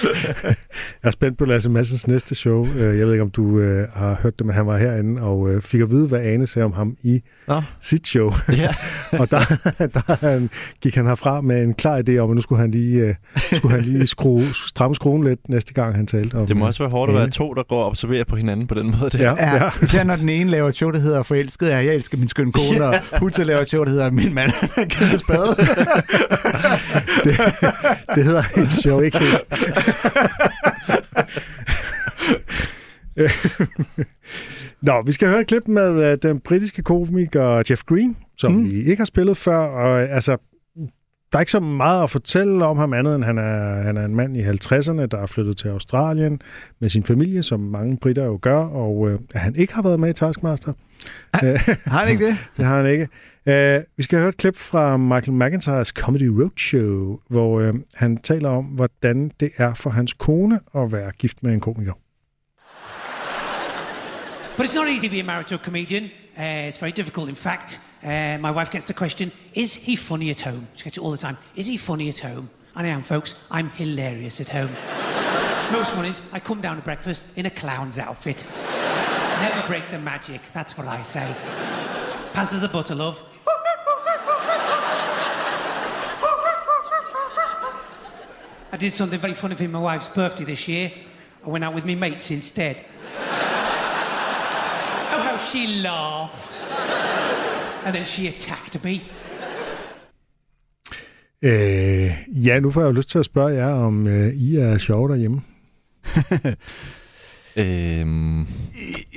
jeg 0.03 0.55
er 1.03 1.11
spændt 1.11 1.39
på 1.39 1.45
Lasse 1.45 1.71
Madsens 1.71 2.07
næste 2.07 2.35
show. 2.35 2.67
Øh, 2.77 2.99
Jeg 2.99 3.07
ved 3.07 3.13
ikke, 3.13 3.23
om 3.23 3.31
du 3.31 3.59
øh, 3.59 3.89
har 3.93 4.19
hørt 4.23 4.39
det, 4.39 4.47
men 4.47 4.55
han 4.55 4.67
var 4.67 4.79
herinde 4.79 5.23
og 5.23 5.51
øh, 5.51 5.63
fik 5.63 5.81
at 5.81 5.91
vide, 5.91 6.09
hvad 6.09 6.21
Ane 6.21 6.47
sagde 6.47 6.65
om 6.65 6.73
ham 6.73 6.97
i 7.03 7.21
Nå. 7.49 7.63
sit 7.81 8.07
show. 8.07 8.33
Ja. 8.53 8.75
og 9.21 9.31
der, 9.31 9.39
der 9.79 10.27
han, 10.27 10.51
gik 10.81 10.95
han 10.95 11.07
herfra 11.07 11.41
med 11.41 11.63
en 11.63 11.75
klar 11.75 12.03
idé 12.09 12.17
om, 12.19 12.31
at 12.31 12.35
nu 12.37 12.43
skulle 12.43 12.61
han 12.61 12.71
lige, 12.71 13.01
øh, 13.01 13.15
skulle 13.57 13.75
han 13.75 13.85
lige 13.85 14.07
skrue, 14.07 14.45
stramme 14.55 14.95
skruen 14.95 15.25
lidt 15.25 15.49
næste 15.49 15.73
gang, 15.75 15.95
han 15.95 16.07
talte 16.07 16.35
om 16.35 16.47
Det 16.47 16.57
må 16.57 16.67
også 16.67 16.83
være 16.83 16.91
hårdt 16.91 17.11
at 17.11 17.15
Ane. 17.17 17.21
være 17.23 17.31
to, 17.31 17.55
der 17.55 17.63
går 17.63 17.81
og 17.81 17.87
observerer 17.87 18.25
på 18.25 18.37
hinanden 18.37 18.67
på 18.67 18.75
den 18.75 18.87
måde. 19.01 19.11
Der. 19.11 19.19
Ja, 19.23 19.35
ja. 19.55 19.65
Ja, 19.65 19.71
især 19.83 20.05
når 20.05 20.17
den 20.17 20.29
ene 20.29 20.51
laver 20.51 20.69
et 20.69 20.75
show, 20.75 20.91
der 20.91 20.99
hedder 20.99 21.23
Forelsket 21.23 21.73
er, 21.75 21.79
jeg 21.79 21.95
elsker 21.95 22.19
min 22.19 22.29
skønne 22.29 22.53
kone, 22.53 22.85
og 22.85 22.95
hun 23.19 23.31
så 23.35 23.45
laver 23.45 23.61
et 23.61 23.69
show, 23.69 23.85
der 23.85 23.91
hedder 23.91 24.11
Min 24.11 24.35
mand 24.35 24.51
er 24.77 24.85
kæmpe 24.85 25.19
spade. 25.19 25.49
det, 27.25 27.41
det 28.15 28.25
hedder 28.25 28.43
et 28.57 28.73
show, 28.73 29.01
ikke 29.01 29.19
helt. 29.19 29.45
Nå, 34.83 35.03
vi 35.07 35.13
skal 35.13 35.29
høre 35.29 35.41
et 35.41 35.47
klip 35.47 35.69
med 35.69 36.13
uh, 36.13 36.19
den 36.31 36.41
britiske 36.41 36.83
komiker 36.83 37.63
Jeff 37.71 37.83
Green, 37.83 38.17
som 38.37 38.53
mm. 38.53 38.71
vi 38.71 38.85
ikke 38.85 38.97
har 38.97 39.05
spillet 39.05 39.37
før. 39.37 39.57
Og 39.57 40.03
uh, 40.03 40.15
altså, 40.15 40.37
der 41.33 41.39
er 41.39 41.41
ikke 41.41 41.53
så 41.53 41.61
meget 41.61 42.03
at 42.03 42.11
fortælle 42.11 42.65
om 42.65 42.77
ham 42.77 42.93
andet, 42.93 43.15
end 43.15 43.25
han 43.25 43.39
er, 43.39 43.83
han 43.83 43.97
er 43.97 44.05
en 44.05 44.17
mand 44.17 44.37
i 44.37 44.43
50'erne, 44.43 45.07
der 45.07 45.19
er 45.19 45.27
flyttet 45.27 45.57
til 45.57 45.69
Australien 45.69 46.41
med 46.81 46.89
sin 46.89 47.05
familie, 47.05 47.43
som 47.43 47.61
mange 47.61 47.97
britter 47.97 48.25
jo 48.25 48.39
gør, 48.43 48.59
og 48.59 49.11
at 49.11 49.41
han 49.41 49.57
ikke 49.57 49.75
har 49.75 49.83
været 49.83 50.01
med 50.01 50.09
i 50.09 50.13
Taskmaster. 50.13 50.73
Har 51.35 51.99
han 51.99 52.09
ikke 52.09 52.27
det? 52.27 52.37
det 52.57 52.65
har 52.65 52.77
han 52.77 52.87
ikke. 52.87 53.09
Uh, 53.47 53.85
vi 53.97 54.03
skal 54.03 54.19
høre 54.19 54.29
et 54.29 54.37
klip 54.37 54.57
fra 54.57 54.97
Michael 54.97 55.33
McIntyres 55.33 55.89
Comedy 55.89 56.27
Roadshow, 56.27 57.19
hvor 57.29 57.61
uh, 57.61 57.75
han 57.95 58.17
taler 58.17 58.49
om, 58.49 58.65
hvordan 58.65 59.31
det 59.41 59.51
er 59.57 59.75
for 59.75 59.91
hans 59.91 60.13
kone 60.13 60.61
at 60.77 60.93
være 60.93 61.13
gift 61.13 61.43
med 61.43 61.53
en 61.53 61.61
komiker. 61.61 61.93
But 64.57 64.67
it's 64.67 64.75
not 64.75 64.89
easy 64.89 65.09
being 65.09 65.27
married 65.27 65.47
to 65.47 65.55
a 65.55 65.59
comedian. 65.59 66.05
Uh, 66.39 66.69
it's 66.69 66.79
very 66.79 66.93
difficult. 66.93 67.29
In 67.29 67.37
fact, 67.37 67.81
uh, 68.05 68.39
my 68.41 68.51
wife 68.51 68.71
gets 68.71 68.87
the 68.87 68.95
question, 68.95 69.33
is 69.55 69.75
he 69.75 69.97
funny 69.97 70.31
at 70.31 70.41
home? 70.43 70.67
She 70.75 70.85
gets 70.85 70.97
it 70.97 71.03
all 71.03 71.11
the 71.11 71.27
time. 71.27 71.37
Is 71.57 71.67
he 71.67 71.77
funny 71.77 72.09
at 72.09 72.21
home? 72.21 72.49
And 72.77 72.87
I 72.87 72.91
am, 72.91 73.03
folks. 73.03 73.35
I'm 73.51 73.71
hilarious 73.71 74.41
at 74.41 74.49
home. 74.49 74.71
Most 75.73 75.95
mornings, 75.95 76.23
I 76.33 76.41
come 76.41 76.61
down 76.61 76.77
to 76.77 76.83
breakfast 76.83 77.25
in 77.37 77.47
a 77.47 77.51
clown's 77.51 77.99
outfit. 77.99 78.45
Never 79.41 79.67
break 79.67 79.91
the 79.91 79.99
magic, 79.99 80.41
that's 80.53 80.77
what 80.79 80.87
I 80.87 81.03
say. 81.03 81.35
Passes 82.33 82.61
the 82.61 82.69
butter, 82.69 82.95
love. 82.95 83.23
I 88.73 88.77
did 88.77 88.93
something 88.93 89.21
very 89.21 89.35
funny 89.35 89.55
for 89.55 89.69
my 89.69 89.79
wife's 89.79 90.09
birthday 90.09 90.45
this 90.45 90.67
year. 90.67 90.91
I 91.47 91.49
went 91.49 91.65
out 91.65 91.75
with 91.75 91.85
my 91.87 91.95
mates 91.95 92.31
instead. 92.31 92.77
Oh, 95.13 95.21
how 95.29 95.37
she 95.37 95.67
laughed. 95.81 96.59
And 97.85 97.95
then 97.95 98.05
she 98.05 98.27
attacked 98.29 98.83
me. 98.85 99.03
Øh, 101.43 102.11
ja, 102.29 102.61
nu 102.61 102.71
får 102.71 102.81
jeg 102.81 102.87
jo 102.87 102.93
lyst 102.93 103.09
til 103.11 103.19
at 103.19 103.25
spørge 103.25 103.55
jer, 103.55 103.73
om 103.73 104.07
øh, 104.07 104.35
I 104.35 104.57
er 104.57 104.79
sjove 104.79 105.09
derhjemme. 105.09 105.43
Øhm, 107.57 108.47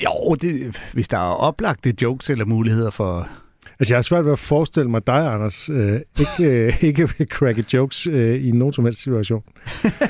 Jo, 0.04 0.36
det, 0.36 0.78
hvis 0.93 1.08
der 1.08 1.17
er 1.17 1.34
oplagte 1.34 1.93
jokes 2.02 2.30
eller 2.30 2.45
muligheder 2.45 2.89
for... 2.89 3.30
Altså, 3.80 3.93
jeg 3.93 3.97
har 3.97 4.02
svært 4.02 4.26
ved 4.26 4.32
at 4.32 4.39
forestille 4.39 4.89
mig 4.89 5.08
dig, 5.08 5.34
Anders, 5.34 5.69
øh, 5.69 6.02
ikke, 6.19 6.65
øh, 6.65 6.84
ikke 6.84 7.10
vil 7.17 7.28
cracke 7.28 7.65
jokes 7.73 8.08
øh, 8.08 8.47
i 8.47 8.52
nogen 8.52 8.73
som 8.73 8.86
helst 8.86 9.02
situation. 9.02 9.43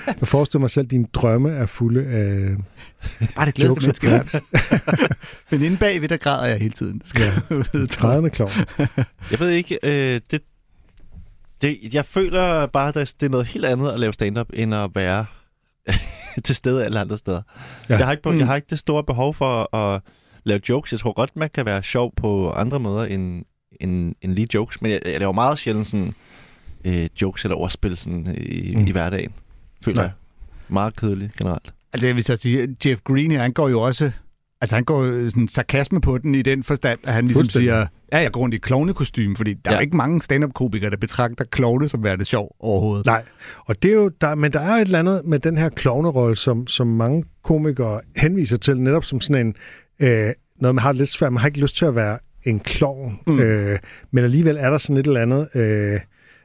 Jeg 0.08 0.28
forestiller 0.28 0.60
mig 0.60 0.70
selv, 0.70 0.86
at 0.86 0.92
dine 0.92 1.06
drømme 1.14 1.52
er 1.52 1.66
fulde 1.66 2.06
af 2.06 2.56
Bare 3.36 3.46
det 3.46 3.54
glæder 3.54 3.76
jokes 3.86 4.00
gags. 4.00 4.36
Men 5.52 5.62
inde 5.62 5.78
bagved, 5.78 6.10
der 6.10 6.18
græder 6.18 6.46
jeg 6.46 6.58
hele 6.58 6.72
tiden. 6.72 7.02
Skal 7.06 7.26
tror 7.50 7.80
jeg. 7.80 7.88
Grædende 7.90 8.30
klovn. 8.30 8.52
jeg 9.32 9.40
ved 9.40 9.50
ikke, 9.50 9.80
øh, 9.84 10.22
det, 10.32 10.42
det, 11.62 11.78
jeg 11.94 12.06
føler 12.06 12.66
bare, 12.66 12.88
at 12.88 13.14
det 13.20 13.26
er 13.26 13.30
noget 13.30 13.46
helt 13.46 13.66
andet 13.66 13.90
at 13.92 14.00
lave 14.00 14.14
stand-up, 14.14 14.48
end 14.54 14.76
at 14.76 14.90
være 14.96 15.26
til 16.46 16.56
stede 16.56 16.86
alle 16.86 17.00
andre 17.00 17.18
steder. 17.18 17.42
Ja. 17.90 17.98
Jeg, 17.98 18.06
har 18.06 18.12
ikke, 18.12 18.30
Mm. 18.30 18.38
jeg 18.40 18.48
har 18.48 18.56
ikke 18.56 18.68
det 18.70 18.80
store 18.80 19.04
behov 19.04 19.34
for 19.34 19.76
at 19.76 20.02
lave 20.44 20.62
jokes. 20.70 20.92
Jeg 20.92 21.00
tror 21.00 21.14
godt, 21.14 21.36
man 21.36 21.50
kan 21.54 21.66
være 21.66 21.84
sjov 21.84 22.14
på 22.16 22.52
andre 22.52 22.80
måder 22.80 23.06
end, 23.06 23.46
end, 23.82 24.16
end 24.22 24.32
lige 24.32 24.48
jokes, 24.54 24.82
men 24.82 24.92
jeg, 24.92 25.02
jeg 25.06 25.20
laver 25.20 25.32
meget 25.34 25.60
sjældent 25.60 25.88
sådan, 25.88 26.14
øh, 26.86 27.08
jokes 27.22 27.46
eller 27.46 27.56
ordspil 27.56 27.98
sådan, 27.98 28.36
i, 28.42 28.76
Mm. 28.76 28.88
i 28.88 28.92
hverdagen, 28.92 29.32
føler 29.86 29.96
Nej. 29.96 30.04
jeg. 30.04 30.12
Meget 30.68 30.96
kedeligt 30.96 31.36
generelt. 31.36 31.74
Altså, 31.94 32.08
jeg 32.08 32.16
vil 32.16 32.24
så 32.24 32.36
sige, 32.36 32.76
Jeff 32.86 33.02
Green, 33.04 33.32
han 33.32 33.54
går 33.54 33.70
jo 33.70 33.82
også... 33.82 34.12
Altså, 34.62 34.76
han 34.76 34.84
går 34.84 35.04
jo 35.04 35.30
sådan 35.30 35.48
sarkasme 35.48 36.02
på 36.02 36.18
den 36.18 36.36
i 36.36 36.42
den 36.42 36.64
forstand, 36.64 37.00
at 37.04 37.14
han 37.14 37.26
ligesom 37.28 37.50
siger, 37.50 37.88
ja, 38.12 38.18
jeg 38.18 38.32
går 38.32 38.42
rundt 38.42 38.56
i 38.56 38.58
klovnekostyme, 38.58 39.36
fordi 39.36 39.54
der 39.54 39.72
ja. 39.72 39.78
er 39.78 39.82
ikke 39.82 39.98
mange 39.98 40.22
stand-up-komikere, 40.22 40.90
der 40.90 40.98
betragter 40.98 41.46
klovne 41.46 41.90
som 41.90 42.04
værende 42.04 42.26
sjov 42.26 42.56
overhovedet. 42.60 43.06
Nej, 43.06 43.24
og 43.66 43.84
det 43.84 43.92
er 43.92 43.96
jo, 43.96 44.10
der, 44.22 44.36
men 44.36 44.54
der 44.54 44.60
er 44.60 44.76
et 44.76 44.82
eller 44.82 45.00
andet 45.00 45.22
med 45.26 45.40
den 45.40 45.58
her 45.58 45.70
klovnerolle, 45.70 46.36
som, 46.36 46.68
som 46.68 46.88
mange 46.88 47.24
komikere 47.44 48.02
henviser 48.16 48.58
til, 48.58 48.80
netop 48.80 49.04
som 49.04 49.22
sådan 49.22 49.48
en, 49.48 49.56
øh, 50.00 50.34
noget 50.60 50.76
man 50.76 50.78
har 50.78 50.92
lidt 50.92 51.10
svært, 51.10 51.34
man 51.34 51.40
har 51.40 51.48
ikke 51.48 51.60
lyst 51.60 51.76
til 51.76 51.86
at 51.86 51.96
være 51.96 52.20
en 52.44 52.60
klovn, 52.60 53.20
mm. 53.28 53.40
Øh, 53.40 53.80
men 54.12 54.24
alligevel 54.24 54.58
er 54.58 54.70
der 54.70 54.78
sådan 54.78 54.98
et 54.98 55.08
eller 55.08 55.22
andet, 55.22 55.50
øh, 55.56 56.00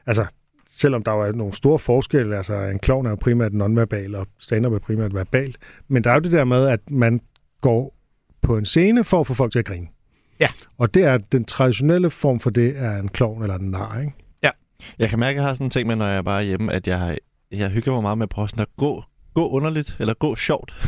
altså 0.05 0.25
selvom 0.67 1.03
der 1.03 1.11
er 1.11 1.31
nogle 1.31 1.53
store 1.53 1.79
forskelle, 1.79 2.37
altså 2.37 2.55
en 2.55 2.79
klovn 2.79 3.05
er 3.05 3.09
jo 3.09 3.15
primært 3.15 3.53
nonverbal, 3.53 4.15
og 4.15 4.27
stand-up 4.39 4.73
er 4.73 4.79
primært 4.79 5.13
verbalt, 5.13 5.57
men 5.87 6.03
der 6.03 6.09
er 6.09 6.13
jo 6.13 6.19
det 6.19 6.31
der 6.31 6.43
med, 6.43 6.67
at 6.67 6.79
man 6.91 7.21
går 7.61 7.95
på 8.43 8.57
en 8.57 8.65
scene 8.65 9.03
for 9.03 9.19
at 9.19 9.27
få 9.27 9.33
folk 9.33 9.51
til 9.51 9.59
at 9.59 9.65
grine. 9.65 9.87
Ja. 10.39 10.47
Og 10.77 10.93
det 10.93 11.03
er 11.03 11.17
den 11.17 11.45
traditionelle 11.45 12.09
form 12.09 12.39
for 12.39 12.49
det, 12.49 12.73
er 12.77 12.97
en 12.99 13.07
klovn 13.09 13.41
eller 13.41 13.55
en 13.55 13.71
nar, 13.71 13.99
ikke? 13.99 14.13
Jeg 14.99 15.09
kan 15.09 15.19
mærke, 15.19 15.29
at 15.31 15.35
jeg 15.35 15.43
har 15.43 15.53
sådan 15.53 15.67
en 15.67 15.71
ting 15.71 15.87
med, 15.87 15.95
når 15.95 16.05
jeg 16.07 16.17
er 16.17 16.21
bare 16.21 16.41
er 16.41 16.45
hjemme, 16.45 16.73
at 16.73 16.87
jeg, 16.87 17.17
jeg 17.51 17.69
hygger 17.69 17.91
mig 17.91 18.01
meget 18.01 18.17
med 18.17 18.23
at 18.25 18.29
prøve 18.29 18.49
sådan 18.49 18.61
at 18.61 18.67
gå, 18.77 19.03
gå 19.33 19.49
underligt, 19.49 19.95
eller 19.99 20.13
gå 20.13 20.35
sjovt. 20.35 20.73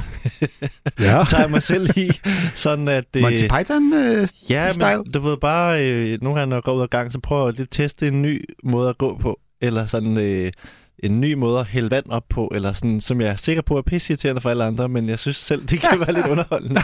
Ja. 0.99 1.17
Det 1.19 1.27
tager 1.27 1.43
jeg 1.43 1.51
mig 1.51 1.63
selv 1.63 1.89
i, 1.97 2.11
sådan 2.53 2.87
at... 2.87 3.05
øh, 3.15 3.21
Monty 3.21 3.43
Python 3.57 3.93
øh, 3.93 4.27
Ja, 4.49 4.71
style. 4.71 4.97
men 4.97 5.11
du 5.11 5.19
ved 5.19 5.37
bare, 5.37 5.89
øh, 5.91 6.21
nogle 6.21 6.39
gange 6.39 6.49
når 6.49 6.55
jeg 6.55 6.63
går 6.63 6.73
ud 6.73 6.81
af 6.81 6.89
gang, 6.89 7.11
så 7.11 7.19
prøver 7.19 7.45
jeg 7.45 7.53
lidt 7.53 7.61
at 7.61 7.71
teste 7.71 8.07
en 8.07 8.21
ny 8.21 8.45
måde 8.63 8.89
at 8.89 8.97
gå 8.97 9.17
på. 9.17 9.39
Eller 9.61 9.85
sådan, 9.85 10.17
øh, 10.17 10.51
en 10.99 11.21
ny 11.21 11.33
måde 11.33 11.59
at 11.59 11.65
hælde 11.65 11.91
vand 11.91 12.05
op 12.09 12.23
på, 12.29 12.51
eller 12.55 12.73
sådan, 12.73 13.01
som 13.01 13.21
jeg 13.21 13.29
er 13.29 13.35
sikker 13.35 13.61
på 13.61 13.77
er 13.77 13.81
pisseirriterende 13.81 14.41
for 14.41 14.49
alle 14.49 14.63
andre, 14.63 14.89
men 14.89 15.09
jeg 15.09 15.19
synes 15.19 15.37
selv, 15.37 15.65
det 15.67 15.81
kan 15.81 15.99
være 15.99 16.13
lidt 16.13 16.27
underholdende. 16.27 16.81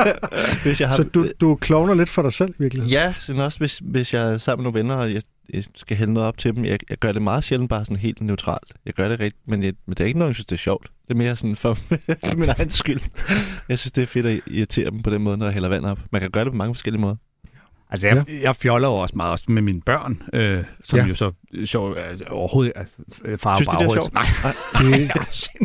hvis 0.64 0.80
jeg 0.80 0.88
har, 0.88 0.96
Så 0.96 1.02
du, 1.02 1.28
du 1.40 1.54
klovner 1.54 1.94
lidt 1.94 2.08
for 2.08 2.22
dig 2.22 2.32
selv, 2.32 2.54
virkelig? 2.58 2.86
Ja, 2.90 3.14
sådan 3.20 3.42
også 3.42 3.58
hvis, 3.58 3.80
hvis 3.84 4.14
jeg 4.14 4.32
er 4.32 4.38
sammen 4.38 4.62
med 4.62 4.72
nogle 4.72 4.78
venner, 4.78 4.94
og 4.94 5.12
jeg, 5.12 5.22
jeg 5.52 5.64
skal 5.74 5.96
hælde 5.96 6.12
noget 6.12 6.28
op 6.28 6.38
til 6.38 6.56
dem. 6.56 6.64
Jeg, 6.64 6.78
jeg 6.90 6.98
gør 6.98 7.12
det 7.12 7.22
meget 7.22 7.44
sjældent 7.44 7.70
bare 7.70 7.84
sådan 7.84 7.96
helt 7.96 8.20
neutralt. 8.20 8.74
Jeg 8.86 8.94
gør 8.94 9.08
det 9.08 9.20
rigtigt, 9.20 9.48
men, 9.48 9.62
jeg, 9.62 9.72
men 9.86 9.94
det 9.94 10.00
er 10.00 10.06
ikke 10.06 10.18
noget, 10.18 10.28
jeg 10.28 10.34
synes, 10.34 10.46
det 10.46 10.56
er 10.56 10.60
sjovt. 10.60 10.90
Det 11.08 11.14
er 11.14 11.18
mere 11.18 11.36
sådan 11.36 11.56
for 11.64 11.78
min 12.36 12.48
egen 12.48 12.70
skyld. 12.70 13.00
Jeg 13.68 13.78
synes, 13.78 13.92
det 13.92 14.02
er 14.02 14.06
fedt 14.06 14.26
at 14.26 14.40
irritere 14.46 14.90
dem 14.90 15.02
på 15.02 15.10
den 15.10 15.22
måde, 15.22 15.36
når 15.36 15.46
jeg 15.46 15.52
hælder 15.54 15.68
vand 15.68 15.86
op. 15.86 15.98
Man 16.12 16.20
kan 16.20 16.30
gøre 16.30 16.44
det 16.44 16.52
på 16.52 16.56
mange 16.56 16.74
forskellige 16.74 17.00
måder. 17.00 17.16
Altså, 17.92 18.06
jeg, 18.06 18.24
ja. 18.28 18.40
jeg 18.42 18.56
fjoller 18.56 18.88
jo 18.88 18.94
også 18.94 19.16
meget 19.16 19.32
også 19.32 19.44
med 19.48 19.62
mine 19.62 19.80
børn, 19.80 20.22
øh, 20.32 20.64
som 20.84 20.98
Ja. 20.98 21.04
jo 21.04 21.14
så 21.14 21.32
sjov, 21.64 21.96
altså, 21.96 22.24
overhovedet, 22.30 22.72
altså, 22.76 22.96
øh, 23.24 23.38
far 23.38 23.56
Synes 23.56 23.68
og 23.68 23.74
du, 23.74 23.78
det 23.80 23.88
er 23.88 23.94
sjovt? 23.94 24.14
Nej, 24.14 24.24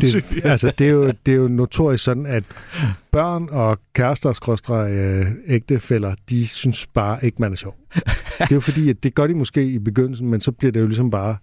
Det, 0.00 0.24
det, 0.30 0.44
altså, 0.44 0.72
det, 0.78 0.86
er 0.86 0.90
jo, 0.90 1.06
det 1.26 1.32
er 1.32 1.36
jo 1.36 1.48
notorisk 1.48 2.04
sådan, 2.04 2.26
at 2.26 2.44
børn 3.10 3.48
og 3.50 3.78
kærester, 3.92 4.32
skråstrej, 4.32 4.92
øh, 4.92 5.26
ægtefælder, 5.46 6.14
de 6.30 6.46
synes 6.46 6.86
bare 6.86 7.24
ikke, 7.24 7.36
man 7.40 7.52
er 7.52 7.56
sjov. 7.56 7.74
Det 8.38 8.50
er 8.50 8.54
jo 8.54 8.60
fordi, 8.60 8.90
at 8.90 9.02
det 9.02 9.14
gør 9.14 9.26
de 9.26 9.34
måske 9.34 9.64
i 9.64 9.78
begyndelsen, 9.78 10.28
men 10.28 10.40
så 10.40 10.52
bliver 10.52 10.72
det 10.72 10.80
jo 10.80 10.86
ligesom 10.86 11.10
bare, 11.10 11.36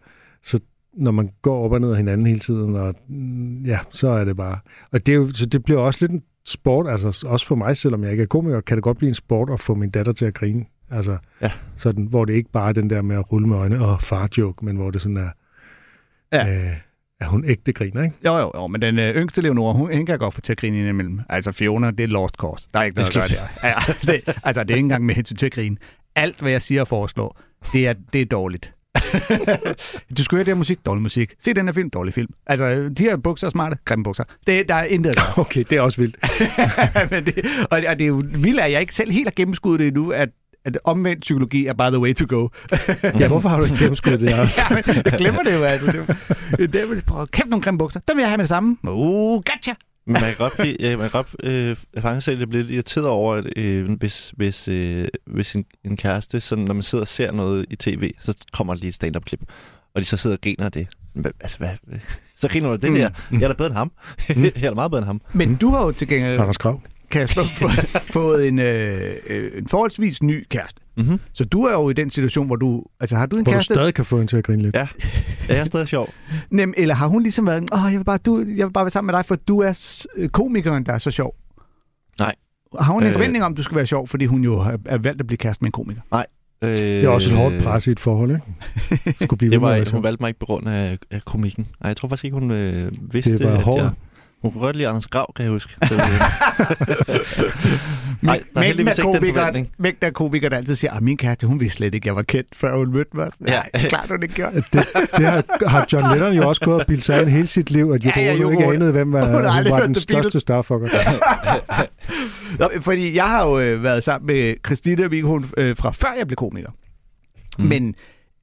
så 0.44 0.60
når 0.94 1.12
man 1.12 1.30
går 1.42 1.66
op 1.66 1.72
og 1.72 1.82
ned 1.82 1.92
af 1.92 1.98
hinanden 1.98 2.28
hele 2.28 2.40
tiden, 2.40 2.76
og 2.76 2.96
mm, 3.10 3.64
ja, 3.64 3.80
så 3.92 4.08
er 4.08 4.24
det 4.24 4.38
bare. 4.38 4.60
Og 4.92 5.06
det, 5.06 5.12
er 5.12 5.16
jo, 5.16 5.30
så 5.34 5.46
det 5.46 5.64
bliver 5.64 5.80
også 5.80 5.98
lidt 6.02 6.12
en 6.12 6.24
sport, 6.46 6.88
altså 6.88 7.26
også 7.28 7.48
for 7.48 7.56
mig, 7.56 7.78
selvom 7.78 8.04
jeg 8.04 8.12
ikke 8.12 8.22
er 8.22 8.28
komiker, 8.28 8.62
kan 8.62 8.78
det 8.78 8.84
godt 8.84 8.98
blive 8.98 9.10
en 9.10 9.16
sport 9.16 9.50
at 9.50 9.60
få 9.60 9.76
min 9.76 9.90
datter 9.90 10.12
til 10.12 10.26
at 10.26 10.34
grine. 10.34 10.66
Altså, 10.92 11.18
Ja. 11.42 11.52
sådan, 11.76 12.06
hvor 12.06 12.26
det 12.26 12.34
ikke 12.34 12.52
bare 12.52 12.70
er 12.70 12.74
den 12.74 12.90
der 12.90 13.02
med 13.02 13.16
at 13.16 13.32
rulle 13.32 13.48
med 13.48 13.58
øjne 13.58 13.86
og 13.86 14.02
far-joke, 14.02 14.66
men 14.66 14.76
hvor 14.76 14.92
det 14.92 15.02
sådan 15.02 15.18
er, 15.18 15.30
Ja. 16.34 16.56
øh, 16.56 16.74
at 17.20 17.28
hun 17.28 17.46
ægte 17.46 17.74
griner, 17.74 18.04
ikke? 18.04 18.16
Jo, 18.26 18.38
jo, 18.38 18.52
jo, 18.56 18.68
men 18.68 18.82
den 18.82 19.00
øh, 19.00 19.16
yngste 19.16 19.42
Leonora, 19.42 19.74
hun, 19.74 19.92
hende 19.92 20.06
kan 20.06 20.20
godt 20.20 20.34
få 20.34 20.42
til 20.42 20.52
at 20.52 20.58
grine 20.58 20.80
indimellem. 20.80 21.20
Altså 21.30 21.52
Fiona, 21.52 21.92
det 21.92 22.00
er 22.04 22.08
lost 22.08 22.36
cause. 22.36 22.68
Der 22.74 22.80
er 22.80 22.84
ikke 22.84 22.98
noget 22.98 23.10
at 23.10 23.16
gøre 23.16 23.28
der. 23.62 23.68
Ja, 23.68 23.94
det, 24.14 24.36
altså, 24.44 24.64
det 24.64 24.72
er 24.72 24.76
ikke 24.76 24.86
engang 24.86 25.06
med 25.06 25.16
hensyn 25.16 25.36
til 25.36 25.46
at 25.46 25.52
grine. 25.52 25.78
Alt, 26.16 26.40
hvad 26.42 26.52
jeg 26.52 26.62
siger 26.62 26.82
og 26.82 26.88
foreslår, 26.88 27.40
det 27.74 27.88
er, 27.88 27.94
det 28.14 28.22
er 28.22 28.26
dårligt. 28.26 28.72
du 30.18 30.24
skal 30.24 30.36
høre 30.36 30.44
det 30.44 30.48
her 30.48 30.56
musik, 30.56 30.86
dårlig 30.86 31.02
musik. 31.02 31.34
Se 31.40 31.54
den 31.54 31.66
her 31.66 31.74
film, 31.74 31.90
dårlig 31.90 32.14
film. 32.14 32.34
Altså, 32.48 32.90
de 32.98 33.04
her 33.04 33.18
bukser 33.18 33.48
er 33.48 33.52
smarte, 33.52 33.78
grimme 33.86 34.04
bukser. 34.04 34.24
Det, 34.48 34.70
der 34.70 34.76
er 34.76 34.84
intet. 34.84 35.16
Okay, 35.38 35.64
det 35.70 35.78
er 35.78 35.82
også 35.82 36.02
vildt. 36.02 36.18
men 37.12 37.26
det, 37.26 37.46
og, 37.72 37.82
og 37.88 38.00
det 38.00 38.02
er 38.02 38.08
jo 38.08 38.22
vildt, 38.36 38.60
at 38.60 38.72
jeg 38.72 38.82
ikke 38.82 38.94
selv 38.96 39.12
helt 39.12 39.26
har 39.28 39.34
gennemskuddet 39.36 39.80
det 39.80 39.88
endnu, 39.88 40.10
at, 40.10 40.30
at 40.66 40.78
omvendt 40.84 41.22
psykologi 41.22 41.66
er 41.66 41.74
bare 41.74 41.92
the 41.92 42.00
way 42.00 42.14
to 42.14 42.26
go. 42.30 42.48
Ja, 43.20 43.28
hvorfor 43.28 43.50
har 43.50 43.58
du 43.58 43.64
ikke 43.64 43.78
gennemskuddet 43.78 44.22
det 44.22 44.34
også? 44.40 44.62
ja, 44.70 44.76
men 44.76 44.96
jeg 45.06 45.14
glemmer 45.18 45.44
det 45.44 45.54
jo, 45.54 45.64
altså. 45.64 45.92
Det, 45.92 46.64
er 46.64 46.68
det 46.68 46.76
er, 46.76 47.02
prøv, 47.08 47.28
kæft 47.28 47.48
nogle 47.48 47.64
grimme 47.64 47.78
bukser. 47.78 48.00
Dem 48.08 48.18
vil 48.18 48.22
jeg 48.22 48.30
have 48.30 48.38
med 48.38 48.44
det 48.44 48.50
samme. 48.50 48.78
Uh, 48.84 49.44
gotcha! 49.44 49.74
Men 50.08 50.14
man 50.14 50.22
kan 50.22 50.36
godt 50.38 50.54
blive, 50.58 50.76
ja, 50.80 50.98
man 50.98 51.10
kan 51.10 51.12
godt 51.12 51.28
øh, 51.44 51.78
faktisk 52.02 52.26
selv 52.26 52.48
blive 52.48 52.62
lidt 52.64 52.72
irriteret 52.74 53.08
over, 53.08 53.36
at 53.36 53.46
øh, 53.58 53.92
hvis, 54.00 54.34
hvis, 54.38 54.68
øh, 54.68 55.08
hvis 55.28 55.54
en, 55.54 55.66
en 55.84 55.98
kæreste, 55.98 56.40
sådan, 56.42 56.64
når 56.64 56.74
man 56.74 56.84
sidder 56.84 57.02
og 57.04 57.08
ser 57.08 57.32
noget 57.32 57.66
i 57.70 57.76
tv, 57.76 58.12
så 58.20 58.46
kommer 58.54 58.74
der 58.74 58.80
lige 58.80 58.88
et 58.90 58.96
stand-up-klip, 58.96 59.40
og 59.96 60.02
de 60.02 60.06
så 60.06 60.18
sidder 60.18 60.36
og 60.36 60.42
griner 60.42 60.66
af 60.66 60.72
det. 60.72 60.88
Altså, 61.40 61.58
hvad? 61.58 61.70
Så 62.38 62.48
griner 62.50 62.70
du 62.70 62.76
det 62.76 62.90
Mm. 62.92 62.96
der. 62.96 63.10
Jeg 63.32 63.42
er 63.42 63.48
da 63.48 63.54
bedre 63.54 63.68
end 63.70 63.78
ham. 63.78 63.92
jeg 64.30 64.52
er 64.56 64.70
da 64.70 64.74
meget 64.74 64.92
bedre 64.92 65.00
end 65.02 65.06
ham. 65.08 65.22
Men 65.34 65.56
du 65.56 65.70
har 65.70 65.86
jo 65.86 65.92
til 65.92 66.08
gengæld, 66.08 66.40
Anders 66.40 66.58
Krav. 66.58 66.82
Kasper, 67.20 67.44
få- 67.60 68.00
fået 68.12 68.48
en, 68.48 68.60
øh, 68.60 69.12
øh, 69.28 69.52
en 69.58 69.68
forholdsvis 69.68 70.24
ny 70.24 70.46
kæreste. 70.50 70.82
Mm-hmm. 70.98 71.20
Så 71.34 71.46
du 71.46 71.62
er 71.64 71.72
jo 71.72 71.90
i 71.90 71.94
den 71.94 72.10
situation, 72.10 72.46
hvor 72.48 72.56
du... 72.56 72.84
Altså, 73.00 73.16
har 73.16 73.26
du 73.26 73.36
en 73.36 73.44
Hvor 73.44 73.52
du 73.52 73.56
kæreste? 73.56 73.74
stadig 73.74 73.94
kan 73.94 74.06
få 74.06 74.18
hende 74.18 74.32
til 74.32 74.38
at 74.38 74.44
grine 74.44 74.62
lidt. 74.62 74.76
Ja, 74.76 74.88
jeg 75.50 75.58
er 75.58 75.64
stadig 75.66 75.88
sjov. 75.88 76.10
Nem, 76.52 76.74
eller 76.78 76.96
har 76.96 77.08
hun 77.08 77.22
ligesom 77.22 77.46
været, 77.48 77.64
åh, 77.74 77.80
jeg 77.92 77.98
vil, 78.00 78.06
bare, 78.06 78.18
du, 78.18 78.40
jeg 78.58 78.68
vil 78.68 78.74
bare 78.74 78.86
være 78.86 78.90
sammen 78.92 79.12
med 79.12 79.14
dig, 79.20 79.26
for 79.26 79.36
du 79.36 79.60
er 79.60 80.06
øh, 80.18 80.30
komikeren, 80.30 80.86
der 80.86 80.94
er 80.94 80.98
så 80.98 81.12
sjov? 81.12 81.36
Nej. 82.20 82.36
Har 82.80 82.94
hun 82.94 83.04
en 83.04 83.08
Øh. 83.08 83.14
forventning 83.14 83.44
om, 83.44 83.52
at 83.54 83.58
du 83.58 83.64
skal 83.64 83.76
være 83.78 83.86
sjov, 83.86 84.08
fordi 84.08 84.26
hun 84.26 84.44
jo 84.44 84.60
har- 84.60 84.80
er 84.86 84.98
valgt 84.98 85.20
at 85.22 85.28
blive 85.28 85.38
kæreste 85.38 85.62
med 85.64 85.68
en 85.68 85.72
komiker? 85.72 86.02
Øh, 86.62 86.70
Det 86.78 87.04
er 87.04 87.10
også 87.10 87.30
et 87.32 87.38
hårdt 87.38 87.64
pres 87.64 87.88
i 87.88 87.92
et 87.92 88.00
forhold, 88.00 88.32
ikke? 88.32 89.14
Skulle 89.26 89.38
blive 89.38 89.52
Det 89.52 89.62
var, 89.62 89.76
hun 89.78 89.86
sjov. 89.86 90.04
valgte 90.04 90.24
mig 90.24 90.28
ikke 90.30 90.40
på 90.40 90.46
grund 90.46 90.68
af, 90.70 90.98
af 91.12 91.26
komikken. 91.26 91.68
Nej, 91.82 91.88
jeg 91.88 91.98
tror 91.98 92.10
faktisk 92.10 92.26
ikke, 92.26 92.38
hun 92.40 92.52
øh, 92.52 92.92
vidste, 93.12 93.38
Det 93.38 93.46
var 93.48 93.52
at 93.54 93.64
hårdt. 93.64 93.82
jeg... 93.84 93.92
Hun 94.42 94.52
kunne 94.52 94.62
godt 94.62 94.76
lide 94.76 94.88
Anders 94.88 95.08
Grav, 95.08 95.34
kan 95.36 95.44
jeg 95.44 95.52
huske. 95.52 95.74
Nej, 98.22 98.44
der 98.54 98.62
er 98.62 98.66
heldigvis 98.66 98.98
ikke 98.98 99.12
den 99.12 99.36
forventning. 99.36 99.70
Mængden 99.78 100.06
af 100.06 100.14
komikere, 100.14 100.50
der 100.50 100.58
altid 100.58 100.76
siger, 100.76 100.94
at 100.94 101.02
min 101.02 101.18
kæreste, 101.18 101.48
hun 101.48 101.60
vidste 101.60 101.78
slet 101.78 101.96
ikke, 101.96 102.08
jeg 102.08 102.16
var 102.16 102.22
kendt, 102.22 102.56
før 102.56 102.78
hun 102.78 102.92
mødte 102.92 103.18
mig. 103.18 103.32
Ja. 103.48 103.52
Nej, 103.52 103.70
klart, 103.88 104.08
hun 104.10 104.24
ikke 104.24 104.36
gjorde. 104.36 104.56
Det, 104.56 104.88
det 105.18 105.26
har, 105.26 105.68
har 105.70 105.88
John 105.94 106.14
Lennon 106.14 106.34
jo 106.34 106.48
også 106.48 106.62
gået 106.62 106.80
og 106.80 106.88
bildt 106.88 107.04
sig 107.04 107.22
ind 107.22 107.30
hele 107.30 107.48
sit 107.48 107.72
liv, 107.72 107.92
at 107.92 108.04
Yoko 108.04 108.20
Ja, 108.20 108.34
ja, 108.34 108.44
Ono 108.46 108.50
ikke 108.52 108.66
anede, 108.66 108.92
hvem 108.92 109.14
var, 109.14 109.26
Hun 109.26 109.34
hun 109.34 109.72
var 109.72 109.86
den 109.86 109.96
største 109.96 110.40
starfucker. 110.40 110.88
Nå, 112.60 112.70
fordi 112.82 113.16
jeg 113.16 113.26
har 113.26 113.48
jo 113.48 113.60
øh, 113.60 113.84
været 113.84 114.04
sammen 114.04 114.28
med 114.28 114.56
Christina 114.66 115.08
Vigholm 115.08 115.50
øh, 115.58 115.78
fra 115.78 115.92
før 115.92 116.14
jeg 116.18 116.28
blev 116.28 116.36
komiker. 116.36 116.70
Mm. 117.60 117.66
Men, 117.66 117.96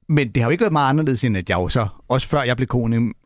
men 0.09 0.27
det 0.27 0.43
har 0.43 0.49
jo 0.49 0.51
ikke 0.51 0.61
været 0.61 0.73
meget 0.73 0.89
anderledes, 0.89 1.23
end 1.23 1.37
at 1.37 1.49
jeg 1.49 1.55
jo 1.55 1.69
så, 1.69 1.87
også 2.07 2.27
før 2.27 2.41
jeg 2.43 2.57
blev 2.57 2.67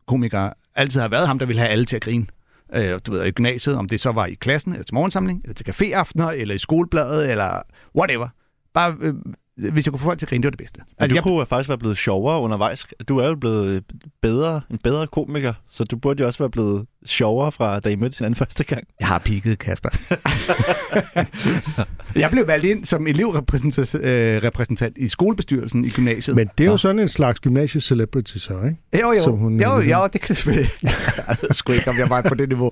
komiker, 0.08 0.50
altid 0.76 1.02
har 1.02 1.08
været 1.08 1.28
ham, 1.28 1.40
der 1.40 1.46
ville 1.46 1.60
have 1.60 1.70
alle 1.70 1.86
til 1.86 1.96
at 1.96 2.02
grine. 2.02 2.26
Øh, 2.74 3.00
du 3.08 3.12
ved, 3.12 3.26
i 3.26 3.32
gymnasiet, 3.32 3.76
om 3.76 3.88
det 3.88 4.02
så 4.02 4.12
var 4.12 4.26
i 4.26 4.34
klassen, 4.34 4.72
eller 4.72 4.84
til 4.84 4.94
morgensamling, 4.94 5.42
eller 5.44 5.54
til 5.54 5.66
caféaftener, 5.70 6.28
eller 6.30 6.56
i 6.56 6.58
skolebladet, 6.58 7.32
eller 7.32 7.62
whatever. 7.96 8.28
Bare, 8.74 8.96
øh, 9.02 9.14
hvis 9.72 9.86
jeg 9.86 9.92
kunne 9.92 10.00
få 10.00 10.06
folk 10.06 10.20
til 10.20 10.26
at 10.26 10.30
grine, 10.30 10.42
det 10.42 10.48
var 10.48 10.52
det 10.52 10.58
bedste. 10.58 10.80
Men 10.80 10.96
Altså, 10.98 11.14
du 11.14 11.16
jeg, 11.16 11.24
kunne 11.24 11.46
faktisk 11.46 11.70
være 11.70 11.78
blevet 11.78 11.98
sjovere 11.98 12.42
undervejs. 12.42 12.86
Du 13.08 13.18
er 13.18 13.28
jo 13.28 13.36
blevet 13.36 13.84
bedre, 14.22 14.62
en 14.72 14.78
bedre 14.78 15.08
komiker, 15.08 15.54
så 15.70 15.84
du 15.84 15.98
burde 15.98 16.22
jo 16.22 16.28
også 16.28 16.40
være 16.40 16.50
blevet 16.50 16.86
sjovere 17.10 17.52
fra, 17.52 17.80
da 17.80 17.90
I 17.90 17.96
mødte 17.96 18.18
hinanden 18.18 18.36
første 18.46 18.64
gang. 18.64 18.84
jeg 19.00 19.08
har 19.08 19.20
pigget, 19.20 19.60
Kasper. 19.60 19.90
jeg 22.22 22.32
blev 22.32 22.48
valgt 22.48 22.66
ind 22.66 22.86
som 22.86 23.08
elevrepræsentant 23.08 23.96
øh, 23.96 24.44
repræsentant 24.44 24.98
i 24.98 25.10
skolebestyrelsen 25.10 25.86
i 25.86 25.90
gymnasiet. 25.90 26.36
Men 26.36 26.50
det 26.58 26.66
er 26.68 26.72
jo 26.72 26.78
sådan 26.78 27.00
en 27.00 27.08
slags 27.08 27.40
gymnasie-celebrity 27.40 28.38
så, 28.38 28.54
ikke? 28.64 29.02
Jo, 29.08 29.12
jo. 29.14 29.24
Som 29.24 29.38
hun- 29.38 29.62
jo, 29.62 29.80
jo, 29.80 30.10
det 30.14 30.22
kan 30.22 30.28
det 30.28 30.38
selvfølgelig. 30.38 30.70
jeg 31.28 31.38
ved 31.42 31.54
sgu 31.54 31.72
ikke, 31.74 31.90
om 31.90 31.98
jeg 31.98 32.10
var 32.10 32.22
på 32.22 32.36
det 32.36 32.50
niveau. 32.50 32.72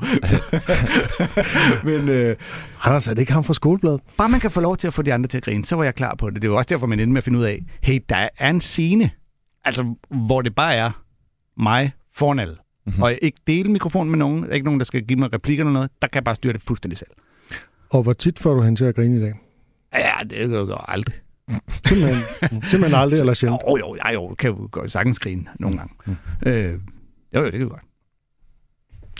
Men 1.83 2.09
øh, 2.09 2.35
Anders, 2.83 3.07
er 3.07 3.13
det 3.13 3.21
ikke 3.21 3.33
ham 3.33 3.43
fra 3.43 3.53
skolebladet? 3.53 4.01
bare 4.17 4.29
man 4.29 4.39
kan 4.39 4.51
få 4.51 4.59
lov 4.61 4.77
til 4.77 4.87
at 4.87 4.93
få 4.93 5.01
de 5.01 5.13
andre 5.13 5.27
til 5.27 5.37
at 5.37 5.43
grine, 5.43 5.65
så 5.65 5.75
var 5.75 5.83
jeg 5.83 5.95
klar 5.95 6.15
på 6.15 6.29
det. 6.29 6.41
Det 6.41 6.49
var 6.51 6.57
også 6.57 6.67
derfor, 6.69 6.87
man 6.87 6.99
endte 6.99 7.11
med 7.13 7.17
at 7.17 7.23
finde 7.23 7.39
ud 7.39 7.43
af, 7.43 7.59
hey, 7.83 7.99
der 8.09 8.29
er 8.39 8.49
en 8.49 8.61
scene, 8.61 9.09
altså, 9.65 9.95
hvor 10.27 10.41
det 10.41 10.55
bare 10.55 10.75
er 10.75 10.91
mig 11.57 11.91
foran 12.15 12.39
alle. 12.39 12.55
Mm-hmm. 12.85 13.03
Og 13.03 13.09
jeg 13.09 13.19
ikke 13.21 13.39
dele 13.47 13.71
mikrofonen 13.71 14.11
med 14.11 14.19
nogen. 14.19 14.43
Der 14.43 14.49
er 14.49 14.53
ikke 14.53 14.65
nogen, 14.65 14.79
der 14.79 14.85
skal 14.85 15.03
give 15.03 15.19
mig 15.19 15.33
replikker 15.33 15.63
eller 15.63 15.73
noget. 15.73 15.89
Der 16.01 16.07
kan 16.07 16.15
jeg 16.15 16.23
bare 16.23 16.35
styre 16.35 16.53
det 16.53 16.61
fuldstændig 16.61 16.97
selv. 16.97 17.09
Og 17.89 18.03
hvor 18.03 18.13
tit 18.13 18.39
får 18.39 18.53
du 18.53 18.61
hende 18.61 18.79
til 18.79 18.85
at 18.85 18.95
grine 18.95 19.17
i 19.17 19.21
dag? 19.21 19.33
Ja, 19.93 20.13
det 20.29 20.49
gør 20.49 20.67
jeg 20.67 20.85
aldrig. 20.87 21.15
Simpelthen, 21.85 22.23
simpelthen 22.63 23.01
aldrig 23.01 23.19
eller 23.19 23.33
sjældent. 23.33 23.61
Jo, 23.67 23.77
jo, 23.77 23.95
ja, 24.05 24.13
jo, 24.13 24.35
kan 24.39 24.49
jo 24.49 24.69
godt 24.71 24.91
sagtens 24.91 25.19
grine 25.19 25.45
nogle 25.59 25.77
gange. 25.77 25.93
Mm. 26.05 26.15
Øh, 26.45 26.79
jo, 27.35 27.39
jo, 27.39 27.45
det 27.45 27.59
kan 27.59 27.69
godt. 27.69 27.83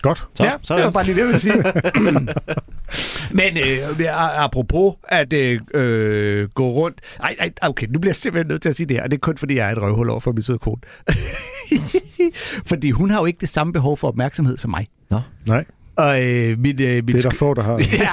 Godt. 0.02 0.26
Så, 0.34 0.44
ja, 0.44 0.52
så 0.62 0.76
det 0.76 0.84
var 0.84 0.92
bare 0.92 1.04
lige 1.04 1.16
det, 1.16 1.20
jeg 1.20 1.28
ville 1.28 1.40
sige. 1.40 1.64
Men 3.40 3.58
øh, 3.58 4.44
apropos 4.44 4.96
at 5.04 5.34
øh, 5.34 5.62
øh, 5.74 6.50
gå 6.50 6.70
rundt... 6.70 7.02
Ej, 7.20 7.36
ej, 7.40 7.52
okay, 7.62 7.88
nu 7.90 8.00
bliver 8.00 8.12
jeg 8.12 8.16
simpelthen 8.16 8.48
nødt 8.48 8.62
til 8.62 8.70
at 8.70 8.76
sige 8.76 8.88
det 8.88 8.98
her, 8.98 9.04
og 9.04 9.12
det 9.12 9.18
er 9.18 9.20
kun 9.20 9.38
fordi, 9.38 9.56
jeg 9.56 9.68
er 9.68 9.72
et 9.72 9.82
røvhul 9.82 10.10
over 10.10 10.20
for 10.20 10.32
min 10.32 10.44
søde 10.44 10.60
kone. 10.60 10.82
fordi 12.66 12.92
hun 12.92 13.10
har 13.12 13.20
jo 13.20 13.26
ikke 13.26 13.38
det 13.42 13.50
samme 13.50 13.74
behov 13.74 13.98
for 13.98 14.08
opmærksomhed 14.08 14.58
som 14.58 14.72
mig. 14.72 14.88
Nej, 15.48 15.66
Og 15.96 16.24
øh, 16.24 16.60
mit, 16.60 16.80
øh, 16.80 16.96
mit, 16.96 17.08
det 17.08 17.16
er 17.26 17.30
der 17.30 17.30
få, 17.38 17.54
der 17.54 17.64
har. 17.64 17.78
ja. 17.94 18.10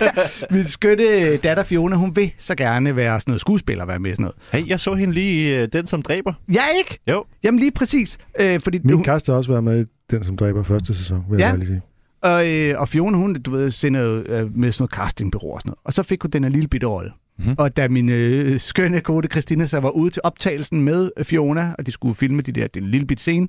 min 0.56 0.64
skønne 0.64 1.36
datter 1.36 1.62
Fiona, 1.62 1.96
hun 1.96 2.16
vil 2.16 2.32
så 2.38 2.54
gerne 2.54 2.96
være 2.96 3.20
sådan 3.20 3.30
noget 3.30 3.40
skuespiller, 3.40 3.86
være 3.86 3.98
med 3.98 4.10
sådan 4.12 4.22
noget. 4.22 4.36
Hey, 4.52 4.68
jeg 4.68 4.80
så 4.80 4.94
hende 4.94 5.14
lige 5.14 5.62
øh, 5.62 5.68
Den, 5.72 5.86
som 5.86 6.02
dræber. 6.02 6.32
Jeg 6.48 6.64
ikke? 6.78 6.98
Jo. 7.08 7.24
Jamen 7.44 7.60
lige 7.60 7.70
præcis. 7.70 8.18
Øh, 8.40 8.60
fordi 8.60 8.78
Min 8.84 8.94
hun, 8.94 9.04
kæreste 9.04 9.32
har 9.32 9.36
også 9.38 9.50
været 9.50 9.64
med 9.64 9.82
i 9.82 9.84
den, 10.10 10.24
som 10.24 10.36
dræber 10.36 10.62
første 10.62 10.94
sæson, 10.94 11.24
vil 11.30 11.38
Ja. 11.38 11.48
jeg 11.48 11.58
lige 11.58 11.68
sige. 11.68 11.80
Og, 12.22 12.48
øh, 12.50 12.80
og 12.80 12.88
Fiona, 12.88 13.16
hun, 13.16 13.34
du 13.34 13.50
ved, 13.50 13.70
sender 13.70 14.22
øh, 14.26 14.56
med 14.56 14.72
sådan 14.72 14.82
noget 14.82 14.90
castingbureau 14.90 15.54
og 15.54 15.60
sådan 15.60 15.68
noget. 15.70 15.78
Og 15.84 15.92
så 15.92 16.02
fik 16.02 16.22
hun 16.22 16.30
den 16.30 16.44
her 16.44 16.50
lille 16.50 16.68
bitte 16.68 16.86
rolle. 16.86 17.10
Mhm. 17.38 17.46
Mm-hmm. 17.46 17.54
Og 17.58 17.76
da 17.76 17.88
min 17.88 18.08
øh, 18.08 18.60
skønne 18.60 19.00
kode 19.00 19.28
Christina 19.28 19.66
så 19.66 19.80
var 19.80 19.90
ude 19.90 20.10
til 20.10 20.22
optagelsen 20.24 20.82
med 20.82 21.10
Fiona, 21.22 21.74
og 21.78 21.86
de 21.86 21.92
skulle 21.92 22.14
filme 22.14 22.42
de 22.42 22.52
der, 22.52 22.66
den 22.66 22.90
lille 22.90 23.06
bitte 23.06 23.20
scene, 23.20 23.48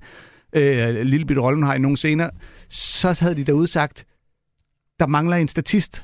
øh, 0.55 0.95
lille 1.05 1.25
bitte 1.25 1.41
rolle, 1.41 1.55
hun 1.57 1.63
har 1.63 1.75
i 1.75 1.79
nogle 1.79 1.97
scener, 1.97 2.29
så 2.69 3.17
havde 3.19 3.35
de 3.35 3.43
derude 3.43 3.67
sagt, 3.67 4.05
der 4.99 5.07
mangler 5.07 5.35
en 5.37 5.47
statist. 5.47 6.03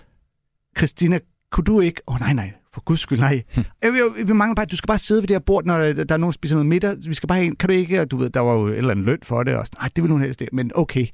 Christina, 0.77 1.19
kunne 1.51 1.63
du 1.63 1.79
ikke? 1.79 2.01
Åh 2.07 2.15
oh, 2.15 2.19
nej, 2.19 2.33
nej, 2.33 2.53
for 2.73 2.81
guds 2.81 2.99
skyld, 2.99 3.19
nej. 3.19 3.43
Hm. 3.55 3.63
Jeg, 3.81 3.93
jeg, 4.17 4.27
vi 4.27 4.33
mangler 4.33 4.55
bare, 4.55 4.65
du 4.65 4.77
skal 4.77 4.87
bare 4.87 4.99
sidde 4.99 5.21
ved 5.21 5.27
det 5.27 5.33
her 5.33 5.39
bord, 5.39 5.65
når 5.65 5.79
der, 5.79 5.93
der 5.93 6.13
er 6.13 6.17
nogen, 6.17 6.31
der 6.31 6.35
spiser 6.35 6.55
noget 6.55 6.69
middag. 6.69 6.95
Vi 7.07 7.13
skal 7.13 7.27
bare 7.27 7.37
have 7.37 7.45
en, 7.45 7.55
kan 7.55 7.69
du 7.69 7.75
ikke? 7.75 8.01
Og 8.01 8.11
du 8.11 8.17
ved, 8.17 8.29
der 8.29 8.39
var 8.39 8.53
jo 8.53 8.67
et 8.67 8.77
eller 8.77 8.91
andet 8.91 9.05
løn 9.05 9.19
for 9.23 9.43
det. 9.43 9.55
Og, 9.55 9.65
sådan, 9.65 9.77
nej, 9.81 9.89
det 9.95 10.03
vil 10.03 10.11
hun 10.11 10.21
helst 10.21 10.41
ikke, 10.41 10.55
men 10.55 10.71
okay. 10.75 11.05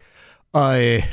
Og 0.55 0.85
øh, 0.85 1.03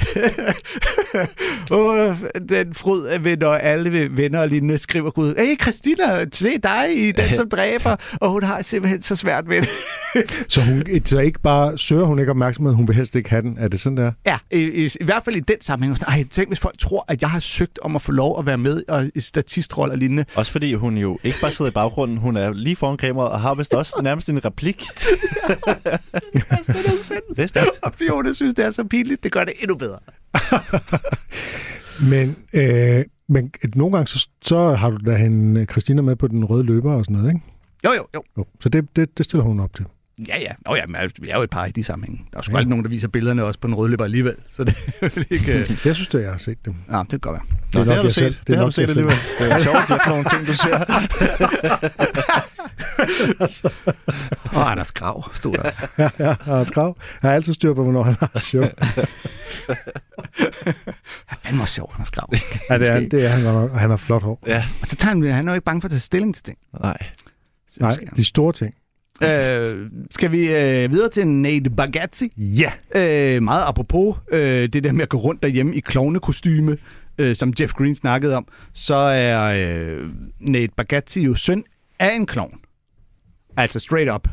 og 1.71 2.17
den 2.49 2.75
fryd 2.75 3.07
af 3.07 3.25
venner, 3.25 3.49
alle 3.49 4.17
venner 4.17 4.41
og 4.41 4.49
lignende 4.49 4.79
skriver 4.79 5.11
Gud, 5.11 5.35
hey 5.39 5.61
Christina, 5.63 6.25
se 6.33 6.59
dig 6.59 7.09
i 7.09 7.13
Den, 7.13 7.37
som 7.37 7.49
dræber. 7.49 7.97
Og 8.21 8.31
hun 8.31 8.43
har 8.43 8.63
simpelthen 8.63 9.03
så 9.03 9.17
svært 9.17 9.49
ved 9.49 9.61
det. 9.61 9.69
Så, 10.49 10.61
hun, 10.61 10.85
så 11.05 11.19
ikke 11.19 11.41
bare 11.41 11.79
søger 11.79 12.05
hun 12.05 12.19
ikke 12.19 12.31
opmærksomhed, 12.31 12.75
hun 12.75 12.89
vil 12.89 12.97
helst 12.97 13.17
ikke 13.17 13.31
have 13.31 13.43
den. 13.43 13.57
Er 13.59 13.69
det 13.69 13.81
sådan 13.81 13.97
der? 13.97 14.13
Ja, 14.27 14.39
i, 14.51 14.85
i, 14.85 14.89
i 15.01 15.05
hvert 15.05 15.25
fald 15.25 15.37
i 15.37 15.41
den 15.41 15.57
sammenhæng. 15.61 15.99
Ej, 16.09 16.25
tænk, 16.31 16.49
hvis 16.49 16.61
folk 16.61 16.79
tror, 16.79 17.05
at 17.09 17.23
jeg 17.23 17.31
har 17.31 17.41
søgt 17.41 17.79
om 17.83 17.97
at 17.97 18.03
få 18.03 18.13
lov 18.13 18.39
at 18.39 18.47
være 18.47 18.59
med 18.59 18.83
og, 18.89 19.11
i 19.15 19.21
statistrolle 19.21 19.93
og 19.93 19.99
lignende. 19.99 20.25
Også 20.35 20.53
fordi 20.53 20.75
hun 20.75 20.99
jo 20.99 21.19
ikke 21.25 21.39
bare 21.43 21.51
sidder 21.51 21.71
i 21.71 21.75
baggrunden, 21.75 22.17
hun 22.17 22.37
er 22.37 22.53
lige 22.53 22.77
foran 22.77 22.97
kameraet 22.97 23.33
og 23.33 23.41
har 23.41 23.55
vist 23.55 23.75
også 23.75 24.01
nærmest 24.03 24.29
en 24.29 24.45
replik. 24.45 24.83
det 27.37 27.39
er 27.39 27.47
stærkt. 27.47 27.79
Og 27.83 27.93
Fiona 27.95 28.33
synes, 28.33 28.55
det 28.55 28.65
er 28.65 28.71
så 28.71 28.85
pinligt. 28.85 29.25
Det 29.25 29.33
gør 29.33 29.45
det 29.45 29.55
endnu 29.61 29.77
bedre. 29.77 29.99
Men, 32.11 32.37
øh, 32.55 33.05
men 33.29 33.53
nogle 33.75 33.97
gange, 33.97 34.07
så, 34.07 34.29
så 34.43 34.75
har 34.75 34.91
du 34.91 35.11
da 35.11 35.17
hende 35.17 35.65
Christina 35.65 36.03
med 36.03 36.17
på 36.17 36.29
den 36.29 36.45
røde 36.45 36.65
løber 36.65 36.93
og 36.93 37.05
sådan 37.05 37.17
noget, 37.17 37.35
ikke? 37.35 37.47
Jo, 37.85 37.93
jo, 37.93 38.07
jo. 38.15 38.23
Jo, 38.39 38.45
så 38.61 38.69
det, 38.69 38.97
det, 38.97 39.19
det 39.19 39.27
stiller 39.27 39.45
hun 39.45 39.61
op 39.61 39.75
til. 39.75 39.87
Ja, 40.29 40.39
ja. 40.41 40.53
Nå 40.67 40.75
ja, 40.75 40.87
men 40.87 40.97
altså, 40.97 41.23
vi 41.23 41.29
er 41.29 41.37
jo 41.37 41.43
et 41.43 41.51
par 41.51 41.67
i 41.67 41.71
de 41.71 41.85
sammenhæng. 41.85 42.29
Der 42.33 42.39
er 42.39 42.43
sgu 42.43 42.53
ja. 42.53 42.57
aldrig 42.59 42.69
nogen, 42.71 42.85
der 42.85 42.91
viser 42.91 43.09
billederne 43.09 43.45
også 43.45 43.61
på 43.61 43.67
den 43.67 43.75
røde 43.75 43.91
løber 43.91 44.05
alligevel. 44.05 44.35
Så 44.53 44.65
det 44.65 44.77
er 45.01 45.09
vel 45.15 45.27
ikke... 45.31 45.53
øh, 45.59 45.79
Jeg 45.85 45.95
synes, 45.95 46.09
det 46.09 46.23
jeg 46.23 46.31
har 46.31 46.39
set 46.39 46.65
dem. 46.65 46.75
Ja, 46.91 46.99
det 46.99 47.09
kan 47.09 47.19
godt 47.21 47.35
være. 47.35 47.45
Nå, 47.75 47.81
det, 47.81 47.87
nok 47.87 47.97
har 47.97 48.03
du 48.03 48.11
set. 48.11 48.33
Det, 48.33 48.47
det 48.47 48.57
har 48.57 48.65
du 48.65 48.71
set 48.71 48.89
alligevel. 48.89 49.15
Det 49.39 49.53
er 49.53 49.59
sjovt, 49.59 49.87
hvad 49.87 49.99
for 50.05 50.11
nogle 50.11 50.25
ting, 50.25 50.47
du 50.47 50.53
ser. 50.55 50.79
Og 54.57 54.71
Anders 54.71 54.93
Grav 54.93 55.31
stod 55.35 55.53
der 55.53 55.63
også. 55.63 55.87
Ja, 55.99 56.09
ja, 56.19 56.35
Anders 56.47 56.71
Grav. 56.71 56.97
Jeg 57.23 57.31
har 57.31 57.35
altid 57.35 57.55
styr 57.55 57.75
på, 57.75 57.83
hvornår 57.83 58.03
han 58.03 58.17
har 58.21 58.31
show. 58.39 58.63
Han 61.27 61.39
fandme 61.43 61.63
også 61.63 61.75
sjov, 61.75 61.91
Anders 61.95 62.11
Grav. 62.11 62.29
Ja, 62.71 62.79
det 62.79 62.89
er, 62.89 63.01
det 63.01 63.25
er 63.25 63.29
han 63.29 63.43
godt 63.43 63.55
nok, 63.55 63.71
og 63.71 63.79
han 63.81 63.91
har 63.91 63.97
flot 63.97 64.23
hår. 64.23 64.43
Ja, 64.47 64.65
Og 64.81 64.87
så 64.89 64.97
tager 64.97 65.15
han, 65.15 65.23
han 65.33 65.49
er 65.49 65.53
jo 65.53 65.55
ikke 65.55 65.65
bange 65.65 65.81
for 65.81 65.87
at 65.87 65.91
tage 65.91 66.01
stilling 66.01 66.35
til 66.35 66.45
ting. 66.45 66.59
nej. 66.83 66.97
Så 67.69 67.77
Nej, 67.81 67.99
de 68.17 68.25
store 68.25 68.53
ting. 68.53 68.75
Øh, 69.23 69.91
skal 70.11 70.33
vi 70.33 70.39
øh, 70.39 70.93
videre 70.93 71.09
til 71.09 71.29
Nate 71.29 71.71
Bargatze? 71.71 72.29
Ja. 72.37 72.73
Øh, 72.95 73.43
meget 73.43 73.65
apropos 73.67 74.17
øh, 74.33 74.69
det 74.69 74.85
der 74.85 74.93
med 74.93 75.03
at 75.03 75.09
gå 75.09 75.19
rundt 75.19 75.43
derhjemme 75.43 75.77
i 75.77 75.81
klovnekostyme, 75.81 76.79
øh, 77.19 77.37
som 77.37 77.53
Jeff 77.61 77.73
Green 77.73 77.95
snakkede 77.95 78.37
om, 78.37 78.47
så 78.73 78.95
er 78.95 79.43
øh, 79.43 80.11
Nate 80.41 80.73
Bargatze 80.77 81.21
jo 81.21 81.35
søn 81.35 81.65
af 81.99 82.15
en 82.15 82.27
klovn. 82.27 82.61
Altså 83.57 83.81
straight 83.81 84.11
up. 84.11 84.29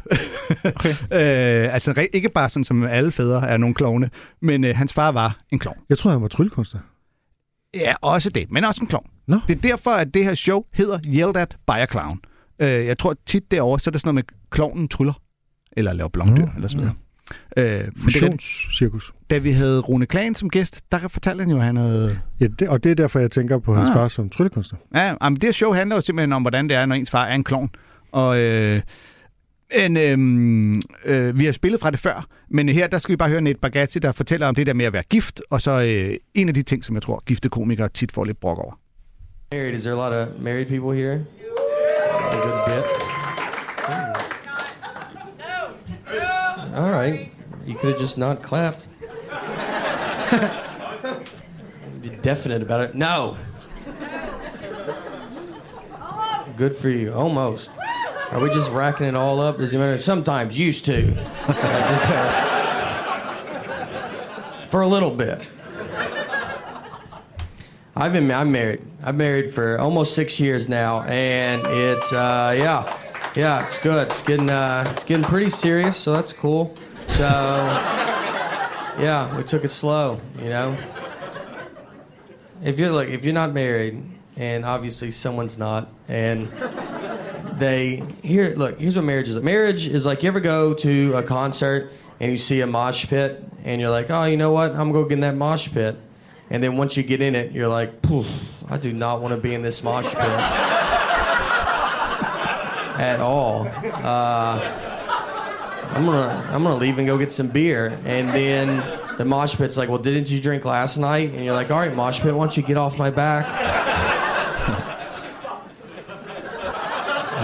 Okay. 0.63 0.89
øh, 1.19 1.73
altså 1.73 2.07
ikke 2.13 2.29
bare 2.29 2.49
sådan 2.49 2.63
som 2.63 2.83
alle 2.83 3.11
fædre 3.11 3.49
er 3.49 3.57
nogle 3.57 3.75
klovne, 3.75 4.09
men 4.41 4.63
øh, 4.63 4.75
hans 4.75 4.93
far 4.93 5.11
var 5.11 5.39
en 5.51 5.59
klovn. 5.59 5.77
Jeg 5.89 5.97
tror, 5.97 6.11
han 6.11 6.21
var 6.21 6.27
tryllekunstner. 6.27 6.81
Ja, 7.73 7.93
også 8.01 8.29
det, 8.29 8.51
men 8.51 8.65
også 8.65 8.81
en 8.81 8.87
klovn. 8.87 9.09
Nå. 9.27 9.39
Det 9.47 9.57
er 9.57 9.61
derfor, 9.61 9.91
at 9.91 10.13
det 10.13 10.23
her 10.23 10.35
show 10.35 10.63
hedder 10.73 10.99
Yelled 11.07 11.35
at 11.35 11.57
by 11.67 11.71
a 11.71 11.85
Clown. 11.91 12.19
Øh, 12.59 12.85
jeg 12.85 12.97
tror 12.97 13.15
tit 13.25 13.51
derovre, 13.51 13.79
så 13.79 13.89
er 13.89 13.91
det 13.91 14.01
sådan 14.01 14.15
noget 14.15 14.25
med 14.31 14.37
klovnen 14.49 14.87
tryller, 14.87 15.13
eller 15.71 15.93
laver 15.93 16.09
blomdyr, 16.09 16.45
Nå, 16.45 16.51
eller 16.55 16.67
sådan 16.67 16.85
noget. 17.57 17.79
Øh, 17.79 17.83
men 17.83 17.93
Fusionscirkus. 17.97 19.13
da 19.29 19.37
vi 19.37 19.51
havde 19.51 19.79
Rune 19.79 20.05
Klan 20.05 20.35
som 20.35 20.49
gæst, 20.49 20.81
der 20.91 21.07
fortalte 21.07 21.41
han 21.43 21.51
jo, 21.51 21.57
at 21.57 21.63
han 21.63 21.75
havde... 21.75 22.19
Ja, 22.39 22.47
det, 22.47 22.69
og 22.69 22.83
det 22.83 22.91
er 22.91 22.95
derfor, 22.95 23.19
jeg 23.19 23.31
tænker 23.31 23.57
på 23.59 23.75
hans 23.75 23.89
Ah. 23.89 23.93
far 23.95 24.07
som 24.07 24.29
tryllekunstner. 24.29 24.79
Ja, 24.95 25.13
jamen, 25.23 25.39
det 25.41 25.55
show 25.55 25.73
handler 25.73 25.95
jo 25.95 26.01
simpelthen 26.01 26.33
om, 26.33 26.41
hvordan 26.43 26.69
det 26.69 26.77
er, 26.77 26.85
når 26.85 26.95
ens 26.95 27.09
far 27.11 27.25
er 27.25 27.35
en 27.35 27.43
klovn. 27.43 27.69
Og 28.11 28.39
øh, 28.39 28.81
en, 29.77 29.97
øh, 29.97 30.81
øh, 31.05 31.39
vi 31.39 31.45
har 31.45 31.51
spillet 31.51 31.81
fra 31.81 31.91
det 31.91 31.99
før, 31.99 32.27
men 32.49 32.69
her 32.69 32.87
der 32.87 32.97
skal 32.97 33.13
vi 33.13 33.17
bare 33.17 33.29
høre 33.29 33.41
Nate 33.41 33.59
Bargatze, 33.59 33.99
der 33.99 34.11
fortæller 34.11 34.47
om 34.47 34.55
det 34.55 34.67
der 34.67 34.73
med 34.73 34.85
at 34.85 34.93
være 34.93 35.03
gift, 35.09 35.41
og 35.49 35.61
så 35.61 35.71
øh, 35.81 36.17
en 36.33 36.47
af 36.47 36.53
de 36.53 36.63
ting, 36.63 36.85
som 36.85 36.95
jeg 36.95 37.01
tror, 37.03 37.23
gifte 37.25 37.49
komikere 37.49 37.89
tit 37.89 38.11
får 38.11 38.23
lidt 38.25 38.39
brok 38.39 38.57
over. 38.57 38.79
Married, 39.53 39.73
is 39.73 39.81
there 39.81 39.93
a 39.93 40.09
lot 40.09 40.27
of 40.27 40.41
married 40.43 40.65
people 40.65 40.97
here? 41.01 41.19
A 42.29 42.41
good 42.41 42.65
bit. 42.65 42.85
All 46.75 46.91
right. 46.91 47.31
You 47.65 47.75
could 47.75 47.91
have 47.91 47.99
just 47.99 48.17
not 48.17 48.41
clapped. 48.41 48.87
Be 52.01 52.09
definite 52.21 52.61
about 52.61 52.81
it. 52.81 52.95
No. 52.95 53.37
Good 56.57 56.75
for 56.75 56.89
you. 56.89 57.13
Almost. 57.13 57.69
Are 58.31 58.39
we 58.39 58.49
just 58.49 58.71
racking 58.71 59.07
it 59.07 59.15
all 59.15 59.41
up? 59.41 59.57
Does 59.57 59.73
it 59.73 59.79
matter? 59.79 59.97
Sometimes 59.97 60.57
used 60.57 60.85
to. 60.85 61.13
for 64.69 64.79
a 64.81 64.87
little 64.87 65.11
bit. 65.11 65.41
I've 67.95 68.13
been 68.13 68.29
I'm 68.31 68.51
married. 68.51 68.81
I've 69.01 69.15
married 69.15 69.53
for 69.53 69.79
almost 69.79 70.13
six 70.13 70.39
years 70.39 70.67
now, 70.67 71.03
and 71.03 71.61
it's 71.65 72.11
uh, 72.11 72.53
yeah, 72.57 73.31
yeah, 73.33 73.63
it's 73.65 73.77
good. 73.77 74.07
It's 74.07 74.21
getting 74.21 74.49
uh, 74.49 74.83
it's 74.91 75.05
getting 75.05 75.23
pretty 75.23 75.49
serious, 75.49 75.95
so 75.95 76.13
that's 76.13 76.33
cool. 76.33 76.75
So 77.07 77.23
yeah, 78.99 79.35
we 79.37 79.43
took 79.43 79.63
it 79.63 79.69
slow, 79.69 80.19
you 80.37 80.49
know. 80.49 80.77
If 82.61 82.77
you're 82.77 82.91
like 82.91 83.07
if 83.07 83.23
you're 83.23 83.33
not 83.33 83.53
married, 83.53 84.03
and 84.35 84.65
obviously 84.65 85.11
someone's 85.11 85.57
not, 85.57 85.87
and 86.09 86.49
they 87.57 88.03
here 88.21 88.53
look 88.57 88.79
here's 88.79 88.97
what 88.97 89.05
marriage 89.05 89.29
is. 89.29 89.39
Marriage 89.39 89.87
is 89.87 90.05
like 90.05 90.23
you 90.23 90.27
ever 90.27 90.41
go 90.41 90.73
to 90.73 91.15
a 91.15 91.23
concert 91.23 91.91
and 92.19 92.33
you 92.33 92.37
see 92.37 92.59
a 92.59 92.67
mosh 92.67 93.07
pit, 93.07 93.41
and 93.63 93.79
you're 93.79 93.89
like, 93.89 94.09
oh, 94.09 94.25
you 94.25 94.35
know 94.35 94.51
what? 94.51 94.71
I'm 94.71 94.91
gonna 94.91 94.93
go 94.93 95.03
get 95.05 95.13
in 95.13 95.19
that 95.21 95.35
mosh 95.35 95.71
pit. 95.71 95.95
And 96.49 96.61
then 96.61 96.77
once 96.77 96.97
you 96.97 97.03
get 97.03 97.21
in 97.21 97.35
it, 97.35 97.51
you're 97.51 97.67
like, 97.67 98.01
Poof, 98.01 98.27
I 98.69 98.77
do 98.77 98.93
not 98.93 99.21
want 99.21 99.33
to 99.33 99.39
be 99.39 99.55
in 99.55 99.61
this 99.61 99.83
mosh 99.83 100.05
pit 100.05 100.39
at 102.99 103.19
all. 103.19 103.67
Uh, 103.67 104.85
I'm 105.91 106.05
gonna 106.05 106.49
I'm 106.51 106.63
gonna 106.63 106.75
leave 106.75 106.99
and 106.99 107.07
go 107.07 107.17
get 107.17 107.31
some 107.31 107.47
beer. 107.47 107.97
And 108.05 108.29
then 108.29 108.77
the 109.17 109.25
mosh 109.25 109.55
pit's 109.55 109.75
like, 109.75 109.89
well, 109.89 109.97
didn't 109.97 110.29
you 110.29 110.39
drink 110.39 110.65
last 110.65 110.97
night? 110.97 111.31
And 111.31 111.43
you're 111.43 111.55
like, 111.55 111.71
all 111.71 111.79
right, 111.79 111.95
mosh 111.95 112.19
pit, 112.19 112.35
why 112.35 112.45
don't 112.45 112.55
you 112.55 112.63
get 112.63 112.77
off 112.77 112.99
my 112.99 113.09
back? 113.09 113.47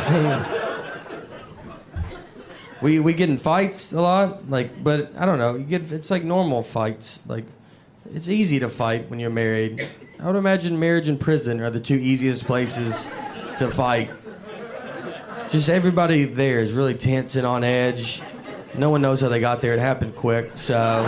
we 2.83 2.99
we 2.99 3.13
get 3.13 3.29
in 3.29 3.37
fights 3.37 3.93
a 3.93 4.01
lot, 4.01 4.47
like, 4.49 4.83
but 4.83 5.11
I 5.17 5.25
don't 5.25 5.39
know. 5.39 5.55
You 5.55 5.63
get 5.63 5.91
it's 5.91 6.11
like 6.11 6.23
normal 6.23 6.61
fights, 6.61 7.19
like. 7.25 7.45
It's 8.13 8.29
easy 8.29 8.59
to 8.59 8.69
fight 8.69 9.09
when 9.09 9.19
you're 9.19 9.31
married. 9.31 9.89
I 10.19 10.27
would 10.27 10.35
imagine 10.35 10.79
marriage 10.79 11.07
and 11.07 11.19
prison 11.19 11.61
are 11.61 11.69
the 11.69 11.79
two 11.79 11.95
easiest 11.95 12.45
places 12.45 13.07
to 13.57 13.69
fight. 13.69 14.09
Just 15.49 15.69
everybody 15.69 16.25
there 16.25 16.59
is 16.59 16.73
really 16.73 16.93
tense 16.93 17.35
and 17.35 17.45
on 17.45 17.63
edge. 17.63 18.21
No 18.75 18.89
one 18.89 19.01
knows 19.01 19.21
how 19.21 19.29
they 19.29 19.39
got 19.39 19.61
there. 19.61 19.73
It 19.73 19.79
happened 19.79 20.15
quick, 20.15 20.51
so. 20.55 21.05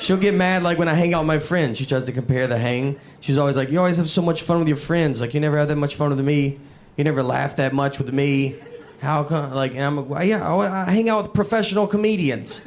She'll 0.00 0.16
get 0.16 0.34
mad 0.34 0.62
like 0.62 0.78
when 0.78 0.88
I 0.88 0.94
hang 0.94 1.14
out 1.14 1.20
with 1.20 1.28
my 1.28 1.38
friends. 1.38 1.78
She 1.78 1.86
tries 1.86 2.04
to 2.04 2.12
compare 2.12 2.46
the 2.46 2.58
hang. 2.58 2.98
She's 3.20 3.38
always 3.38 3.56
like, 3.56 3.70
"You 3.70 3.78
always 3.78 3.96
have 3.96 4.08
so 4.08 4.20
much 4.20 4.42
fun 4.42 4.58
with 4.58 4.68
your 4.68 4.76
friends. 4.76 5.20
Like 5.20 5.32
you 5.32 5.40
never 5.40 5.56
have 5.56 5.68
that 5.68 5.76
much 5.76 5.94
fun 5.94 6.10
with 6.10 6.20
me. 6.20 6.58
You 6.96 7.04
never 7.04 7.22
laugh 7.22 7.56
that 7.56 7.72
much 7.72 7.98
with 7.98 8.12
me. 8.12 8.56
How 9.00 9.24
come? 9.24 9.52
Like, 9.52 9.72
and 9.72 9.82
I'm 9.82 10.08
like, 10.08 10.26
yeah, 10.28 10.46
I, 10.46 10.86
I 10.86 10.90
hang 10.90 11.08
out 11.08 11.22
with 11.22 11.32
professional 11.34 11.86
comedians. 11.86 12.62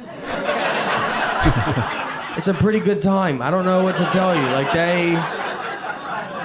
It's 2.36 2.48
a 2.48 2.54
pretty 2.54 2.80
good 2.80 3.00
time. 3.02 3.42
I 3.42 3.50
don't 3.50 3.64
know 3.64 3.82
what 3.82 3.96
to 3.96 4.04
tell 4.12 4.34
you. 4.34 4.42
Like 4.58 4.72
they, 4.72 5.16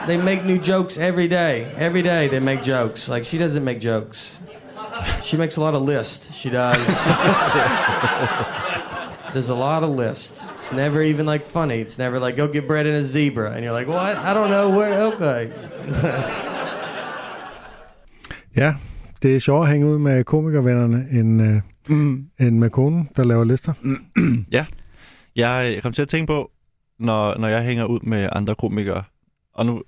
they 0.08 0.18
make 0.18 0.44
new 0.46 0.58
jokes 0.60 0.98
every 0.98 1.28
day. 1.28 1.66
Every 1.78 2.02
day 2.02 2.28
they 2.28 2.40
make 2.40 2.62
jokes. 2.64 3.08
Like 3.10 3.24
she 3.26 3.38
doesn't 3.38 3.64
make 3.64 3.80
jokes. 3.80 4.32
She 5.24 5.38
makes 5.38 5.58
a 5.58 5.62
lot 5.62 5.74
of 5.74 5.82
lists. 5.82 6.34
She 6.34 6.50
does. 6.50 6.78
There's 9.34 9.50
a 9.50 9.56
lot 9.56 9.84
of 9.84 9.90
lists. 9.90 10.48
It's 10.52 10.72
never 10.72 11.02
even 11.02 11.26
like 11.26 11.46
funny. 11.46 11.80
It's 11.82 11.98
never 11.98 12.20
like 12.20 12.36
go 12.36 12.48
get 12.48 12.68
bread 12.68 12.86
in 12.86 12.94
a 12.96 13.04
zebra, 13.04 13.52
and 13.52 13.64
you're 13.64 13.74
like, 13.74 13.88
what? 13.88 14.16
I 14.18 14.34
don't 14.34 14.50
know 14.52 14.70
where. 14.70 15.02
Okay. 15.14 15.52
Ja, 18.56 18.76
det 19.24 19.36
er 19.36 19.40
sjovt 19.40 19.64
at 19.66 19.72
hænge 19.72 19.88
ud 19.88 20.00
med 20.00 20.24
komikervennerne, 20.24 21.06
end, 21.12 21.42
øh, 21.42 21.62
Mm. 21.88 22.26
end 22.40 22.58
med 22.60 22.70
konen, 22.70 23.10
der 23.16 23.24
laver 23.24 23.44
lister. 23.44 23.74
Jeg 25.36 25.80
kom 25.82 25.94
til 25.94 26.02
at 26.02 26.08
tænke 26.08 26.28
på, 26.28 26.52
når, 27.00 27.38
når 27.38 27.48
jeg 27.48 27.64
hænger 27.64 27.86
ud 27.86 28.00
med 28.00 28.30
andre 28.32 28.56
komikere, 28.56 29.04
og 29.54 29.66
nu, 29.66 29.84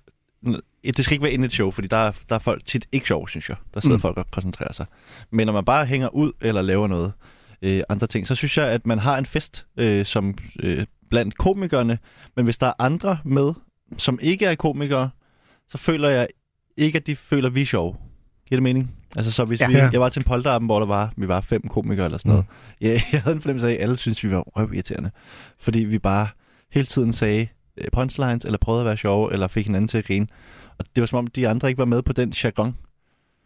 det 0.84 1.06
skal 1.06 1.16
ikke 1.16 1.24
være 1.24 1.32
inde 1.32 1.44
i 1.44 1.46
et 1.46 1.52
show, 1.52 1.72
fordi 1.72 1.88
der 1.88 1.98
er, 1.98 2.20
der 2.30 2.36
er 2.36 2.40
folk 2.40 2.66
tit 2.66 2.88
ikke 2.92 3.08
sjov, 3.08 3.28
synes 3.28 3.50
jeg. 3.50 3.58
Der 3.74 3.80
sidder 3.80 3.96
mm. 3.96 4.02
folk 4.02 4.18
og 4.18 4.32
koncentrerer 4.32 4.74
sig. 4.74 4.86
Men 5.32 5.46
når 5.46 5.54
man 5.54 5.66
bare 5.66 5.86
hænger 5.86 6.16
ud 6.16 6.32
eller 6.42 6.62
laver 6.62 6.88
noget, 6.88 7.14
øh, 7.62 7.82
andre 7.90 8.08
ting, 8.08 8.28
så 8.28 8.36
synes 8.36 8.58
jeg, 8.58 8.68
at 8.68 8.88
man 8.88 9.00
har 9.00 9.18
en 9.18 9.26
fest 9.26 9.66
øh, 9.78 10.06
som 10.06 10.38
øh, 10.60 10.86
blandt 11.10 11.38
komikerne, 11.38 12.00
men 12.36 12.46
hvis 12.46 12.58
der 12.58 12.68
er 12.68 12.74
andre 12.80 13.18
med, 13.26 13.54
som 13.98 14.20
ikke 14.22 14.46
er 14.46 14.56
komikere, 14.56 15.10
så 15.70 15.78
føler 15.78 16.10
jeg 16.10 16.28
ikke, 16.78 16.98
at 16.98 17.08
de 17.08 17.16
føler, 17.16 17.48
at 17.48 17.56
vi 17.56 17.62
er 17.62 17.66
sjove. 17.66 17.96
Giver 18.48 18.58
det 18.58 18.64
mening? 18.64 18.96
Altså, 19.16 19.32
så 19.32 19.46
hvis 19.46 19.62
Ja. 19.62 19.68
vi, 19.68 19.74
jeg 19.76 20.00
var 20.02 20.10
til 20.10 20.20
en 20.20 20.24
polterappen, 20.24 20.66
hvor 20.66 20.80
der 20.80 20.86
var, 20.86 21.14
vi 21.18 21.28
var 21.28 21.42
fem 21.42 21.62
komikere 21.70 22.06
eller 22.06 22.18
sådan 22.18 22.30
noget. 22.30 22.46
Ja, 22.82 22.92
jeg 23.12 23.22
havde 23.22 23.36
en 23.36 23.42
fornemmelse 23.42 23.68
af, 23.70 23.74
at 23.74 23.82
alle 23.82 23.98
synes 23.98 24.24
vi 24.24 24.32
var 24.32 24.40
røvirriterende. 24.42 25.12
Fordi 25.60 25.80
vi 25.84 26.00
bare 26.00 26.28
hele 26.72 26.86
tiden 26.86 27.14
sagde 27.14 27.48
øh, 27.78 27.88
punchlines, 27.94 28.46
eller 28.46 28.58
prøvede 28.58 28.82
at 28.82 28.86
være 28.86 28.98
sjove, 28.98 29.34
eller 29.34 29.48
fik 29.48 29.66
hinanden 29.66 29.88
til 29.88 29.98
at 29.98 30.06
grine. 30.06 30.28
Og 30.78 30.86
det 30.96 31.02
var 31.02 31.08
som 31.08 31.20
om, 31.20 31.28
de 31.28 31.48
andre 31.48 31.68
ikke 31.70 31.78
var 31.80 31.86
med 31.86 32.02
på 32.02 32.14
den 32.14 32.34
jargon. 32.44 32.76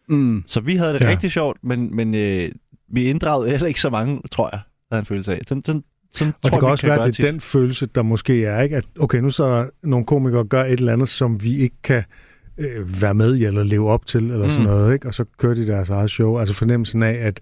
Mm. 0.08 0.44
Så 0.46 0.60
vi 0.60 0.76
havde 0.76 0.92
det 0.92 1.00
Ja. 1.00 1.08
rigtig 1.08 1.30
sjovt, 1.30 1.58
men, 1.64 1.96
men 1.96 2.14
øh, 2.14 2.50
vi 2.92 3.04
inddragede 3.04 3.50
heller 3.50 3.66
ikke 3.66 3.80
så 3.80 3.90
mange, 3.90 4.20
tror 4.30 4.48
jeg, 4.52 4.60
havde 4.92 5.00
en 5.00 5.06
følelse 5.06 5.32
af. 5.32 5.40
Sådan, 5.48 5.64
sådan, 5.64 5.84
sådan 6.12 6.32
Og 6.42 6.50
tror 6.50 6.50
det 6.50 6.60
kan 6.60 6.68
også 6.68 6.86
være, 6.86 6.96
gøre 6.96 7.06
at 7.06 7.12
det 7.16 7.20
er 7.20 7.24
tit. 7.26 7.32
den 7.32 7.40
følelse, 7.40 7.86
der 7.86 8.02
måske 8.02 8.44
er, 8.44 8.60
ikke? 8.62 8.76
at 8.76 8.84
okay, 9.00 9.18
nu 9.18 9.30
så 9.30 9.44
er 9.44 9.62
der 9.62 9.68
nogle 9.82 10.06
komikere, 10.06 10.44
gør 10.44 10.64
et 10.64 10.72
eller 10.72 10.92
andet, 10.92 11.08
som 11.08 11.42
vi 11.42 11.56
ikke 11.56 11.76
kan 11.82 12.02
øh, 12.60 13.02
være 13.02 13.14
med 13.14 13.36
i 13.36 13.44
eller 13.44 13.62
leve 13.64 13.90
op 13.90 14.06
til, 14.06 14.30
eller 14.30 14.44
mm. 14.44 14.50
sådan 14.50 14.66
Mm. 14.66 14.70
noget, 14.72 14.92
ikke? 14.94 15.08
og 15.08 15.14
så 15.14 15.24
kører 15.38 15.54
de 15.54 15.66
deres 15.66 15.88
eget 15.90 16.10
show. 16.10 16.38
Altså 16.38 16.54
fornemmelsen 16.54 17.02
af, 17.02 17.12
at 17.14 17.40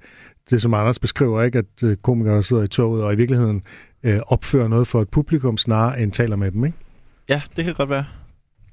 det 0.50 0.62
som 0.62 0.74
Anders 0.74 0.98
beskriver, 0.98 1.42
ikke, 1.42 1.58
at 1.58 1.82
øh, 1.84 1.96
komikere, 1.96 2.34
der 2.34 2.40
sidder 2.40 2.62
i 2.62 2.68
toget, 2.68 3.02
og 3.04 3.12
i 3.12 3.16
virkeligheden 3.16 3.62
øh, 4.02 4.18
opfører 4.26 4.68
noget 4.68 4.86
for 4.86 5.00
et 5.00 5.08
publikum, 5.08 5.56
snarere 5.58 6.00
end 6.02 6.12
taler 6.12 6.36
med 6.36 6.50
dem. 6.50 6.64
Ikke? 6.64 6.78
Ja, 7.28 7.42
det 7.56 7.64
kan 7.64 7.74
godt 7.74 7.90
være. 7.90 8.04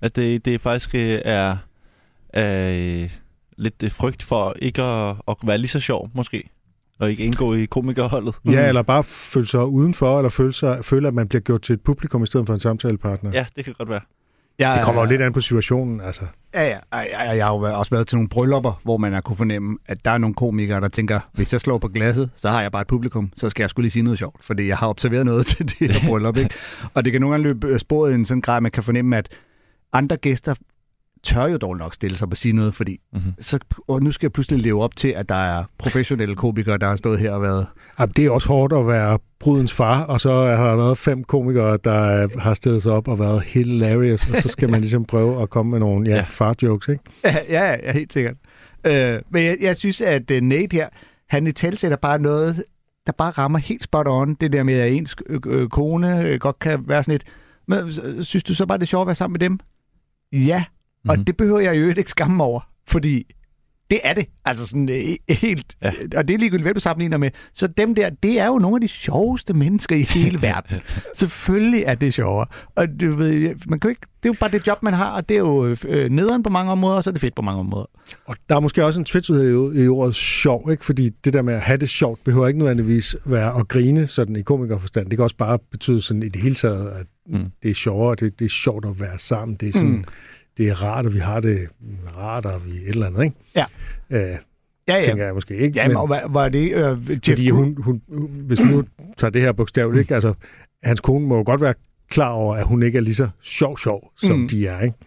At 0.01 0.15
det, 0.15 0.45
det 0.45 0.61
faktisk 0.61 0.95
øh, 0.95 1.21
er, 1.25 1.57
er 2.29 2.77
øh, 3.03 3.09
lidt 3.57 3.83
øh, 3.83 3.91
frygt 3.91 4.23
for 4.23 4.55
ikke 4.61 4.81
at, 4.81 5.15
at 5.27 5.35
være 5.43 5.57
lige 5.57 5.67
så 5.69 5.79
sjov, 5.79 6.09
måske. 6.13 6.49
Og 6.99 7.09
ikke 7.11 7.23
indgå 7.23 7.53
i 7.53 7.65
komikerholdet. 7.65 8.35
Mm. 8.43 8.51
Ja, 8.51 8.67
eller 8.67 8.81
bare 8.81 9.03
føle 9.03 9.45
sig 9.45 9.65
udenfor, 9.65 10.17
eller 10.19 10.29
føle, 10.29 10.53
sig, 10.53 10.85
føle, 10.85 11.07
at 11.07 11.13
man 11.13 11.27
bliver 11.27 11.41
gjort 11.41 11.61
til 11.61 11.73
et 11.73 11.81
publikum 11.81 12.23
i 12.23 12.25
stedet 12.25 12.45
for 12.47 12.53
en 12.53 12.59
samtalepartner. 12.59 13.31
Ja, 13.33 13.45
det 13.55 13.65
kan 13.65 13.73
godt 13.77 13.89
være. 13.89 14.01
Jeg, 14.59 14.75
Det 14.75 14.83
kommer 14.83 15.01
jo 15.01 15.07
lidt 15.07 15.21
an 15.21 15.33
på 15.33 15.41
situationen, 15.41 16.01
altså. 16.01 16.21
Ja, 16.53 16.67
ja. 16.67 16.77
Jeg, 16.91 17.09
jeg, 17.11 17.37
jeg 17.37 17.45
har 17.45 17.53
jo 17.53 17.77
også 17.79 17.95
været 17.95 18.07
til 18.07 18.15
nogle 18.17 18.29
bryllupper, 18.29 18.81
hvor 18.83 18.97
man 18.97 19.13
har 19.13 19.21
kunne 19.21 19.35
fornemme, 19.35 19.77
at 19.85 20.05
der 20.05 20.11
er 20.11 20.17
nogle 20.17 20.33
komikere, 20.33 20.81
der 20.81 20.87
tænker, 20.87 21.19
hvis 21.33 21.53
jeg 21.53 21.61
slår 21.61 21.77
på 21.77 21.87
glasset, 21.87 22.29
så 22.35 22.49
har 22.49 22.61
jeg 22.61 22.71
bare 22.71 22.81
et 22.81 22.87
publikum, 22.87 23.31
så 23.37 23.49
skal 23.49 23.63
jeg 23.63 23.69
skulle 23.69 23.83
lige 23.83 23.91
sige 23.91 24.03
noget 24.03 24.19
sjovt, 24.19 24.43
fordi 24.43 24.67
jeg 24.67 24.77
har 24.77 24.87
observeret 24.87 25.25
noget 25.25 25.45
til 25.51 25.65
det 25.79 25.91
her 25.91 26.09
bryllup. 26.09 26.37
Ikke? 26.37 26.55
Og 26.93 27.05
det 27.05 27.11
kan 27.11 27.21
nogle 27.21 27.33
gange 27.33 27.43
løbe 27.43 27.67
øh, 27.67 27.79
sporet 27.79 28.11
i 28.11 28.15
en 28.15 28.25
sådan 28.25 28.41
grad, 28.41 28.57
at 28.57 28.63
man 28.63 28.71
kan 28.71 28.83
fornemme, 28.83 29.17
at 29.17 29.29
andre 29.93 30.17
gæster 30.17 30.55
tør 31.25 31.45
jo 31.47 31.57
dog 31.57 31.77
nok 31.77 31.93
stille 31.93 32.17
sig 32.17 32.25
op 32.25 32.31
og 32.31 32.37
sige 32.37 32.53
noget, 32.53 32.75
fordi 32.75 32.97
Mm-hmm. 33.13 33.31
så, 33.39 33.59
og 33.87 34.03
nu 34.03 34.11
skal 34.11 34.25
jeg 34.27 34.31
pludselig 34.31 34.59
leve 34.61 34.83
op 34.83 34.95
til, 34.95 35.07
at 35.07 35.29
der 35.29 35.35
er 35.35 35.63
professionelle 35.77 36.35
komikere, 36.35 36.77
der 36.77 36.87
har 36.87 36.95
stået 36.95 37.19
her 37.19 37.31
og 37.31 37.41
været... 37.41 37.67
Jamen, 37.99 38.13
det 38.15 38.25
er 38.25 38.29
også 38.31 38.47
hårdt 38.47 38.73
at 38.73 38.87
være 38.87 39.19
brudens 39.39 39.73
far, 39.73 40.03
og 40.03 40.21
så 40.21 40.31
har 40.33 40.67
der 40.69 40.75
været 40.75 40.97
fem 40.97 41.23
komikere, 41.23 41.77
der 41.83 42.23
øh, 42.23 42.29
har 42.39 42.53
stillet 42.53 42.81
sig 42.83 42.91
op 42.91 43.07
og 43.07 43.19
været 43.19 43.43
hilarious, 43.43 44.29
og 44.29 44.37
så 44.37 44.47
skal 44.49 44.69
man 44.69 44.81
ligesom 44.81 45.05
prøve 45.05 45.41
at 45.41 45.49
komme 45.49 45.69
med 45.71 45.79
nogle 45.79 46.09
ja, 46.09 46.15
Ja. 46.15 46.25
far-jokes, 46.29 46.87
ikke? 46.91 47.03
Ja, 47.23 47.37
ja, 47.49 47.75
ja 47.83 47.91
helt 47.91 48.13
sikkert. 48.13 48.35
Øh, 48.87 49.19
men 49.29 49.43
jeg, 49.45 49.57
jeg 49.61 49.77
synes, 49.77 50.01
at 50.01 50.31
uh, 50.31 50.37
Nate 50.37 50.73
her, 50.75 50.89
han 51.29 51.47
i 51.47 51.51
talsætter 51.51 51.97
bare 51.97 52.19
noget, 52.19 52.63
der 53.07 53.11
bare 53.17 53.31
rammer 53.31 53.59
helt 53.59 53.83
spot 53.83 54.07
on. 54.07 54.33
Det 54.41 54.53
der 54.53 54.63
med, 54.63 54.73
at 54.73 54.93
ens 54.93 55.15
øh, 55.29 55.39
øh, 55.47 55.69
kone 55.69 56.27
øh, 56.29 56.39
godt 56.39 56.59
kan 56.59 56.83
være 56.87 57.03
sådan 57.03 57.15
et... 57.15 57.23
Men, 57.67 57.79
øh, 58.03 58.23
synes 58.23 58.43
du 58.43 58.53
så 58.53 58.65
bare, 58.65 58.77
det 58.77 58.83
er 58.83 58.87
sjovt 58.87 59.01
at 59.01 59.07
være 59.07 59.15
sammen 59.15 59.33
med 59.33 59.39
dem? 59.39 59.59
Ja, 60.33 60.63
mm-hmm. 61.05 61.09
og 61.09 61.17
Mhm. 61.17 61.25
det 61.25 61.37
behøver 61.37 61.59
jeg 61.59 61.77
jo 61.77 61.87
ikke 61.87 62.09
skamme 62.09 62.37
mig 62.37 62.45
over, 62.45 62.61
fordi 62.87 63.23
det 63.91 63.99
er 64.03 64.13
det. 64.13 64.25
Altså 64.45 64.67
sådan 64.67 64.89
øh, 64.89 65.35
helt... 65.35 65.75
Ja. 65.83 65.91
Og 66.17 66.27
det 66.27 66.33
er 66.33 66.37
ligegyldigt, 66.37 66.63
hvem 66.65 66.73
du 66.73 66.79
sammenligner 66.79 67.17
med. 67.17 67.29
Så 67.53 67.67
dem 67.67 67.95
der, 67.95 68.09
det 68.09 68.39
er 68.39 68.47
jo 68.47 68.57
nogle 68.59 68.75
af 68.75 68.81
de 68.81 68.87
sjoveste 68.87 69.53
mennesker 69.53 69.95
i 69.95 70.01
hele 70.01 70.41
verden. 70.51 70.77
Selvfølgelig 71.15 71.83
er 71.87 71.95
det 71.95 72.13
sjovere. 72.13 72.45
Og 72.75 72.87
du 73.01 73.15
ved, 73.15 73.55
man 73.67 73.79
kan 73.79 73.89
ikke, 73.89 74.01
det 74.01 74.29
er 74.29 74.33
jo 74.33 74.35
bare 74.39 74.51
det 74.51 74.67
job, 74.67 74.83
man 74.83 74.93
har, 74.93 75.09
og 75.11 75.29
det 75.29 75.35
er 75.35 75.39
jo 75.39 75.75
øh, 75.87 76.09
nederen 76.09 76.43
på 76.43 76.49
mange 76.49 76.71
områder, 76.71 76.95
og 76.95 77.03
så 77.03 77.09
er 77.09 77.11
det 77.11 77.21
fedt 77.21 77.35
på 77.35 77.41
mange 77.41 77.59
områder. 77.59 77.85
Og 78.25 78.35
der 78.49 78.55
er 78.55 78.59
måske 78.59 78.85
også 78.85 78.99
en 78.99 79.05
tvetydighed 79.05 79.75
i, 79.75 79.83
i 79.83 79.87
ordet 79.87 80.15
sjov, 80.15 80.71
ikke? 80.71 80.85
Fordi 80.85 81.09
det 81.09 81.33
der 81.33 81.41
med 81.41 81.53
at 81.53 81.61
have 81.61 81.77
det 81.77 81.89
sjovt, 81.89 82.23
behøver 82.23 82.47
ikke 82.47 82.59
nødvendigvis 82.59 83.15
være 83.25 83.59
at 83.59 83.67
grine 83.67 84.07
sådan 84.07 84.35
i 84.35 84.41
komikerforstand. 84.41 85.09
Det 85.09 85.17
kan 85.17 85.23
også 85.23 85.37
bare 85.37 85.59
betyde 85.71 86.01
sådan 86.01 86.23
i 86.23 86.29
det 86.29 86.41
hele 86.41 86.55
taget, 86.55 86.87
at. 86.89 87.05
Mm. 87.29 87.45
det 87.63 87.71
er 87.71 87.75
sjovere, 87.75 88.15
det, 88.15 88.39
det 88.39 88.45
er 88.45 88.49
sjovt 88.49 88.85
at 88.85 88.99
være 88.99 89.19
sammen, 89.19 89.57
det 89.57 89.67
er 89.69 89.73
sådan, 89.73 89.89
Mm. 89.89 90.03
Det 90.57 90.67
er 90.69 90.83
rart, 90.83 91.05
og 91.05 91.13
vi 91.13 91.19
har 91.19 91.39
det 91.39 91.67
rart, 92.17 92.45
og 92.45 92.65
vi 92.65 92.71
et 92.71 92.89
eller 92.89 93.05
andet, 93.07 93.23
ikke? 93.23 93.35
Ja. 93.55 93.65
Øh, 94.09 94.37
Ja, 94.87 94.95
ja. 94.95 95.01
tænker 95.03 95.25
jeg 95.25 95.33
måske 95.33 95.55
ikke. 95.57 95.79
Ja, 95.81 95.87
men, 95.87 95.97
og 95.97 96.09
var, 96.09 96.23
var 96.29 96.49
det 96.49 96.73
øh, 96.73 97.09
Jeff 97.11 97.19
fordi 97.29 97.49
hun, 97.49 97.75
hun, 97.81 98.01
hun, 98.09 98.29
hvis 98.29 98.59
vi 98.59 98.65
nu 98.65 98.83
tager 99.17 99.31
det 99.31 99.41
her 99.41 99.51
bogstaveligt, 99.51 100.01
ikke? 100.01 100.13
Altså, 100.13 100.33
hans 100.83 100.99
kone 100.99 101.27
må 101.27 101.37
jo 101.37 101.43
godt 101.45 101.61
være 101.61 101.73
klar 102.09 102.29
over, 102.29 102.55
at 102.55 102.65
hun 102.65 102.83
ikke 102.83 102.97
er 102.97 103.01
lige 103.01 103.15
så 103.15 103.29
sjov-sjov, 103.41 104.11
som 104.17 104.37
Mm. 104.39 104.47
de 104.47 104.67
er, 104.67 104.81
ikke? 104.81 104.97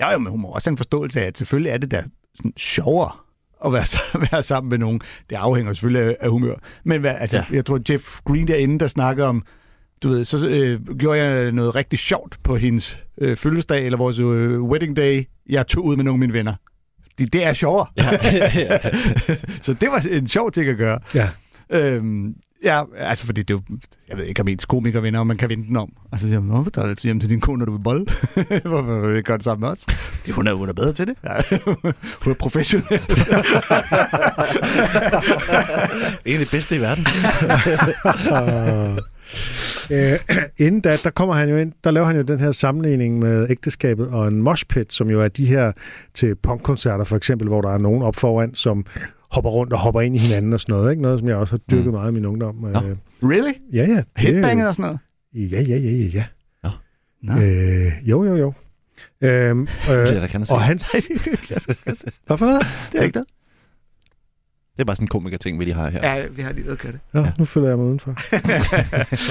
Ja, 0.00 0.12
jo, 0.12 0.18
men 0.18 0.30
hun 0.30 0.40
må 0.40 0.48
også 0.48 0.70
have 0.70 0.72
en 0.72 0.76
forståelse 0.76 1.20
af, 1.20 1.26
at 1.26 1.38
selvfølgelig 1.38 1.70
er 1.70 1.78
det 1.78 1.90
da 1.90 2.02
sådan 2.34 2.52
sjovere 2.56 3.10
at 3.66 3.72
være, 3.72 3.84
være 4.32 4.42
sammen 4.42 4.70
med 4.70 4.78
nogen. 4.78 5.00
Det 5.30 5.36
afhænger 5.36 5.72
selvfølgelig 5.72 6.02
af, 6.02 6.16
af 6.20 6.30
humør. 6.30 6.54
Men 6.84 7.00
hvad, 7.00 7.14
altså, 7.18 7.36
ja. 7.36 7.44
Ja. 7.50 7.56
jeg 7.56 7.64
tror, 7.66 7.80
Jeff 7.90 8.20
Green 8.24 8.48
derinde, 8.48 8.78
der 8.78 8.86
snakker 8.86 9.24
om, 9.24 9.44
du 10.02 10.08
ved, 10.08 10.24
så 10.24 10.48
øh, 10.48 10.96
gjorde 10.96 11.18
jeg 11.18 11.52
noget 11.52 11.74
rigtig 11.74 11.98
sjovt 11.98 12.38
på 12.42 12.56
hendes 12.56 13.04
øh, 13.18 13.36
fødselsdag, 13.36 13.84
eller 13.84 13.98
vores 13.98 14.18
øh, 14.18 14.62
wedding 14.62 14.96
day. 14.96 15.24
Jeg 15.48 15.66
tog 15.66 15.84
ud 15.84 15.96
med 15.96 16.04
nogle 16.04 16.16
af 16.16 16.18
mine 16.18 16.32
venner. 16.32 16.54
Det, 17.18 17.32
det 17.32 17.46
er 17.46 17.52
sjovere. 17.52 17.86
Ja, 17.96 18.10
ja. 18.54 18.78
så 19.62 19.74
det 19.80 19.88
var 19.90 20.06
en 20.10 20.28
sjov 20.28 20.50
ting 20.50 20.66
at 20.66 20.76
gøre. 20.76 20.98
Ja. 21.14 21.28
Øhm, 21.70 22.34
ja, 22.64 22.82
altså 22.96 23.26
fordi 23.26 23.42
det 23.42 23.54
er 23.54 23.58
jo, 23.70 23.78
jeg 24.08 24.16
ved 24.16 24.24
ikke, 24.24 24.40
om 24.40 24.48
ens 24.48 24.64
komikervenner, 24.64 25.18
og 25.18 25.26
man 25.26 25.36
kan 25.36 25.48
vende 25.48 25.66
den 25.66 25.76
om. 25.76 25.92
Og 26.12 26.18
så 26.18 26.26
siger 26.26 26.40
man, 26.40 26.54
hvorfor 26.54 26.70
tager 26.70 26.94
du 26.94 26.94
hjem 27.02 27.20
til 27.20 27.30
din 27.30 27.40
kone, 27.40 27.58
når 27.58 27.66
du 27.66 27.72
vil 27.72 27.82
bolle? 27.82 28.06
hvorfor 28.70 29.00
vil 29.00 29.16
du 29.16 29.22
gøre 29.22 29.36
det 29.36 29.44
sammen 29.44 29.60
med 29.60 29.68
os? 29.68 29.86
Det, 30.26 30.34
hun, 30.34 30.46
er, 30.46 30.52
hun 30.52 30.68
er 30.68 30.72
bedre 30.72 30.92
til 30.92 31.06
det. 31.06 31.16
Hun 32.22 32.30
er 32.32 32.34
professionel. 32.34 33.00
en 36.24 36.38
af 36.40 36.44
de 36.46 36.50
bedste 36.50 36.76
i 36.76 36.80
verden. 36.80 37.04
Øh, 39.90 40.18
inden 40.66 40.80
da, 40.80 40.96
der 41.04 41.10
kommer 41.10 41.34
han 41.34 41.48
jo 41.48 41.56
ind, 41.56 41.72
der 41.84 41.90
laver 41.90 42.06
han 42.06 42.16
jo 42.16 42.22
den 42.22 42.40
her 42.40 42.52
sammenligning 42.52 43.18
med 43.18 43.50
ægteskabet 43.50 44.08
og 44.08 44.28
en 44.28 44.42
moshpit, 44.42 44.92
som 44.92 45.10
jo 45.10 45.20
er 45.20 45.28
de 45.28 45.46
her 45.46 45.72
til 46.14 46.34
punkkoncerter 46.34 47.04
for 47.04 47.16
eksempel, 47.16 47.48
hvor 47.48 47.60
der 47.60 47.70
er 47.70 47.78
nogen 47.78 48.02
op 48.02 48.16
foran, 48.16 48.54
som 48.54 48.86
hopper 49.30 49.50
rundt 49.50 49.72
og 49.72 49.78
hopper 49.78 50.00
ind 50.00 50.16
i 50.16 50.18
hinanden 50.18 50.52
og 50.52 50.60
sådan 50.60 50.72
noget. 50.72 50.90
Ikke? 50.90 51.02
Noget, 51.02 51.18
som 51.18 51.28
jeg 51.28 51.36
også 51.36 51.52
har 51.52 51.58
dyrket 51.70 51.86
mm. 51.86 51.92
meget 51.92 52.10
i 52.10 52.14
min 52.14 52.26
ungdom. 52.26 52.54
Nå. 52.54 52.68
Øh, 52.68 52.96
really? 53.22 53.52
ja, 53.72 53.86
ja. 53.88 54.02
Headbanget 54.16 54.68
og 54.68 54.74
sådan 54.74 54.82
noget? 54.82 55.52
Ja, 55.52 55.60
ja, 55.60 55.76
ja, 55.76 55.90
ja, 55.90 56.06
ja. 56.14 56.24
Nå. 57.22 57.32
Øh, 57.32 57.92
jo, 58.08 58.24
jo, 58.24 58.36
jo. 58.36 58.52
Øhm, 59.20 59.62
øh, 59.62 59.68
Det 59.88 60.16
er 60.16 60.20
der 60.20 60.26
kan 60.26 60.46
og 60.50 60.62
hans... 60.62 60.90
Hvad 62.26 62.38
for 62.38 62.46
noget? 62.46 62.66
det 62.92 63.00
er 63.00 63.04
ikke 63.04 63.18
det. 63.18 63.28
Det 64.78 64.82
er 64.82 64.86
bare 64.86 64.96
sådan 64.96 65.04
en 65.04 65.08
komiker-ting, 65.08 65.58
vi 65.58 65.64
lige 65.64 65.74
har 65.74 65.90
her. 65.90 66.00
Ja, 66.02 66.26
vi 66.30 66.42
har 66.42 66.52
lige 66.52 66.64
noget 66.64 66.78
kørt 66.78 66.92
det. 66.92 67.00
Ja, 67.14 67.32
nu 67.38 67.44
følger 67.44 67.68
jeg 67.68 67.78
mig 67.78 67.86
udenfor. 67.86 68.10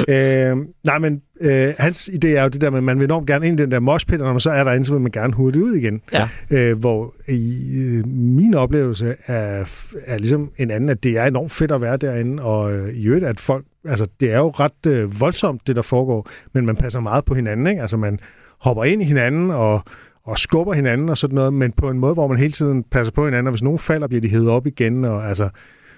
øh, 0.52 0.58
nej, 0.86 1.00
men 1.00 1.22
øh, 1.42 1.74
hans 1.80 2.10
idé 2.14 2.28
er 2.28 2.44
jo 2.44 2.50
det 2.50 2.62
der 2.62 2.70
med, 2.70 2.78
at 2.78 2.84
man 2.84 3.00
vil 3.00 3.06
enormt 3.06 3.28
gerne 3.28 3.48
ind 3.48 3.60
i 3.60 3.64
den 3.64 3.72
der 3.72 3.80
moshpit, 3.80 4.22
og 4.22 4.26
når 4.26 4.34
man 4.34 4.40
så 4.40 4.50
er 4.50 4.64
derinde, 4.64 4.86
så 4.86 4.92
vil 4.92 5.02
man 5.02 5.12
gerne 5.12 5.34
hurtigt 5.34 5.64
ud 5.64 5.76
igen. 5.76 6.02
Ja. 6.14 6.30
Øh, 6.50 6.80
hvor 6.80 7.16
i 7.28 7.78
øh, 7.78 8.08
min 8.08 8.54
oplevelse 8.54 9.16
er, 9.28 9.66
er 10.06 10.18
ligesom 10.18 10.52
en 10.58 10.72
anden, 10.72 10.90
at 10.90 11.04
det 11.04 11.18
er 11.18 11.26
enormt 11.26 11.52
fedt 11.52 11.72
at 11.72 11.82
være 11.82 11.98
derinde, 11.98 12.44
og 12.44 12.74
øh, 12.74 12.94
i 12.94 13.06
øvrigt, 13.06 13.26
at 13.26 13.40
folk, 13.40 13.66
altså 13.86 14.08
det 14.20 14.32
er 14.32 14.38
jo 14.38 14.50
ret 14.50 14.86
øh, 14.88 15.20
voldsomt, 15.20 15.68
det 15.68 15.76
der 15.76 15.82
foregår, 15.82 16.30
men 16.54 16.66
man 16.66 16.76
passer 16.76 17.00
meget 17.00 17.26
på 17.26 17.34
hinanden, 17.34 17.68
ikke? 17.68 17.82
Altså 17.82 17.98
man 17.98 18.20
hopper 18.60 18.84
ind 18.84 19.02
i 19.02 19.06
hinanden, 19.06 19.52
og 19.52 19.84
og 20.28 20.38
skubber 20.40 20.74
hinanden 20.74 21.10
og 21.10 21.18
sådan 21.18 21.36
noget, 21.36 21.54
men 21.54 21.72
på 21.72 21.90
en 21.90 22.00
måde, 22.00 22.14
hvor 22.14 22.28
man 22.28 22.38
hele 22.38 22.52
tiden 22.52 22.84
passer 22.92 23.12
på 23.12 23.26
hinanden, 23.26 23.48
og 23.48 23.52
hvis 23.52 23.64
nogen 23.64 23.80
falder, 23.80 24.08
bliver 24.08 24.22
de 24.22 24.28
hævet 24.30 24.50
op 24.50 24.68
igen, 24.68 25.06
og 25.06 25.28
altså, 25.30 25.50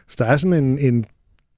så 0.08 0.16
der 0.20 0.26
er 0.26 0.38
sådan 0.38 0.64
en, 0.64 0.80
en 0.80 1.06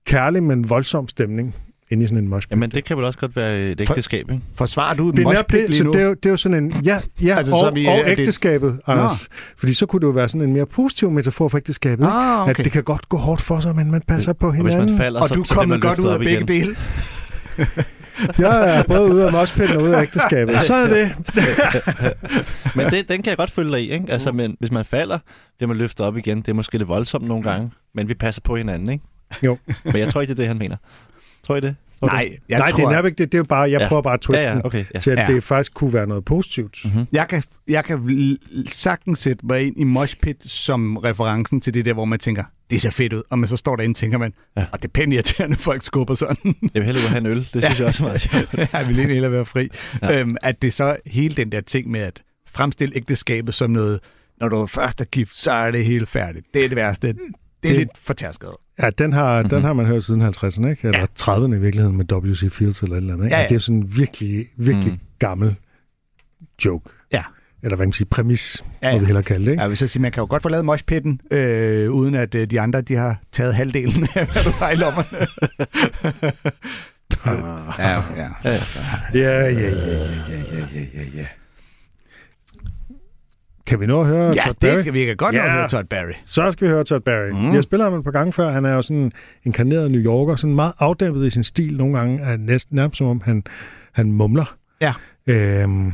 kærlig, 0.08 0.44
men 0.44 0.70
voldsom 0.70 1.08
stemning 1.08 1.56
inde 1.90 2.04
i 2.04 2.08
sådan 2.08 2.24
en 2.24 2.30
moshpit. 2.30 2.52
Jamen, 2.52 2.72
det 2.72 2.86
kan 2.86 2.98
vel 2.98 3.06
også 3.06 3.20
godt 3.20 3.36
være 3.36 3.60
et 3.60 3.82
ægteskab, 3.82 4.32
ikke? 4.32 4.44
Forsvarer 4.56 4.96
du 4.96 5.10
det 5.12 5.20
er, 5.20 5.30
netop 5.30 5.34
moshpit 5.34 5.60
det, 5.60 5.70
lige 5.70 5.78
så 5.78 5.84
nu? 5.84 5.92
det, 5.92 6.02
er 6.02 6.06
jo, 6.06 6.14
det 6.14 6.26
er 6.26 6.30
jo 6.30 6.38
sådan 6.38 6.64
en, 6.64 6.74
ja, 6.86 7.00
ja 7.24 7.36
Altså, 7.38 7.52
så 7.60 7.66
og, 7.66 7.76
vi- 7.76 7.86
og 7.88 7.94
er 7.94 8.04
det- 8.06 8.20
ægteskabet, 8.20 8.80
Anders. 8.88 9.30
Fordi 9.58 9.74
så 9.74 9.86
kunne 9.86 10.00
det 10.00 10.06
jo 10.08 10.12
være 10.12 10.30
sådan 10.30 10.48
en 10.48 10.54
mere 10.54 10.66
positiv 10.66 11.12
metafor 11.12 11.48
for 11.48 11.58
ægteskabet. 11.58 12.04
ikke? 12.04 12.12
Ah, 12.14 12.42
okay. 12.42 12.50
At 12.60 12.64
det 12.66 12.72
kan 12.72 12.84
godt 12.84 13.10
gå 13.10 13.18
hårdt 13.18 13.42
for 13.42 13.60
sig, 13.60 13.76
men 13.76 13.92
man 13.92 14.02
passer 14.08 14.34
på 14.34 14.48
Og 14.48 14.54
hvis 14.54 14.60
hinanden. 14.74 14.96
man 14.96 14.98
falder, 15.04 15.22
Og 15.22 15.28
så, 15.28 15.34
du 15.36 15.42
er 15.42 15.46
så 15.46 15.54
kommet 15.54 15.82
godt 15.82 16.00
ud 16.00 16.10
af 16.10 16.20
begge 16.20 16.44
dele. 16.46 16.76
Jeg 18.40 18.78
er 18.78 18.84
både 18.84 19.12
ude 19.14 19.26
af 19.26 19.32
moshpitten 19.32 19.78
og 19.78 19.84
ude 19.84 19.98
af 19.98 20.02
ægteskabet. 20.02 20.62
Så 20.62 20.76
er 20.76 20.88
det. 20.90 21.12
Men 22.76 22.86
det, 22.90 23.10
den 23.10 23.22
kan 23.22 23.30
jeg 23.30 23.38
godt 23.38 23.52
følge 23.52 23.72
dig 23.72 23.84
i, 23.84 23.92
ikke? 23.92 24.06
Altså, 24.10 24.32
men 24.32 24.56
hvis 24.60 24.72
man 24.72 24.86
falder, 24.86 25.20
bliver 25.58 25.68
man 25.68 25.78
løftet 25.78 26.06
op 26.06 26.18
igen. 26.18 26.38
Det 26.38 26.48
er 26.48 26.54
måske 26.54 26.78
lidt 26.78 26.88
voldsomt 26.90 27.28
nogle 27.28 27.44
gange, 27.44 27.72
men 27.96 28.10
vi 28.10 28.14
passer 28.14 28.42
på 28.42 28.56
hinanden, 28.56 28.90
ikke? 28.90 29.04
Jo. 29.44 29.58
Men 29.86 29.96
jeg 29.98 30.10
tror 30.10 30.22
ikke, 30.22 30.34
det 30.34 30.40
er 30.40 30.42
det, 30.44 30.48
han 30.48 30.58
mener. 30.58 30.78
Tror 31.44 31.56
I 31.56 31.60
det? 31.60 31.76
Tror 32.00 32.08
Nej, 32.08 32.30
jeg 32.50 32.60
Nej, 32.60 32.72
tror, 32.72 32.90
det 32.90 32.98
er 32.98 33.04
ikke 33.06 33.18
det. 33.18 33.32
Det 33.32 33.38
er 33.38 33.40
jo 33.40 33.44
bare, 33.44 33.72
jeg 33.72 33.82
Ja. 33.82 33.88
prøver 33.88 34.02
bare 34.02 34.14
at 34.14 34.20
det? 34.20 34.26
twiste 34.26 34.44
Ja, 34.44 34.52
ja, 34.54 34.62
okay. 34.66 34.86
Ja. 34.94 35.00
til, 35.00 35.12
at 35.12 35.18
Ja. 35.30 35.34
det 35.34 35.44
faktisk 35.44 35.74
kunne 35.74 35.94
være 35.94 36.08
noget 36.08 36.26
positivt. 36.26 36.78
Mm-hmm. 36.86 37.06
jeg 37.12 37.28
kan, 37.28 37.44
jeg 37.68 37.86
kan 37.86 38.38
sagtens 38.68 39.20
sætte 39.20 39.46
mig 39.46 39.68
ind 39.68 39.76
i 39.80 39.84
moshpit 39.84 40.44
som 40.52 40.98
referencen 40.98 41.62
til 41.62 41.74
det 41.74 41.86
der, 41.86 41.94
hvor 41.94 42.06
man 42.06 42.20
tænker, 42.20 42.44
det 42.72 42.82
ser 42.82 42.90
fedt 42.90 43.14
ud. 43.14 43.22
Og 43.30 43.40
man 43.40 43.50
så 43.50 43.58
står 43.58 43.76
derinde, 43.76 43.98
tænker 44.00 44.18
man, 44.18 44.34
Ja. 44.58 44.66
og 44.72 44.82
det 44.82 44.88
er 44.88 44.92
pænt 44.94 45.14
irriterende, 45.14 45.54
at 45.56 45.60
folk 45.62 45.84
skubber 45.84 46.16
sådan. 46.16 46.56
Jeg 46.62 46.70
vil 46.74 46.84
hellere 46.84 47.08
have 47.08 47.18
en 47.18 47.26
øl. 47.26 47.38
Det 47.54 47.64
synes 47.64 47.80
jeg 47.80 47.88
også 47.88 48.04
er 48.04 48.08
meget 48.08 48.22
sjovt. 48.22 48.54
jeg 48.74 48.84
vil 48.88 48.96
egentlig 48.96 49.08
hellere 49.16 49.32
være 49.32 49.46
fri. 49.46 49.70
Ja. 50.02 50.12
Ja. 50.12 50.20
Øhm, 50.20 50.36
at 50.42 50.62
det 50.62 50.74
så 50.74 50.96
hele 51.06 51.36
den 51.36 51.52
der 51.52 51.62
ting 51.62 51.92
med 51.92 52.00
at 52.00 52.24
fremstille 52.52 52.96
ægteskabet 52.98 53.54
som 53.56 53.72
noget, 53.72 54.00
når 54.40 54.50
du 54.50 54.56
er 54.62 54.66
først 54.66 55.02
er 55.02 55.06
gift, 55.06 55.36
så 55.36 55.52
er 55.52 55.72
det 55.72 55.86
helt 55.86 56.10
færdigt. 56.10 56.46
Det 56.54 56.64
er 56.66 56.68
det 56.68 56.76
værste. 56.76 57.08
Det 57.08 57.18
er 57.20 57.28
Det- 57.64 57.78
lidt 57.78 57.98
fortærsket. 57.98 58.50
Ja, 58.82 58.90
den 58.90 59.14
har, 59.14 59.36
mm-hmm. 59.38 59.50
den 59.50 59.58
Mhm. 59.60 59.66
har 59.66 59.74
man 59.74 59.86
hørt 59.86 60.04
siden 60.04 60.22
50'erne, 60.22 60.68
ikke? 60.70 60.88
Eller 60.88 61.00
Ja. 61.00 61.06
30'erne 61.20 61.56
i 61.56 61.60
virkeligheden 61.60 61.98
med 61.98 62.12
W.C. 62.14 62.52
Fields 62.52 62.82
eller 62.82 62.96
et 62.96 63.02
eller 63.02 63.14
andet. 63.14 63.26
Ikke? 63.26 63.36
Ja, 63.36 63.42
Altså, 63.42 63.54
ja. 63.54 63.56
det 63.56 63.62
er 63.62 63.66
sådan 63.66 63.78
en 63.78 63.98
virkelig, 63.98 64.48
virkelig 64.58 64.92
Mm. 64.94 65.00
gammel 65.20 65.56
joke 66.66 66.90
eller 67.64 67.76
hvad 67.76 67.86
man 67.86 67.94
sige, 67.94 68.08
præmis, 68.08 68.64
ja, 68.82 68.90
ja. 68.90 68.98
vi 68.98 69.06
hellere 69.06 69.24
kalde 69.24 69.46
det. 69.46 69.52
Ikke? 69.52 69.62
Ja, 69.64 69.68
hvis 69.68 69.82
jeg 69.82 69.90
siger, 69.90 70.02
man 70.02 70.12
kan 70.12 70.22
jo 70.22 70.28
godt 70.30 70.42
forlade 70.42 70.64
moshpitten, 70.64 71.22
øh, 71.32 71.92
uden 71.92 72.16
at 72.16 72.36
øh, 72.36 72.48
de 72.48 72.60
andre 72.60 72.82
de 72.82 72.96
har 72.96 73.22
taget 73.32 73.56
halvdelen 73.56 74.08
af, 74.16 74.26
hvad 74.34 74.44
du 74.44 74.50
har 74.50 74.70
i 74.70 74.76
lommerne. 74.76 75.28
Ah. 77.26 77.34
ja, 77.80 77.90
ja. 77.90 78.02
Ja, 78.44 78.52
ja, 78.52 78.58
ja, 79.14 79.52
ja, 79.52 79.52
ja, 79.54 80.86
ja, 80.94 81.04
ja. 81.16 81.26
Kan 83.66 83.80
vi 83.80 83.86
nå 83.86 84.02
at 84.02 84.08
høre 84.08 84.34
ja, 84.36 84.44
Todd 84.46 84.56
Barry? 84.60 84.72
Ja, 84.72 84.78
det 84.78 84.84
kan 84.84 84.94
vi 84.94 85.16
godt 85.18 85.36
ja. 85.36 85.42
nå 85.42 85.46
at 85.46 85.52
høre 85.52 85.70
Todd 85.70 85.86
Barry. 85.86 86.14
Så 86.24 86.52
skal 86.52 86.68
vi 86.68 86.72
høre 86.72 86.84
Todd 86.84 87.02
Barry. 87.02 87.30
Mm. 87.30 87.54
Jeg 87.54 87.64
spiller 87.64 87.84
ham 87.84 88.00
et 88.00 88.04
par 88.04 88.12
gange 88.12 88.34
før. 88.34 88.52
Han 88.52 88.66
er 88.66 88.74
jo 88.74 88.82
sådan 88.82 89.12
en 89.46 89.52
karneret 89.52 89.92
New 89.92 90.02
Yorker, 90.02 90.36
sådan 90.36 90.56
meget 90.56 90.74
afdæmpet 90.80 91.28
i 91.28 91.30
sin 91.30 91.44
stil 91.44 91.78
nogle 91.78 91.98
gange. 91.98 92.22
Er 92.24 92.38
næsten 92.38 92.76
nærmest 92.76 92.98
som 92.98 93.08
om 93.08 93.22
han, 93.26 93.44
han 93.92 94.12
mumler. 94.12 94.56
Ja. 94.82 94.94
Øhm, 95.28 95.94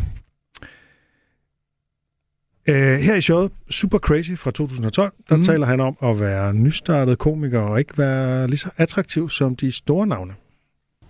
øh, 2.68 3.00
her 3.00 3.16
i 3.16 3.22
showet 3.22 3.52
Super 3.70 3.98
Crazy 3.98 4.32
fra 4.38 4.52
2012, 4.52 5.14
der 5.30 5.36
Mm. 5.36 5.40
mm. 5.40 5.44
taler 5.46 5.66
han 5.66 5.80
om 5.80 5.98
at 6.04 6.20
være 6.20 6.54
nystartet 6.54 7.18
komiker 7.18 7.60
og 7.60 7.80
ikke 7.80 7.98
være 7.98 8.48
lige 8.48 8.58
så 8.58 8.70
attraktiv 8.78 9.30
som 9.30 9.56
de 9.56 9.72
store 9.72 10.08
navne. 10.08 10.34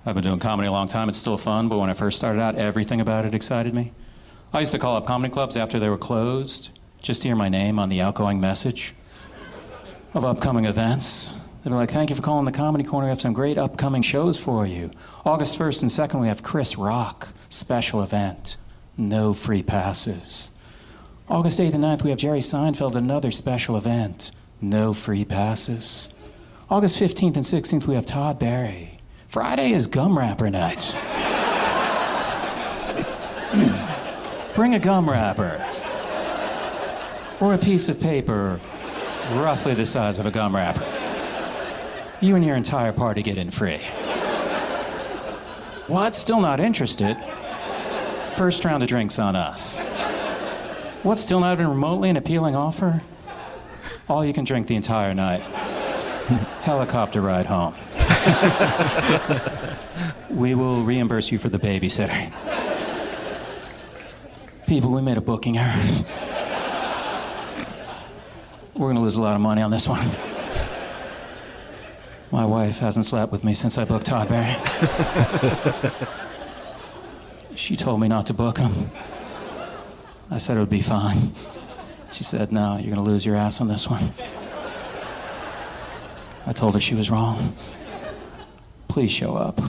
I've 0.05 0.13
been 0.13 0.23
doing 0.23 0.41
comedy 0.41 0.67
a 0.67 0.71
long 0.71 0.89
time. 0.89 1.03
It's 1.11 1.17
still 1.19 1.37
fun, 1.37 1.69
but 1.69 1.77
when 1.79 1.89
I 1.89 1.93
first 1.93 2.17
started 2.17 2.41
out, 2.41 2.55
everything 2.57 3.01
about 3.01 3.25
it 3.25 3.33
excited 3.35 3.73
me. 3.73 3.81
I 4.53 4.61
used 4.61 4.71
to 4.71 4.77
call 4.87 4.97
up 4.97 5.05
comedy 5.05 5.33
clubs 5.33 5.55
after 5.57 5.79
they 5.79 5.89
were 5.89 5.97
closed 6.09 6.69
just 7.01 7.21
to 7.21 7.27
hear 7.27 7.35
my 7.35 7.49
name 7.49 7.77
on 7.83 7.89
the 7.89 8.01
outgoing 8.05 8.39
message 8.39 8.93
of 10.13 10.23
upcoming 10.23 10.65
events. 10.65 11.29
They'd 11.63 11.71
be 11.71 11.75
like, 11.75 11.91
Thank 11.93 12.09
you 12.09 12.15
for 12.15 12.21
calling 12.21 12.45
the 12.45 12.57
Comedy 12.63 12.83
Corner. 12.85 13.07
We 13.07 13.09
have 13.09 13.21
some 13.21 13.33
great 13.33 13.57
upcoming 13.57 14.01
shows 14.03 14.39
for 14.39 14.65
you. 14.65 14.89
August 15.25 15.59
1st 15.59 15.81
and 15.81 15.91
2nd, 15.91 16.21
we 16.21 16.27
have 16.27 16.41
Chris 16.41 16.77
Rock, 16.77 17.27
special 17.49 18.01
event. 18.03 18.55
No 18.97 19.33
free 19.33 19.63
passes. 19.63 20.49
August 21.29 21.59
8th 21.59 21.73
and 21.73 21.83
9th, 21.83 22.03
we 22.03 22.09
have 22.09 22.19
Jerry 22.19 22.39
Seinfeld, 22.39 22.95
another 22.95 23.31
special 23.31 23.75
event. 23.75 24.31
No 24.61 24.93
free 24.93 25.25
passes. 25.25 26.07
August 26.69 26.97
15th 26.97 27.35
and 27.35 27.43
16th, 27.43 27.85
we 27.85 27.95
have 27.95 28.05
Todd 28.05 28.39
Barry. 28.39 29.01
Friday 29.27 29.73
is 29.73 29.87
gum 29.87 30.17
wrapper 30.17 30.49
night. 30.49 30.95
Bring 34.55 34.75
a 34.75 34.79
gum 34.79 35.09
wrapper. 35.09 35.61
Or 37.41 37.53
a 37.53 37.57
piece 37.57 37.89
of 37.89 37.99
paper 37.99 38.61
roughly 39.33 39.75
the 39.75 39.85
size 39.85 40.19
of 40.19 40.25
a 40.25 40.31
gum 40.31 40.55
wrapper. 40.55 40.85
You 42.21 42.35
and 42.35 42.45
your 42.45 42.55
entire 42.55 42.93
party 42.93 43.21
get 43.21 43.37
in 43.37 43.51
free. 43.51 43.81
What? 45.87 46.15
Still 46.15 46.39
not 46.39 46.61
interested? 46.61 47.17
First 48.37 48.63
round 48.63 48.81
of 48.81 48.87
drinks 48.87 49.19
on 49.19 49.35
us. 49.35 49.75
What? 51.03 51.19
Still 51.19 51.39
not 51.39 51.53
even 51.53 51.67
remotely 51.67 52.09
an 52.09 52.17
appealing 52.17 52.55
offer? 52.55 53.01
All 54.09 54.25
you 54.25 54.33
can 54.33 54.43
drink 54.43 54.67
the 54.67 54.75
entire 54.75 55.13
night. 55.13 55.41
Helicopter 56.61 57.21
ride 57.21 57.45
home. 57.45 57.75
we 60.29 60.55
will 60.55 60.83
reimburse 60.83 61.31
you 61.31 61.37
for 61.37 61.49
the 61.49 61.59
babysitter. 61.59 62.31
People, 64.65 64.91
we 64.91 65.01
made 65.01 65.17
a 65.17 65.21
booking 65.21 65.57
error. 65.57 66.05
We're 68.75 68.89
gonna 68.89 69.01
lose 69.01 69.15
a 69.15 69.21
lot 69.21 69.35
of 69.35 69.41
money 69.41 69.61
on 69.61 69.71
this 69.71 69.87
one. 69.87 70.11
My 72.31 72.43
wife 72.43 72.79
hasn't 72.79 73.05
slept 73.05 73.31
with 73.31 73.43
me 73.43 73.53
since 73.53 73.77
I 73.77 73.85
booked 73.85 74.07
Todd 74.07 74.27
Barry. 74.27 74.55
she 77.55 77.77
told 77.77 78.01
me 78.01 78.09
not 78.09 78.25
to 78.25 78.33
book 78.33 78.57
him. 78.57 78.91
I 80.29 80.37
said 80.37 80.57
it 80.57 80.59
would 80.59 80.69
be 80.69 80.81
fine. 80.81 81.33
She 82.11 82.23
said, 82.23 82.51
No, 82.51 82.77
you're 82.77 82.89
gonna 82.89 83.05
lose 83.07 83.25
your 83.25 83.35
ass 83.35 83.61
on 83.61 83.67
this 83.67 83.87
one. 83.89 84.13
I 86.45 86.53
told 86.53 86.73
her 86.75 86.79
she 86.79 86.95
was 86.95 87.09
wrong. 87.09 87.53
Please 88.87 89.11
show 89.11 89.35
up. 89.35 89.59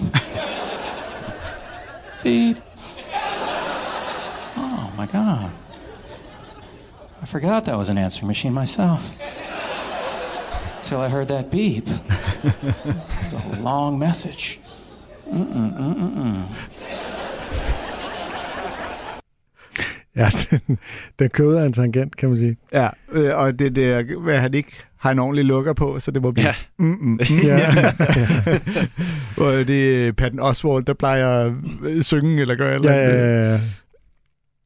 Beep. 2.23 2.57
Oh 4.57 4.93
my 4.97 5.07
god. 5.07 5.51
I 7.21 7.27
forgot 7.27 7.65
that 7.67 7.77
was 7.77 7.89
an 7.89 7.99
answering 7.99 8.29
machine 8.29 8.53
myself. 8.53 9.13
Until 10.77 11.01
I 11.01 11.09
heard 11.09 11.29
that 11.29 11.51
beep. 11.51 11.87
It's 12.45 13.33
a 13.33 13.59
long 13.61 13.99
message. 13.99 14.61
Mm-mm, 15.29 15.77
mm-mm. 15.77 16.47
Ja, 20.19 20.29
den, 20.51 20.79
den 21.19 21.57
af 21.57 21.67
en 21.67 21.73
tangent, 21.73 22.17
kan 22.17 22.29
man 22.29 22.39
sige. 22.39 22.57
Ja, 22.73 22.89
øh, 23.13 23.37
og 23.39 23.59
det 23.59 23.67
er 23.67 23.71
det, 24.01 24.17
hvad 24.21 24.39
han 24.39 24.55
ikke 24.55 24.73
har 24.97 25.11
en 25.11 25.19
ordentlig 25.19 25.45
lukker 25.45 25.73
på, 25.73 25.99
så 25.99 26.11
det 26.11 26.23
må 26.23 26.31
blive... 26.31 26.47
Ja. 26.47 26.55
Mm, 26.79 26.87
mm, 26.87 26.97
mm. 27.01 27.19
Ja. 27.45 27.93
og 29.37 29.53
det 29.69 30.07
er 30.09 30.13
Patton 30.13 30.41
Oswald, 30.41 30.85
der 30.85 30.95
plejer 30.95 31.29
at 31.29 31.53
øh, 31.85 32.03
synge 32.03 32.41
eller 32.41 32.55
gøre 32.55 32.75
eller 32.75 32.93
Ja, 32.93 33.09
ja, 33.09 33.53
ja. 33.53 33.61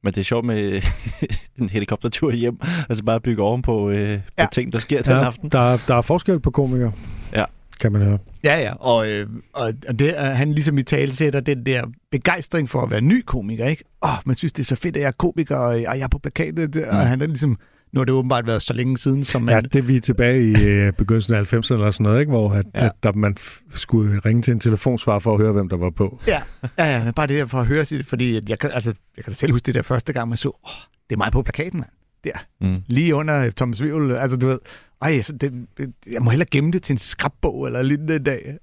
Men 0.05 0.13
det 0.15 0.21
er 0.21 0.25
sjovt 0.25 0.45
med 0.47 0.83
en 1.61 1.69
helikoptertur 1.69 2.33
hjem, 2.33 2.59
altså 2.89 3.05
bare 3.05 3.21
bygge 3.21 3.43
ovenpå 3.43 3.91
øh, 3.91 4.19
på 4.19 4.23
Ja. 4.39 4.47
ting, 4.53 4.73
der 4.73 4.79
sker 4.79 5.03
den 5.03 5.13
ja 5.13 5.25
aften. 5.25 5.49
der, 5.49 5.73
er- 5.73 5.79
der 5.89 5.95
er 5.95 6.03
forskel 6.03 6.41
på 6.41 6.51
komikere. 6.51 6.93
Ja. 7.35 7.45
Kan 7.83 7.93
man 7.93 8.03
høre. 8.03 8.19
Ja, 8.45 8.61
ja, 8.61 8.73
og, 8.75 9.11
øh, 9.11 9.27
og 9.53 9.73
det, 9.99 10.19
er, 10.19 10.25
han 10.31 10.53
ligesom 10.53 10.79
i 10.79 10.83
tale 10.83 11.13
sætter 11.15 11.41
den 11.41 11.67
der 11.67 11.85
begejstring 12.11 12.69
for 12.71 12.83
at 12.83 12.91
være 12.91 13.01
ny 13.01 13.23
komiker, 13.27 13.67
ikke? 13.67 13.85
Åh, 14.05 14.11
man 14.25 14.37
synes, 14.37 14.53
det 14.53 14.63
er 14.63 14.67
så 14.67 14.77
fedt, 14.77 14.97
at 14.97 15.03
jeg 15.03 15.09
er 15.09 15.13
komiker, 15.13 15.57
og, 15.57 15.81
jeg 15.83 16.01
er 16.01 16.09
på 16.09 16.19
plakatet, 16.19 16.77
og 16.77 16.95
Mm. 16.95 17.07
han 17.07 17.21
er 17.23 17.27
ligesom... 17.27 17.59
Nu 17.93 18.01
har 18.01 18.05
det 18.05 18.15
åbenbart 18.15 18.47
været 18.47 18.63
så 18.63 18.75
længe 18.75 18.99
siden, 18.99 19.25
som 19.25 19.43
man... 19.43 19.55
Ja, 19.55 19.61
det 19.61 19.75
er 19.77 19.83
vi 19.83 20.01
tilbage 20.01 20.43
i 20.45 20.65
øh, 20.65 20.93
begyndelsen 20.93 21.35
af 21.35 21.53
90'erne 21.53 21.75
eller 21.75 21.91
sådan 21.91 22.05
noget, 22.05 22.21
ikke? 22.21 22.31
hvor 22.31 22.51
at, 22.51 22.67
Ja. 22.75 22.85
at 22.87 22.93
der, 23.03 23.13
man 23.13 23.37
skulle 23.71 24.21
ringe 24.27 24.43
til 24.43 24.53
en 24.53 24.61
telefonsvar 24.61 25.19
for 25.19 25.35
at 25.35 25.41
høre, 25.41 25.53
hvem 25.53 25.69
der 25.69 25.77
var 25.77 25.91
på. 25.91 26.21
Ja, 26.27 26.43
ja, 26.79 26.85
ja, 26.99 27.05
men 27.05 27.13
bare 27.13 27.27
det 27.27 27.39
der 27.39 27.47
for 27.47 27.59
at 27.59 27.67
høre 27.67 27.85
sig, 27.85 28.07
fordi 28.07 28.41
jeg 28.49 28.59
kan, 28.59 28.71
altså, 28.73 28.95
jeg 29.17 29.25
kan 29.25 29.33
selv 29.35 29.53
huske 29.53 29.67
det 29.67 29.75
der 29.75 29.83
første 29.83 30.13
gang, 30.13 30.29
man 30.29 30.39
så, 30.39 30.49
åh, 30.49 30.71
det 31.11 31.15
er 31.15 31.19
mig 31.19 31.33
på 31.33 31.43
plakaten, 31.43 31.79
mand. 31.81 31.91
Der, 32.25 32.33
Mm. 32.61 32.83
lige 32.87 33.15
under 33.15 33.51
Thomas 33.57 33.83
Wivel, 33.83 34.17
altså 34.17 34.37
du 34.37 34.47
ved, 34.47 34.59
ej, 35.03 35.23
så 35.23 35.33
det, 35.33 35.67
jeg 36.13 36.23
må 36.23 36.31
hellere 36.31 36.49
gemme 36.51 36.73
det 36.73 36.83
til 36.83 36.93
en 36.93 36.99
skrabbog 36.99 37.67
eller 37.67 37.83
lignende 37.83 38.17
en 38.17 38.25
dag. 38.25 38.55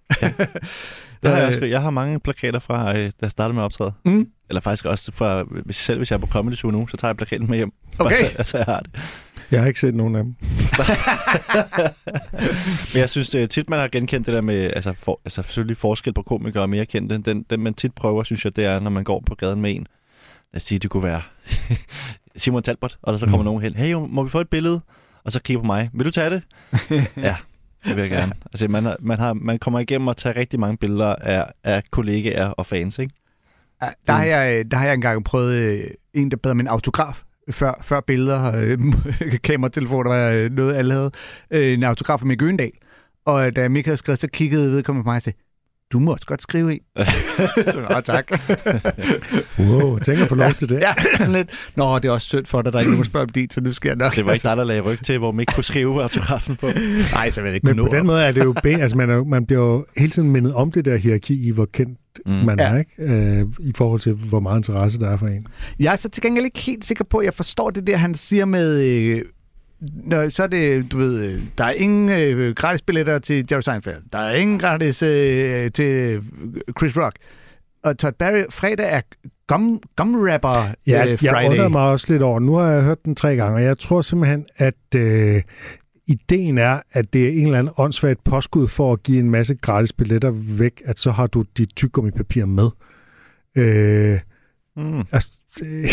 Det 1.24 1.32
har 1.32 1.38
jeg, 1.38 1.47
også, 1.47 1.66
jeg 1.76 1.82
har 1.82 1.89
mange 1.89 2.20
plakater 2.20 2.60
fra, 2.60 2.97
øh, 2.97 3.05
da 3.05 3.12
jeg 3.22 3.32
startede 3.32 3.53
med 3.53 3.62
at 3.64 3.66
optræde. 3.66 3.93
Mm. 4.05 4.28
Eller 4.49 4.62
faktisk 4.62 4.86
også 4.86 5.12
fra, 5.12 5.45
selv 5.72 5.97
hvis 5.97 6.12
jeg 6.12 6.18
er 6.18 6.22
på 6.22 6.28
Comedy 6.28 6.55
Tour 6.55 6.72
nu, 6.72 6.88
så 6.88 6.97
tager 6.97 7.10
jeg 7.10 7.18
plakaten 7.18 7.49
med 7.49 7.57
hjem. 7.57 7.72
Okay. 7.99 8.10
Bare 8.10 8.18
så, 8.32 8.38
altså, 8.38 8.57
jeg 8.57 8.66
har 8.66 8.80
det. 8.80 8.89
Jeg 9.51 9.60
har 9.62 9.68
ikke 9.68 9.80
set 9.80 9.95
nogen 9.95 10.16
af 10.16 10.24
dem. 10.24 10.36
Men 12.93 12.99
jeg 13.01 13.10
synes 13.10 13.36
øh, 13.36 13.49
tit, 13.49 13.70
man 13.70 13.80
har 13.80 13.88
genkendt 13.88 14.26
det 14.28 14.34
der 14.34 14.41
med, 14.41 14.72
altså, 14.76 14.93
for, 14.93 15.22
altså 15.26 15.41
selvfølgelig 15.43 15.78
forskel 15.78 16.14
på 16.14 16.22
komikere 16.22 16.64
og 16.64 16.70
mere 16.70 16.86
kendte. 16.86 17.18
Den, 17.18 17.43
den 17.49 17.60
man 17.64 17.74
tit 17.74 17.93
prøver, 17.93 18.24
synes 18.24 18.45
jeg, 18.45 18.55
det 18.55 18.66
er, 18.66 18.80
når 18.80 18.89
man 18.89 19.03
går 19.03 19.24
på 19.26 19.36
gaden 19.36 19.62
med 19.62 19.76
en. 19.76 19.88
Lad 20.53 20.57
os 20.57 20.64
sige, 20.64 20.80
det 20.80 20.89
kunne 20.89 21.03
være 21.03 21.22
Simon 22.36 22.63
Talbot, 22.63 22.97
og 23.01 23.13
der 23.13 23.19
så 23.19 23.25
kommer 23.25 23.38
Mm. 23.38 23.45
nogen 23.45 23.61
hen. 23.61 23.73
Hey, 23.75 23.91
jo, 23.91 24.05
må 24.05 24.23
vi 24.23 24.30
få 24.30 24.39
et 24.39 24.49
billede? 24.49 24.82
Og 25.23 25.32
så 25.32 25.41
kigger 25.41 25.61
på 25.61 25.65
mig. 25.67 25.89
Vil 25.93 26.05
du 26.05 26.11
tage 26.11 26.30
det? 26.30 26.43
ja, 27.17 27.36
det 27.86 27.95
vil 27.95 28.01
jeg 28.01 28.09
gerne. 28.09 28.34
Altså, 28.45 28.67
man, 28.67 28.84
har, 28.84 28.97
man, 28.99 29.19
har, 29.19 29.34
man 29.34 29.59
kommer 29.59 29.80
igennem 29.80 30.07
at 30.07 30.17
tage 30.17 30.39
rigtig 30.39 30.59
mange 30.59 30.77
billeder 30.77 31.15
af, 31.15 31.51
af 31.63 31.84
kollegaer 31.91 32.47
og 32.47 32.65
fans, 32.65 32.99
ikke? 32.99 33.13
Der 34.07 34.13
har, 34.13 34.23
jeg, 34.25 34.71
der 34.71 34.77
har 34.77 34.86
jeg 34.86 34.93
engang 34.93 35.23
prøvet 35.23 35.53
øh, 35.53 35.84
en, 36.13 36.32
der 36.32 36.38
bad 36.38 36.51
om 36.51 36.59
en 36.59 36.67
autograf, 36.67 37.21
før, 37.51 37.73
før 37.82 37.99
billeder, 37.99 38.55
øh, 38.55 38.80
kameratelefoner 39.43 40.09
var 40.09 40.32
øh, 40.32 40.51
noget, 40.51 40.75
alle 40.75 40.93
havde. 40.93 41.11
Øh, 41.51 41.73
en 41.73 41.84
autograf 41.84 42.21
af 42.21 42.25
Mick 42.27 42.41
Øgendal. 42.41 42.71
Og 43.25 43.55
da 43.55 43.69
Mick 43.69 43.86
havde 43.86 43.97
skrevet, 43.97 44.19
så 44.19 44.27
kiggede 44.27 44.71
vedkommende 44.71 45.03
på 45.03 45.09
mig 45.09 45.15
og 45.15 45.21
sagde, 45.21 45.38
du 45.91 45.99
må 45.99 46.11
også 46.13 46.25
godt 46.25 46.41
skrive 46.41 46.75
i. 46.75 46.79
så, 47.73 47.85
Nå, 47.89 47.99
tak. 48.01 48.31
Wow, 49.59 49.97
tænker 49.99 50.25
på 50.27 50.35
lov 50.35 50.53
til 50.53 50.69
det. 50.69 50.79
ja, 50.81 51.25
lidt. 51.35 51.49
Nå, 51.75 51.99
det 51.99 52.05
er 52.05 52.11
også 52.11 52.27
synd 52.27 52.45
for 52.45 52.61
dig, 52.61 52.73
der 52.73 52.77
er 52.77 52.81
ikke 52.81 52.91
nogen 52.91 53.05
spørger 53.05 53.25
om 53.25 53.29
dit, 53.29 53.53
så 53.53 53.61
nu 53.61 53.71
jeg 53.85 53.95
nok. 53.95 54.15
Det 54.15 54.25
var 54.25 54.33
ikke 54.33 54.43
dig, 54.43 54.57
der 54.57 54.63
lagde 54.63 54.81
ryg 54.81 54.99
til, 55.03 55.17
hvor 55.17 55.31
man 55.31 55.39
ikke 55.39 55.53
kunne 55.53 55.63
skrive 55.63 56.01
autografen 56.01 56.55
på. 56.55 56.67
Nej, 57.11 57.31
så 57.31 57.41
vil 57.41 57.47
jeg 57.47 57.55
ikke 57.55 57.67
Men 57.67 57.77
kunne 57.77 57.89
på 57.89 57.95
den 57.95 58.07
måde 58.07 58.23
er 58.23 58.31
det 58.31 58.43
jo... 58.43 58.55
Ben, 58.63 58.79
altså 58.81 58.97
man, 58.97 59.09
er, 59.09 59.23
man 59.23 59.45
bliver 59.45 59.61
jo 59.61 59.85
hele 59.97 60.11
tiden 60.11 60.31
mindet 60.31 60.53
om 60.53 60.71
det 60.71 60.85
der 60.85 60.97
hierarki 60.97 61.47
i, 61.47 61.51
hvor 61.51 61.65
kendt 61.73 61.99
Mm. 62.25 62.31
man 62.31 62.59
Ja. 62.59 62.65
er, 62.65 62.77
ikke? 62.79 62.91
Øh, 63.39 63.45
I 63.59 63.71
forhold 63.75 64.01
til, 64.01 64.13
hvor 64.13 64.39
meget 64.39 64.57
interesse 64.59 64.99
der 64.99 65.09
er 65.09 65.17
for 65.17 65.27
en. 65.27 65.47
Jeg 65.79 65.91
er 65.93 65.95
så 65.95 66.09
til 66.09 66.23
gengæld 66.23 66.45
ikke 66.45 66.59
helt 66.59 66.85
sikker 66.85 67.03
på, 67.03 67.17
at 67.17 67.25
jeg 67.25 67.33
forstår 67.33 67.69
det 67.69 67.87
der, 67.87 67.97
han 67.97 68.15
siger 68.15 68.45
med... 68.45 68.81
Øh, 68.81 69.21
når, 69.82 70.30
så 70.30 70.43
er 70.43 70.47
det, 70.47 70.91
du 70.91 70.97
ved, 70.97 71.34
øh, 71.34 71.41
der 71.57 71.63
er 71.63 71.71
ingen 71.71 72.09
øh, 72.09 72.55
gratis 72.55 72.82
billetter 72.82 73.19
til 73.19 73.45
Jerry 73.51 73.61
Seinfeld. 73.61 74.01
Der 74.13 74.19
er 74.19 74.36
ingen 74.36 74.59
gratis 74.59 75.03
øh, 75.03 75.71
til 75.71 76.21
Chris 76.80 76.97
Rock. 76.97 77.15
Og 77.84 77.97
Todd 77.97 78.13
Barry, 78.13 78.43
fredag 78.49 78.93
er 78.93 79.01
gum, 79.47 79.82
gum 79.95 80.15
rapper 80.15 80.73
Ja, 80.88 81.03
øh, 81.03 81.09
jeg 81.09 81.19
Friday. 81.19 81.49
undrer 81.49 81.67
mig 81.69 81.82
også 81.82 82.05
lidt 82.11 82.21
over. 82.23 82.39
Nu 82.39 82.53
har 82.53 82.67
jeg 82.71 82.84
hørt 82.84 83.05
den 83.05 83.15
tre 83.15 83.36
gange, 83.36 83.55
og 83.55 83.63
jeg 83.63 83.77
tror 83.77 84.01
simpelthen, 84.01 84.45
at 84.57 84.95
øh, 84.95 85.41
ideen 86.07 86.57
er, 86.57 86.80
at 86.91 87.13
det 87.13 87.25
er 87.25 87.30
en 87.30 87.45
eller 87.45 87.59
anden 87.59 87.73
åndssvagt 87.77 88.23
påskud 88.23 88.67
for 88.67 88.93
at 88.93 89.03
give 89.03 89.19
en 89.19 89.30
masse 89.30 89.55
gratis 89.55 89.93
billetter 89.93 90.32
væk, 90.34 90.82
at 90.86 90.99
så 90.99 91.11
har 91.11 91.27
du 91.27 91.45
dit 91.57 91.69
tyggegummi-papir 91.75 92.45
med. 92.45 92.69
Øh, 93.57 94.19
Mm. 94.75 95.03
altså, 95.11 95.32
øh, 95.65 95.86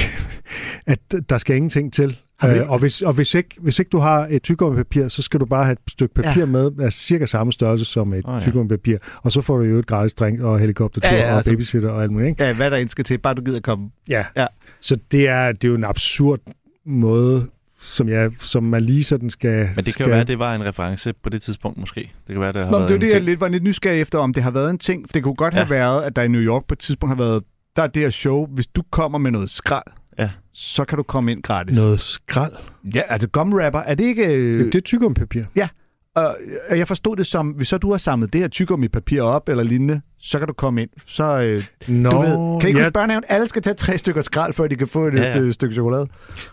at 0.92 1.14
der 1.30 1.38
skal 1.38 1.56
ingenting 1.56 1.92
til. 1.92 2.18
Øh, 2.44 2.70
og 2.70 2.78
hvis, 2.78 3.02
og 3.02 3.12
hvis, 3.12 3.34
ikke, 3.34 3.54
hvis 3.60 3.78
ikke 3.78 3.88
du 3.88 3.98
har 3.98 4.26
et 4.30 4.42
tyggummipapir, 4.42 5.08
så 5.08 5.22
skal 5.22 5.40
du 5.40 5.46
bare 5.46 5.64
have 5.64 5.72
et 5.72 5.78
stykke 5.88 6.14
papir 6.14 6.40
Ja. 6.40 6.46
med, 6.46 6.70
altså 6.80 7.00
cirka 7.00 7.26
samme 7.26 7.52
størrelse 7.52 7.84
som 7.84 8.14
et 8.14 8.24
oh, 8.28 8.34
ja. 8.34 8.40
tyggummipapir. 8.40 8.98
Og 9.22 9.32
så 9.32 9.40
får 9.40 9.56
du 9.58 9.64
jo 9.64 9.78
et 9.78 9.86
gratis 9.86 10.14
drink 10.14 10.40
og 10.40 10.58
helikoptertur 10.58 11.08
Ja, 11.08 11.16
ja, 11.22 11.30
og 11.30 11.36
altså- 11.36 11.52
babysitter 11.52 11.90
og 11.90 12.02
alt 12.02 12.12
muligt. 12.12 12.28
Ikke? 12.28 12.44
Ja, 12.44 12.52
hvad 12.54 12.70
der 12.70 12.76
end 12.76 12.88
skal 12.88 13.04
til, 13.04 13.18
bare 13.18 13.34
du 13.34 13.42
gider 13.42 13.60
komme. 13.60 13.90
Ja. 14.08 14.24
Ja. 14.36 14.46
Så 14.80 14.98
det 15.12 15.28
er, 15.28 15.52
det 15.52 15.64
er 15.64 15.68
jo 15.68 15.74
en 15.74 15.84
absurd 15.84 16.40
måde, 16.86 17.46
som, 17.80 18.08
jeg, 18.08 18.30
som 18.40 18.62
man 18.62 18.82
lige 18.82 19.04
sådan 19.04 19.30
skal... 19.30 19.50
Men 19.58 19.66
det 19.76 19.84
kan 19.84 19.92
skal, 19.92 20.04
jo 20.04 20.10
være, 20.10 20.20
at 20.20 20.28
det 20.28 20.38
var 20.38 20.54
en 20.54 20.64
reference 20.64 21.12
på 21.22 21.28
det 21.30 21.42
tidspunkt 21.42 21.78
måske. 21.78 22.00
Det 22.00 22.32
kan 22.34 22.40
være, 22.40 22.52
det 22.52 22.64
har 22.64 22.70
Nå, 22.70 22.78
men 22.78 22.80
været 22.80 22.88
det 22.88 22.94
er 22.94 22.96
en 22.96 23.00
det, 23.02 23.12
jeg 23.14 23.22
lidt 23.22 23.40
var 23.40 23.48
lidt 23.48 23.62
nysgerrig 23.62 24.00
efter, 24.00 24.18
om 24.18 24.32
det 24.34 24.42
har 24.42 24.50
været 24.50 24.70
en 24.70 24.78
ting. 24.78 25.14
Det 25.14 25.22
kunne 25.22 25.34
godt 25.34 25.54
have 25.54 25.62
Ja. 25.64 25.68
været, 25.74 26.02
at 26.02 26.16
der 26.16 26.22
i 26.22 26.28
New 26.28 26.40
York 26.40 26.64
på 26.68 26.72
et 26.72 26.78
tidspunkt 26.78 27.10
har 27.16 27.24
været, 27.24 27.42
der 27.76 27.82
er 27.82 27.86
det 27.86 28.02
her 28.02 28.10
show, 28.10 28.46
hvis 28.46 28.66
du 28.66 28.82
kommer 28.90 29.18
med 29.18 29.30
noget 29.30 29.50
skrald, 29.50 29.84
Ja. 30.18 30.30
så 30.52 30.84
kan 30.84 30.96
du 30.96 31.02
komme 31.02 31.32
ind 31.32 31.42
gratis. 31.42 31.78
Noget 31.78 32.00
skrald. 32.00 32.52
Ja, 32.94 33.00
altså 33.08 33.28
gumwrapper, 33.28 33.80
er 33.80 33.94
det 33.94 34.04
ikke... 34.04 34.26
Øh... 34.26 34.64
Det 34.64 34.74
er 34.74 34.80
tyggummipapir. 34.80 35.42
Ja, 35.56 35.68
og 36.16 36.36
øh, 36.70 36.78
jeg 36.78 36.88
forstod 36.88 37.16
det 37.16 37.26
som, 37.26 37.48
hvis 37.48 37.68
så 37.68 37.78
du 37.78 37.90
har 37.90 37.98
samlet 37.98 38.32
det 38.32 38.40
her 38.40 38.48
tyggegummi-papir 38.48 39.22
op 39.22 39.48
eller 39.48 39.64
lignende, 39.64 40.00
så 40.18 40.38
kan 40.38 40.48
du 40.48 40.54
komme 40.54 40.82
ind. 40.82 40.90
Så, 41.06 41.40
øh, 41.40 41.64
Nå, 41.88 42.10
du 42.10 42.18
ved, 42.18 42.60
kan 42.60 42.68
I 42.68 42.70
ikke 42.70 42.82
ja. 42.82 42.90
børnehaven? 42.90 43.24
Alle 43.28 43.48
skal 43.48 43.62
tage 43.62 43.74
tre 43.74 43.98
stykker 43.98 44.22
skrald, 44.22 44.52
før 44.52 44.66
de 44.66 44.76
kan 44.76 44.88
få 44.88 45.06
et, 45.06 45.14
Ja, 45.14 45.38
ja, 45.38 45.38
et 45.38 45.54
stykke 45.54 45.74
chokolade. 45.74 46.08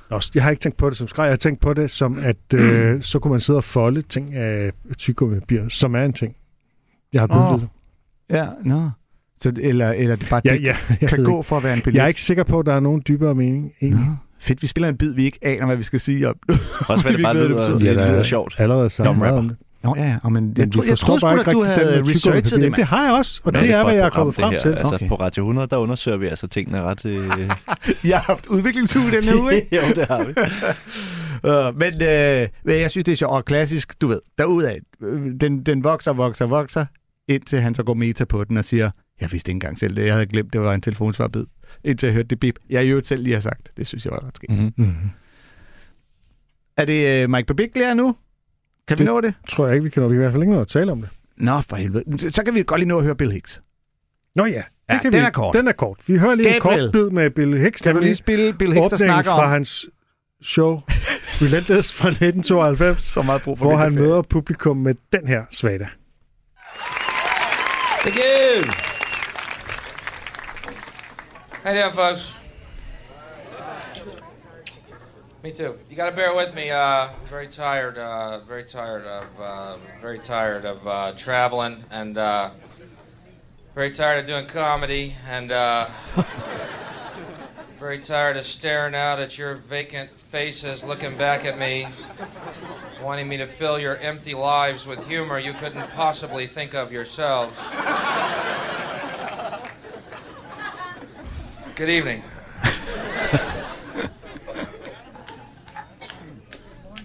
Nå, 0.09 0.19
jeg 0.35 0.43
har 0.43 0.51
ikke 0.51 0.61
tænkt 0.61 0.77
på 0.77 0.89
det 0.89 0.97
som 0.97 1.07
skrald. 1.07 1.27
Jeg 1.27 1.31
har 1.31 1.37
tænkt 1.37 1.61
på 1.61 1.73
det 1.73 1.91
som, 1.91 2.19
at 2.19 2.53
øh, 2.53 3.01
så 3.11 3.19
kunne 3.19 3.31
man 3.31 3.39
sidde 3.39 3.57
og 3.57 3.63
folde 3.63 4.01
ting 4.01 4.33
af 4.33 4.71
tyggummipapir, 4.97 5.69
som 5.69 5.95
er 5.95 6.03
en 6.03 6.13
ting. 6.13 6.35
Jeg 7.13 7.21
har 7.21 7.27
googlet 7.27 7.53
oh. 7.53 7.59
det. 7.59 7.69
Ja, 8.29 8.47
nå. 8.63 8.89
Så, 9.43 9.51
eller, 9.61 9.91
eller 9.91 10.15
det 10.15 10.27
bare 10.29 10.41
Ja, 10.45 10.55
ja, 10.55 10.75
jeg 11.01 11.09
kan 11.09 11.23
gå 11.23 11.37
ikke. 11.39 11.47
for 11.47 11.57
at 11.57 11.63
være 11.63 11.73
en 11.73 11.81
billet. 11.81 11.97
Jeg 11.97 12.03
er 12.03 12.07
ikke 12.07 12.21
sikker 12.21 12.43
på, 12.43 12.59
at 12.59 12.65
der 12.65 12.73
er 12.73 12.79
nogen 12.79 13.01
dybere 13.07 13.35
mening. 13.35 13.71
Egentlig. 13.81 14.05
Nå. 14.05 14.11
Fedt, 14.39 14.61
vi 14.61 14.67
spiller 14.67 14.89
en 14.89 14.97
bid, 14.97 15.13
vi 15.13 15.23
ikke 15.25 15.39
aner, 15.41 15.65
hvad 15.65 15.75
vi 15.75 15.83
skal 15.83 15.99
sige 15.99 16.29
om. 16.29 16.35
Også 16.87 17.03
hvad 17.03 17.13
det 17.13 17.21
bare 17.25 17.35
ved, 17.35 17.47
lyder, 17.47 17.61
det 17.71 17.79
det, 17.79 17.85
det 17.95 18.09
lyder 18.09 18.23
sjovt. 18.23 18.55
Allerede 18.57 18.89
sagt 18.89 19.07
Dumb 19.07 19.19
meget 19.19 19.31
rapper. 19.33 19.39
om 19.43 19.49
det. 19.49 19.57
Nå, 19.83 19.95
ja, 19.97 20.03
ja. 20.07 20.17
Og 20.23 20.31
men, 20.31 20.53
jeg, 20.57 20.63
Men 20.65 20.71
tro, 20.71 20.81
jeg 20.81 20.89
forstår 20.89 21.05
troede 21.07 21.19
sgu 21.19 21.27
bare 21.27 21.35
da, 21.35 21.39
ikke 21.41 21.51
du 21.51 21.59
rigtigt 21.59 21.77
den 21.79 21.87
havde 21.87 22.01
med 22.03 22.15
researchet 22.15 22.51
det, 22.51 22.61
mand. 22.61 22.73
Det 22.75 22.85
har 22.85 23.03
jeg 23.05 23.13
også, 23.13 23.41
og 23.43 23.51
Hvad 23.51 23.61
det 23.61 23.69
det 23.69 23.75
er, 23.75 23.83
hvad 23.83 23.93
jeg 23.95 24.05
er 24.05 24.09
kommet 24.09 24.35
frem 24.35 24.51
her? 24.51 24.59
til. 24.59 24.73
Altså 24.73 24.95
Okay. 24.95 25.07
på 25.07 25.15
Radio 25.15 25.43
100, 25.43 25.67
der 25.67 25.77
undersøger 25.77 26.17
vi 26.17 26.27
altså 26.27 26.47
tingene 26.47 26.81
ret... 26.81 27.05
Øh... 27.05 27.27
Jeg 28.09 28.17
har 28.17 28.23
haft 28.27 28.47
udviklingsuge 28.47 29.11
den 29.11 29.23
her 29.23 29.35
uge, 29.41 29.55
ikke? 29.55 29.75
jo, 29.75 29.81
det 29.95 30.05
har 30.07 30.23
vi. 30.23 30.33
Uh, 31.43 31.79
men 31.79 31.93
øh, 31.93 32.47
men 32.65 32.81
jeg 32.81 32.91
synes, 32.91 33.05
det 33.05 33.11
er 33.11 33.15
sjovt 33.15 33.31
og 33.33 33.45
klassisk, 33.45 34.01
du 34.01 34.07
ved, 34.07 34.19
derudad. 34.37 34.75
øh, 35.03 35.21
Den, 35.41 35.63
den 35.63 35.83
vokser, 35.83 36.13
vokser, 36.13 36.45
vokser, 36.45 36.85
indtil 37.27 37.59
han 37.61 37.75
så 37.75 37.83
går 37.83 37.93
meta 37.93 38.25
på 38.25 38.43
den 38.43 38.57
og 38.57 38.65
siger, 38.65 38.91
jeg 39.21 39.31
vidste 39.31 39.49
ikke 39.49 39.55
engang 39.55 39.79
selv 39.79 39.95
det, 39.95 40.05
jeg 40.05 40.13
havde 40.13 40.25
glemt, 40.25 40.53
det 40.53 40.61
var 40.61 40.73
en 40.73 40.81
telefonsvarbid. 40.81 41.45
Indtil 41.83 42.07
jeg 42.07 42.13
hørte 42.13 42.27
det 42.27 42.39
bip. 42.39 42.59
Jeg 42.69 42.85
jo 42.85 43.01
selv 43.03 43.23
lige 43.23 43.33
har 43.33 43.41
sagt. 43.41 43.71
Det 43.77 43.87
synes 43.87 44.05
jeg 44.05 44.11
var 44.11 44.27
ret 44.27 44.35
skægt. 44.35 44.51
Mm-hmm. 44.51 44.73
Mm. 44.77 44.93
Er 46.77 46.85
det 46.85 47.23
øh, 47.23 47.29
Mike 47.29 47.45
Babiglia 47.47 47.93
nu? 47.93 48.15
Kan 48.87 48.99
vi 48.99 49.03
Det- 49.03 49.11
nå 49.11 49.21
det? 49.21 49.33
Tror 49.49 49.65
jeg 49.65 49.75
ikke, 49.75 49.83
vi 49.83 49.89
kan 49.89 50.03
nå. 50.03 50.07
Vi 50.09 50.13
kan 50.13 50.19
i 50.19 50.23
hvert 50.23 50.31
fald 50.31 50.43
ikke 50.43 50.53
nå 50.53 50.61
at 50.61 50.67
tale 50.67 50.91
om 50.91 51.01
det. 51.01 51.09
Nå, 51.37 51.61
for 51.61 51.75
helvede. 51.75 52.31
Så 52.31 52.43
kan 52.45 52.53
vi 52.55 52.63
godt 52.63 52.79
lige 52.79 52.87
nå 52.87 52.97
at 52.97 53.03
høre 53.03 53.15
Bill 53.15 53.31
Hicks. 53.31 53.61
Nå 54.35 54.45
ja, 54.45 54.51
det 54.51 54.63
Ja, 54.89 54.99
kan 55.01 55.11
den 55.11 55.21
vi. 55.21 55.25
er 55.25 55.29
kort. 55.29 55.55
Den 55.55 55.67
er 55.67 55.71
kort. 55.71 55.97
Vi 56.07 56.17
hører 56.17 56.35
lige 56.35 56.53
Gabriel. 56.53 56.79
en 56.79 56.85
kort 56.87 56.91
bid 56.91 57.09
med 57.09 57.29
Bill 57.29 57.57
Hicks. 57.59 57.81
Kan 57.81 57.95
du 57.95 58.01
lige 58.01 58.15
spille 58.15 58.53
Bill 58.53 58.73
Hicks, 58.73 58.89
der 58.89 58.97
snakker 58.97 59.31
fra 59.31 59.43
om 59.43 59.49
hans 59.49 59.85
show 60.43 60.81
Relentless 61.41 61.93
fra 61.93 62.07
1992, 62.09 63.03
så 63.03 63.21
meget 63.21 63.41
brug 63.41 63.57
for 63.57 63.65
hvor 63.65 63.75
han 63.77 63.95
møder 63.95 64.21
publikum 64.21 64.77
med 64.77 64.95
den 65.13 65.27
her 65.27 65.43
svada. 65.51 65.87
Thank 68.01 68.15
you. 68.17 68.92
Hey 71.63 71.75
there, 71.75 71.91
folks. 71.91 72.33
Me 75.41 75.53
too. 75.53 75.79
You 75.89 75.95
got 75.95 76.09
to 76.09 76.15
bear 76.15 76.35
with 76.35 76.53
me. 76.53 76.71
Uh, 76.71 77.07
I'm 77.07 77.27
very 77.29 77.47
tired. 77.47 77.97
Uh, 77.97 78.39
very 78.41 78.65
tired 78.65 79.05
of. 79.05 79.39
Uh, 79.39 79.77
very 80.01 80.19
tired 80.19 80.65
of 80.65 80.85
uh, 80.85 81.13
traveling 81.13 81.85
and. 81.89 82.17
Uh, 82.17 82.49
very 83.75 83.91
tired 83.91 84.19
of 84.19 84.27
doing 84.27 84.45
comedy 84.45 85.15
and. 85.25 85.53
Uh, 85.53 85.87
very 87.79 87.99
tired 87.99 88.35
of 88.35 88.43
staring 88.43 88.93
out 88.93 89.21
at 89.21 89.37
your 89.37 89.55
vacant 89.55 90.09
faces, 90.19 90.83
looking 90.83 91.17
back 91.17 91.45
at 91.45 91.57
me, 91.57 91.87
wanting 93.01 93.29
me 93.29 93.37
to 93.37 93.47
fill 93.47 93.79
your 93.79 93.95
empty 93.99 94.33
lives 94.33 94.85
with 94.85 95.07
humor 95.07 95.39
you 95.39 95.53
couldn't 95.53 95.89
possibly 95.91 96.45
think 96.45 96.73
of 96.73 96.91
yourselves. 96.91 97.57
Good 101.75 101.89
evening. 101.89 102.23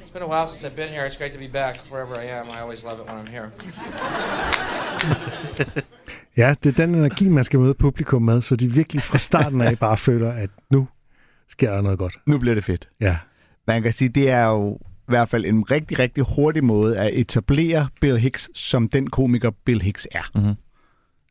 it's 0.00 0.10
been 0.12 0.22
a 0.22 0.26
while 0.26 0.46
since 0.46 0.64
I've 0.64 0.76
been 0.76 0.92
here. 0.92 1.06
It's 1.06 1.16
great 1.16 1.32
to 1.32 1.38
be 1.38 1.48
back 1.48 1.76
wherever 1.90 2.14
I 2.16 2.24
am. 2.24 2.46
I 2.50 2.60
always 2.60 2.84
love 2.84 3.00
it 3.00 3.06
when 3.06 3.16
I'm 3.18 3.30
here. 3.30 3.50
Ja, 6.36 6.54
det 6.64 6.78
er 6.78 6.86
den 6.86 6.94
energi, 6.94 7.28
man 7.28 7.44
skal 7.44 7.60
møde 7.60 7.74
publikum 7.74 8.22
med, 8.22 8.40
så 8.40 8.56
de 8.56 8.72
virkelig 8.72 9.02
fra 9.02 9.18
starten 9.18 9.60
af 9.60 9.78
bare 9.78 9.96
føler, 9.96 10.32
at 10.32 10.50
nu 10.70 10.88
sker 11.48 11.72
der 11.74 11.80
noget 11.80 11.98
godt. 11.98 12.16
Nu 12.26 12.38
bliver 12.38 12.54
det 12.54 12.64
fedt. 12.64 12.88
Ja. 13.00 13.16
Man 13.66 13.82
kan 13.82 13.92
sige, 13.92 14.08
det 14.08 14.30
er 14.30 14.44
jo 14.44 14.74
i 14.82 15.08
hvert 15.08 15.28
fald 15.28 15.44
en 15.44 15.70
rigtig, 15.70 15.98
rigtig 15.98 16.24
hurtig 16.36 16.64
måde 16.64 16.98
at 16.98 17.10
etablere 17.14 17.88
Bill 18.00 18.18
Hicks 18.18 18.48
som 18.54 18.88
den 18.88 19.10
komiker, 19.10 19.50
Bill 19.64 19.82
Hicks 19.82 20.06
er. 20.12 20.30
Mhm. 20.34 20.54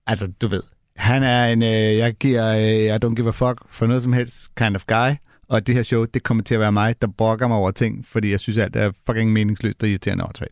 Altså, 0.07 0.27
du 0.41 0.47
ved, 0.47 0.63
han 0.97 1.23
er 1.23 1.45
en, 1.45 1.63
øh, 1.63 1.97
jeg 1.97 2.13
giver, 2.13 2.47
øh, 2.55 2.83
jeg 2.83 3.05
don't 3.05 3.15
give 3.15 3.27
a 3.27 3.31
fuck 3.31 3.57
for 3.69 3.85
noget 3.87 4.03
som 4.03 4.13
helst 4.13 4.35
kind 4.57 4.75
of 4.75 4.83
guy. 4.87 5.09
Og 5.49 5.67
det 5.67 5.75
her 5.75 5.83
show, 5.83 6.05
det 6.05 6.23
kommer 6.23 6.43
til 6.43 6.53
at 6.53 6.59
være 6.59 6.71
mig, 6.71 6.95
der 7.01 7.07
brokker 7.17 7.47
mig 7.47 7.57
over 7.57 7.71
ting, 7.71 8.05
fordi 8.05 8.31
jeg 8.31 8.39
synes, 8.39 8.57
at 8.57 8.73
det 8.73 8.81
er 8.81 8.91
fucking 9.05 9.33
meningsløst 9.33 9.83
og 9.83 9.89
irriterende 9.89 10.23
og 10.23 10.27
åndssvagt. 10.27 10.51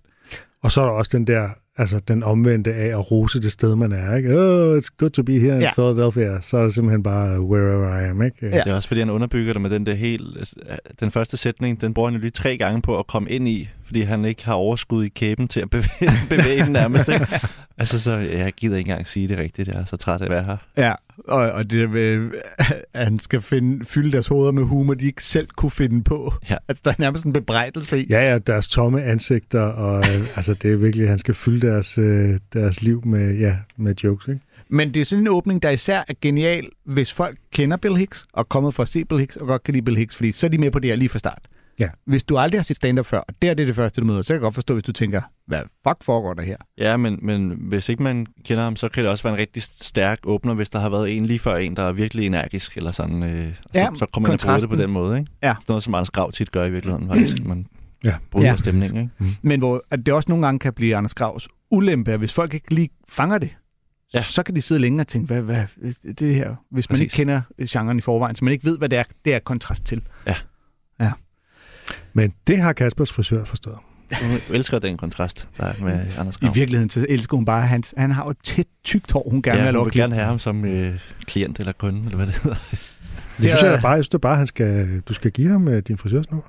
Og 0.63 0.71
så 0.71 0.81
er 0.81 0.85
der 0.85 0.91
også 0.91 1.17
den 1.17 1.27
der, 1.27 1.49
altså 1.77 1.99
den 2.07 2.23
omvendte 2.23 2.73
af 2.73 2.87
at 2.87 3.11
rose 3.11 3.41
det 3.41 3.51
sted, 3.51 3.75
man 3.75 3.91
er. 3.91 4.15
Ikke? 4.15 4.29
Oh, 4.29 4.77
it's 4.77 4.87
good 4.97 5.09
to 5.09 5.23
be 5.23 5.39
here 5.39 5.55
in 5.55 5.61
Ja. 5.61 5.71
Philadelphia. 5.73 6.41
Så 6.41 6.57
er 6.57 6.63
det 6.63 6.73
simpelthen 6.73 7.03
bare 7.03 7.41
wherever 7.41 7.99
I 7.99 8.09
am. 8.09 8.21
Ikke? 8.21 8.37
Ja. 8.41 8.57
Det 8.57 8.67
er 8.67 8.75
også 8.75 8.87
fordi, 8.87 8.99
han 9.01 9.09
underbygger 9.09 9.53
det 9.53 9.61
med 9.61 9.69
den 9.69 9.85
der 9.85 9.93
helt... 9.93 10.37
altså, 10.37 10.55
Den 10.99 11.11
første 11.11 11.37
sætning, 11.37 11.81
den 11.81 11.93
bruger 11.93 12.09
han 12.09 12.15
jo 12.15 12.21
lige 12.21 12.31
tre 12.31 12.57
gange 12.57 12.81
på 12.81 12.99
at 12.99 13.07
komme 13.07 13.29
ind 13.29 13.47
i, 13.47 13.69
fordi 13.85 14.01
han 14.01 14.25
ikke 14.25 14.45
har 14.45 14.53
overskud 14.53 15.05
i 15.05 15.09
kæben 15.09 15.47
til 15.47 15.59
at 15.59 15.69
bevæge, 15.69 16.11
bevæge 16.29 16.63
den 16.63 16.71
nærmest. 16.71 17.09
Ikke? 17.09 17.27
Altså, 17.77 17.99
så 17.99 18.15
jeg 18.17 18.53
gider 18.53 18.77
ikke 18.77 18.89
engang 18.89 19.07
sige 19.07 19.27
det 19.27 19.37
rigtigt. 19.37 19.67
Jeg 19.67 19.75
er 19.75 19.85
så 19.85 19.97
træt 19.97 20.21
af 20.21 20.25
at 20.25 20.31
være 20.31 20.43
her. 20.43 20.57
Ja, 20.77 20.93
og, 21.27 21.51
og 21.51 21.69
det 21.69 21.79
der 21.79 21.87
med, 21.87 22.31
at 22.93 23.05
han 23.05 23.19
skal 23.19 23.41
finde, 23.41 23.85
fylde 23.85 24.11
deres 24.11 24.27
hoveder 24.27 24.51
med 24.51 24.63
humor, 24.63 24.93
de 24.93 25.05
ikke 25.05 25.23
selv 25.23 25.47
kunne 25.55 25.71
finde 25.71 26.03
på. 26.03 26.33
Ja. 26.49 26.55
Altså, 26.67 26.81
der 26.85 26.91
er 26.91 26.95
nærmest 26.99 27.25
en 27.25 27.33
bebrejdelse 27.33 28.03
i. 28.03 28.07
Ja, 28.09 28.31
ja, 28.31 28.37
deres 28.37 28.67
tomme 28.67 29.03
ansigter, 29.03 29.61
og 29.61 29.97
øh, 29.97 30.27
altså 30.35 30.53
det 30.53 30.73
er 30.73 30.77
virkelig, 30.77 31.09
han 31.09 31.19
skal 31.19 31.33
fylde 31.33 31.67
deres, 31.67 31.97
øh, 31.97 32.39
deres 32.53 32.81
liv 32.81 33.05
med, 33.05 33.37
ja, 33.37 33.55
med 33.77 33.95
jokes, 34.03 34.27
ikke? 34.27 34.41
Men 34.69 34.93
det 34.93 35.01
er 35.01 35.05
sådan 35.05 35.23
en 35.23 35.27
åbning, 35.27 35.63
der 35.63 35.69
især 35.69 36.03
er 36.07 36.13
genial, 36.21 36.67
hvis 36.85 37.13
folk 37.13 37.37
kender 37.53 37.77
Bill 37.77 37.97
Hicks, 37.97 38.25
og 38.33 38.39
er 38.39 38.43
kommet 38.43 38.73
for 38.73 38.83
at 38.83 38.89
se 38.89 39.05
Bill 39.05 39.19
Hicks, 39.19 39.35
og 39.35 39.47
godt 39.47 39.63
kan 39.63 39.73
lide 39.73 39.85
Bill 39.85 39.97
Hicks, 39.97 40.15
fordi 40.15 40.31
så 40.31 40.45
er 40.45 40.49
de 40.49 40.57
med 40.57 40.71
på 40.71 40.79
det 40.79 40.89
her 40.89 40.95
lige 40.95 41.09
fra 41.09 41.19
start. 41.19 41.41
Ja. 41.79 41.89
Hvis 42.05 42.23
du 42.23 42.37
aldrig 42.37 42.59
har 42.59 42.63
set 42.63 42.75
stand-up 42.77 43.05
før, 43.05 43.17
og 43.19 43.33
det 43.41 43.49
er 43.49 43.53
det, 43.53 43.67
det 43.67 43.75
første, 43.75 44.01
du 44.01 44.05
møder, 44.05 44.21
så 44.21 44.27
kan 44.27 44.33
jeg 44.33 44.41
godt 44.41 44.55
forstå, 44.55 44.73
hvis 44.73 44.83
du 44.83 44.91
tænker, 44.91 45.21
hvad 45.47 45.59
fuck 45.87 46.03
foregår 46.03 46.33
der 46.33 46.41
her? 46.43 46.57
Ja, 46.77 46.97
men, 46.97 47.19
men 47.21 47.51
hvis 47.59 47.89
ikke 47.89 48.03
man 48.03 48.25
kender 48.45 48.63
ham, 48.63 48.75
så 48.75 48.89
kan 48.89 49.03
det 49.03 49.11
også 49.11 49.23
være 49.23 49.33
en 49.33 49.39
rigtig 49.39 49.63
stærk 49.63 50.19
åbner, 50.23 50.53
hvis 50.53 50.69
der 50.69 50.79
har 50.79 50.89
været 50.89 51.17
en 51.17 51.25
lige 51.25 51.39
før 51.39 51.55
en, 51.55 51.75
der 51.75 51.83
er 51.83 51.91
virkelig 51.91 52.25
energisk, 52.25 52.77
eller 52.77 52.91
sådan. 52.91 53.23
Øh, 53.23 53.53
Ja, 53.73 53.87
så, 53.93 53.99
så 53.99 54.05
kommer 54.13 54.29
man 54.29 54.33
at 54.33 54.41
bruge 54.45 54.59
det 54.59 54.69
på 54.69 54.75
den 54.75 54.89
måde, 54.89 55.19
ikke? 55.19 55.31
Ja. 55.43 55.47
Det 55.49 55.55
er 55.55 55.65
noget, 55.67 55.83
som 55.83 55.95
Anders 55.95 56.09
Grav 56.11 56.31
tit 56.31 56.51
gør 56.51 56.65
i 56.65 56.71
virkeligheden, 56.71 57.07
faktisk. 57.07 57.45
Man 57.45 57.67
Ja. 58.03 58.15
bryder 58.31 58.45
Ja. 58.45 58.51
ja. 58.51 58.57
stemningen, 58.57 59.11
ikke? 59.21 59.37
Men 59.41 59.59
hvor 59.59 59.83
at 59.91 60.05
det 60.05 60.13
også 60.13 60.29
nogle 60.31 60.45
gange 60.45 60.59
kan 60.59 60.73
blive 60.73 60.95
Anders 60.95 61.13
Gravs 61.13 61.47
ulempe, 61.71 62.11
at 62.11 62.19
hvis 62.19 62.33
folk 62.33 62.53
ikke 62.53 62.73
lige 62.73 62.89
fanger 63.09 63.37
det, 63.37 63.49
ja. 64.13 64.17
Ja. 64.17 64.23
så 64.23 64.43
kan 64.43 64.55
de 64.55 64.61
sidde 64.61 64.81
længe 64.81 65.01
og 65.01 65.07
tænke, 65.07 65.27
hvad, 65.33 65.41
hvad 65.41 65.63
det 66.19 66.21
er 66.31 66.35
her? 66.35 66.55
Hvis 66.71 66.89
man 66.89 66.93
Præcis. 66.93 67.01
ikke 67.03 67.13
kender 67.13 67.41
genren 67.69 67.97
i 67.97 68.01
forvejen, 68.01 68.35
så 68.35 68.45
man 68.45 68.51
ikke 68.51 68.65
ved, 68.65 68.77
hvad 68.77 68.89
det 68.89 68.99
er, 68.99 69.03
det 69.25 69.33
er 69.33 69.39
kontrast 69.39 69.85
til. 69.85 70.01
Men 72.13 72.33
det 72.47 72.57
har 72.57 72.73
Kaspers 72.73 73.11
frisør 73.11 73.45
forstået. 73.45 73.75
Jeg 74.11 74.41
elsker 74.49 74.79
den 74.79 74.97
kontrast, 74.97 75.49
der 75.57 75.63
er 75.63 75.83
med 75.83 76.05
Anders 76.17 76.35
I 76.35 76.39
Grav. 76.39 76.55
virkeligheden 76.55 76.89
så 76.89 77.05
elsker 77.09 77.37
hun 77.37 77.45
bare, 77.45 77.61
hans, 77.67 77.93
han 77.97 78.11
har 78.11 78.25
jo 78.25 78.33
tæt, 78.43 78.65
tykt 78.83 79.11
hår, 79.11 79.27
hun 79.31 79.41
gerne 79.41 79.57
vil 79.57 79.65
ja, 79.65 79.71
have 79.71 79.77
hun 79.77 79.85
vil 79.85 79.93
gerne 79.93 80.07
klippe. 80.07 80.15
have 80.15 80.27
ham 80.27 80.39
som 80.39 80.65
øh, 80.65 80.99
klient 81.25 81.59
eller 81.59 81.71
kunde, 81.73 82.01
eller 82.05 82.15
hvad 82.15 82.27
det 82.27 82.35
hedder. 82.35 82.57
Det 83.37 83.45
synes 83.45 83.61
jeg 83.61 83.71
da 83.73 83.79
bare, 83.81 83.91
jeg 83.91 84.03
synes 84.03 84.09
da 84.09 84.17
bare, 84.17 84.35
han 84.37 84.47
skal, 84.47 84.99
du 84.99 85.13
skal 85.13 85.31
give 85.31 85.49
ham 85.51 85.67
øh, 85.67 85.81
din 85.87 85.97
frisørsnummer. 85.97 86.43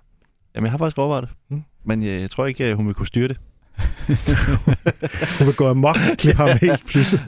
Jamen, 0.55 0.64
jeg 0.64 0.70
har 0.70 0.78
faktisk 0.78 0.99
overvejet 0.99 1.24
det. 1.28 1.57
Mm. 1.57 1.62
Men 1.84 2.03
jeg, 2.03 2.20
jeg 2.20 2.30
tror 2.30 2.47
ikke, 2.47 2.64
at 2.64 2.76
hun 2.76 2.87
vil 2.87 2.95
kunne 2.95 3.07
styre 3.07 3.28
det. 3.28 3.37
Hun 5.39 5.47
vil 5.47 5.55
gå 5.55 5.68
amok 5.68 5.97
og 6.11 6.16
klippe 6.18 6.43
ham 6.43 6.59
helt 6.61 6.87
pludselig. 6.91 7.24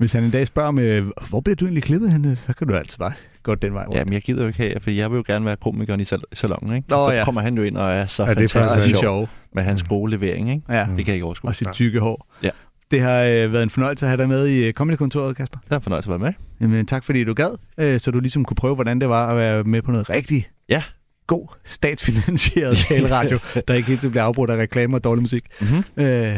Hvis 0.00 0.12
han 0.12 0.24
en 0.24 0.30
dag 0.30 0.46
spørger 0.46 0.70
med, 0.70 1.02
hvor 1.28 1.40
bliver 1.40 1.56
du 1.56 1.64
egentlig 1.64 1.82
klippet 1.82 2.12
henne? 2.12 2.36
Så 2.46 2.52
kan 2.54 2.66
du 2.68 2.74
altid 2.74 2.98
bare 2.98 3.12
gå 3.42 3.54
den 3.54 3.74
vej 3.74 3.84
rundt. 3.84 3.98
Ja, 3.98 4.04
men 4.04 4.12
jeg 4.14 4.22
gider 4.22 4.40
jo 4.42 4.46
ikke 4.46 4.58
have, 4.58 4.74
for 4.80 4.90
jeg 4.90 5.10
vil 5.10 5.16
jo 5.16 5.22
gerne 5.26 5.44
være 5.44 5.56
komikeren 5.56 6.00
i 6.00 6.04
sal- 6.04 6.22
salongen, 6.32 6.76
ikke? 6.76 6.90
Nå, 6.90 6.96
så 7.04 7.10
ja. 7.12 7.24
kommer 7.24 7.40
han 7.40 7.56
jo 7.56 7.62
ind 7.62 7.76
og 7.76 7.92
er 7.92 8.06
så 8.06 8.24
Ja, 8.24 8.34
det 8.34 8.44
er 8.44 8.48
fantastisk 8.48 8.98
sjov 8.98 9.28
med 9.54 9.62
hans 9.62 9.82
gode 9.82 10.10
levering, 10.10 10.50
ikke? 10.50 10.62
Ja. 10.68 10.80
Det 10.80 10.96
kan 10.96 11.06
jeg 11.06 11.14
ikke 11.14 11.24
overskue. 11.24 11.50
Og 11.50 11.54
sit 11.54 11.68
tykke 11.72 12.00
hår. 12.00 12.26
Ja. 12.42 12.50
Det 12.90 13.00
har 13.00 13.20
øh, 13.20 13.52
været 13.52 13.62
en 13.62 13.70
fornøjelse 13.70 14.06
at 14.06 14.10
have 14.10 14.16
dig 14.18 14.28
med 14.28 14.46
i 14.48 14.64
øh, 14.66 14.72
Comedy-kontoret, 14.72 15.36
Kasper. 15.36 15.58
Det 15.64 15.72
er 15.72 15.76
en 15.76 15.82
fornøjelse 15.82 16.06
at 16.12 16.20
være 16.20 16.26
med. 16.30 16.32
Jamen, 16.60 16.86
tak 16.86 17.04
fordi 17.04 17.24
du 17.24 17.34
gad, 17.34 17.58
øh, 17.78 18.00
så 18.00 18.10
du 18.10 18.20
ligesom 18.20 18.44
kunne 18.44 18.54
prøve, 18.54 18.74
hvordan 18.74 19.00
det 19.00 19.08
var 19.08 19.26
at 19.30 19.36
være 19.36 19.64
med 19.64 19.82
på 19.82 19.90
noget 19.92 20.10
rigtig 20.10 20.48
Ja. 20.68 20.82
god 21.26 21.46
statsfinansieret 21.64 22.76
taleradio, 22.76 23.38
der 23.68 23.74
ikke 23.74 23.86
hele 23.88 24.00
tiden 24.00 24.10
bliver 24.10 24.24
afbrudt 24.24 24.50
af 24.50 24.56
reklamer 24.56 24.98
og 24.98 25.04
dårlig 25.04 25.22
musik. 25.22 25.44
Mm-hmm. 25.60 26.04
Øh, 26.04 26.36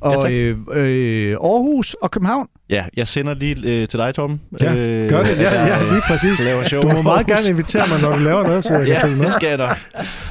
og 0.00 0.22
tak. 0.22 0.32
øh, 0.32 0.56
øh, 0.72 1.30
Aarhus 1.32 1.94
og 1.94 2.10
København. 2.10 2.48
Ja, 2.70 2.84
jeg 2.96 3.08
sender 3.08 3.34
lige 3.34 3.82
øh, 3.82 3.88
til 3.88 3.98
dig, 3.98 4.14
Torben. 4.14 4.40
Ja, 4.60 4.66
gør 5.08 5.22
det. 5.22 5.38
Ja, 5.38 5.66
ja, 5.66 5.90
lige 5.90 6.02
præcis. 6.06 6.40
Laver 6.40 6.64
show. 6.64 6.80
Du 6.82 6.88
må 6.92 7.02
meget 7.02 7.26
gerne 7.26 7.48
invitere 7.50 7.88
mig, 7.88 8.00
når 8.00 8.16
du 8.16 8.22
laver 8.24 8.42
noget, 8.42 8.64
så 8.64 8.72
jeg 8.72 8.86
kan 8.86 8.94
Ja, 8.94 9.02
følge 9.04 9.16
med. 9.16 9.24
det 9.24 9.32
skal 9.32 9.48
jeg 9.48 9.58
da. 9.58 9.68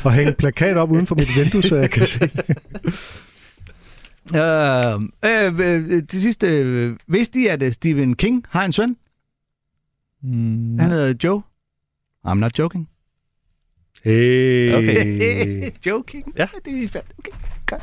Og 0.04 0.12
hænge 0.14 0.32
plakat 0.34 0.78
op 0.78 0.92
uden 0.92 1.08
for 1.08 1.16
mit 1.16 1.28
vindue, 1.36 1.64
så 1.64 1.76
jeg 1.76 1.90
kan 1.92 2.06
se. 2.06 2.30
Øh, 4.36 4.94
øh, 5.26 5.60
øh, 5.60 6.04
til 6.08 6.22
sidst, 6.22 6.44
øh, 6.44 6.96
vidste 7.08 7.40
I, 7.40 7.48
at 7.48 7.64
øh, 7.64 7.72
Stephen 7.72 8.16
King 8.16 8.46
har 8.50 8.66
en 8.66 8.74
søn? 8.74 8.96
Mm. 10.24 10.80
Han 10.80 10.90
hedder 10.92 11.14
Joe. 11.24 11.42
I'm 12.28 12.34
not 12.34 12.60
joking. 12.60 12.90
Hey. 14.04 14.74
Okay. 14.74 15.72
joking? 15.86 16.34
Ja. 16.38 16.48
Det 16.66 16.84
er 16.84 16.88
fedt. 16.88 17.06
Okay, 17.20 17.32
godt. 17.66 17.82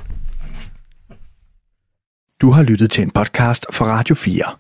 Du 2.41 2.51
har 2.51 2.63
lyttet 2.63 2.91
til 2.91 3.03
en 3.03 3.11
podcast 3.11 3.67
fra 3.73 3.87
Radio 3.87 4.15
4. 4.15 4.57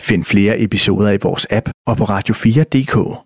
Find 0.00 0.24
flere 0.24 0.60
episoder 0.60 1.10
i 1.10 1.18
vores 1.22 1.46
app 1.50 1.70
og 1.86 1.96
på 1.96 2.04
radio4.dk. 2.04 3.20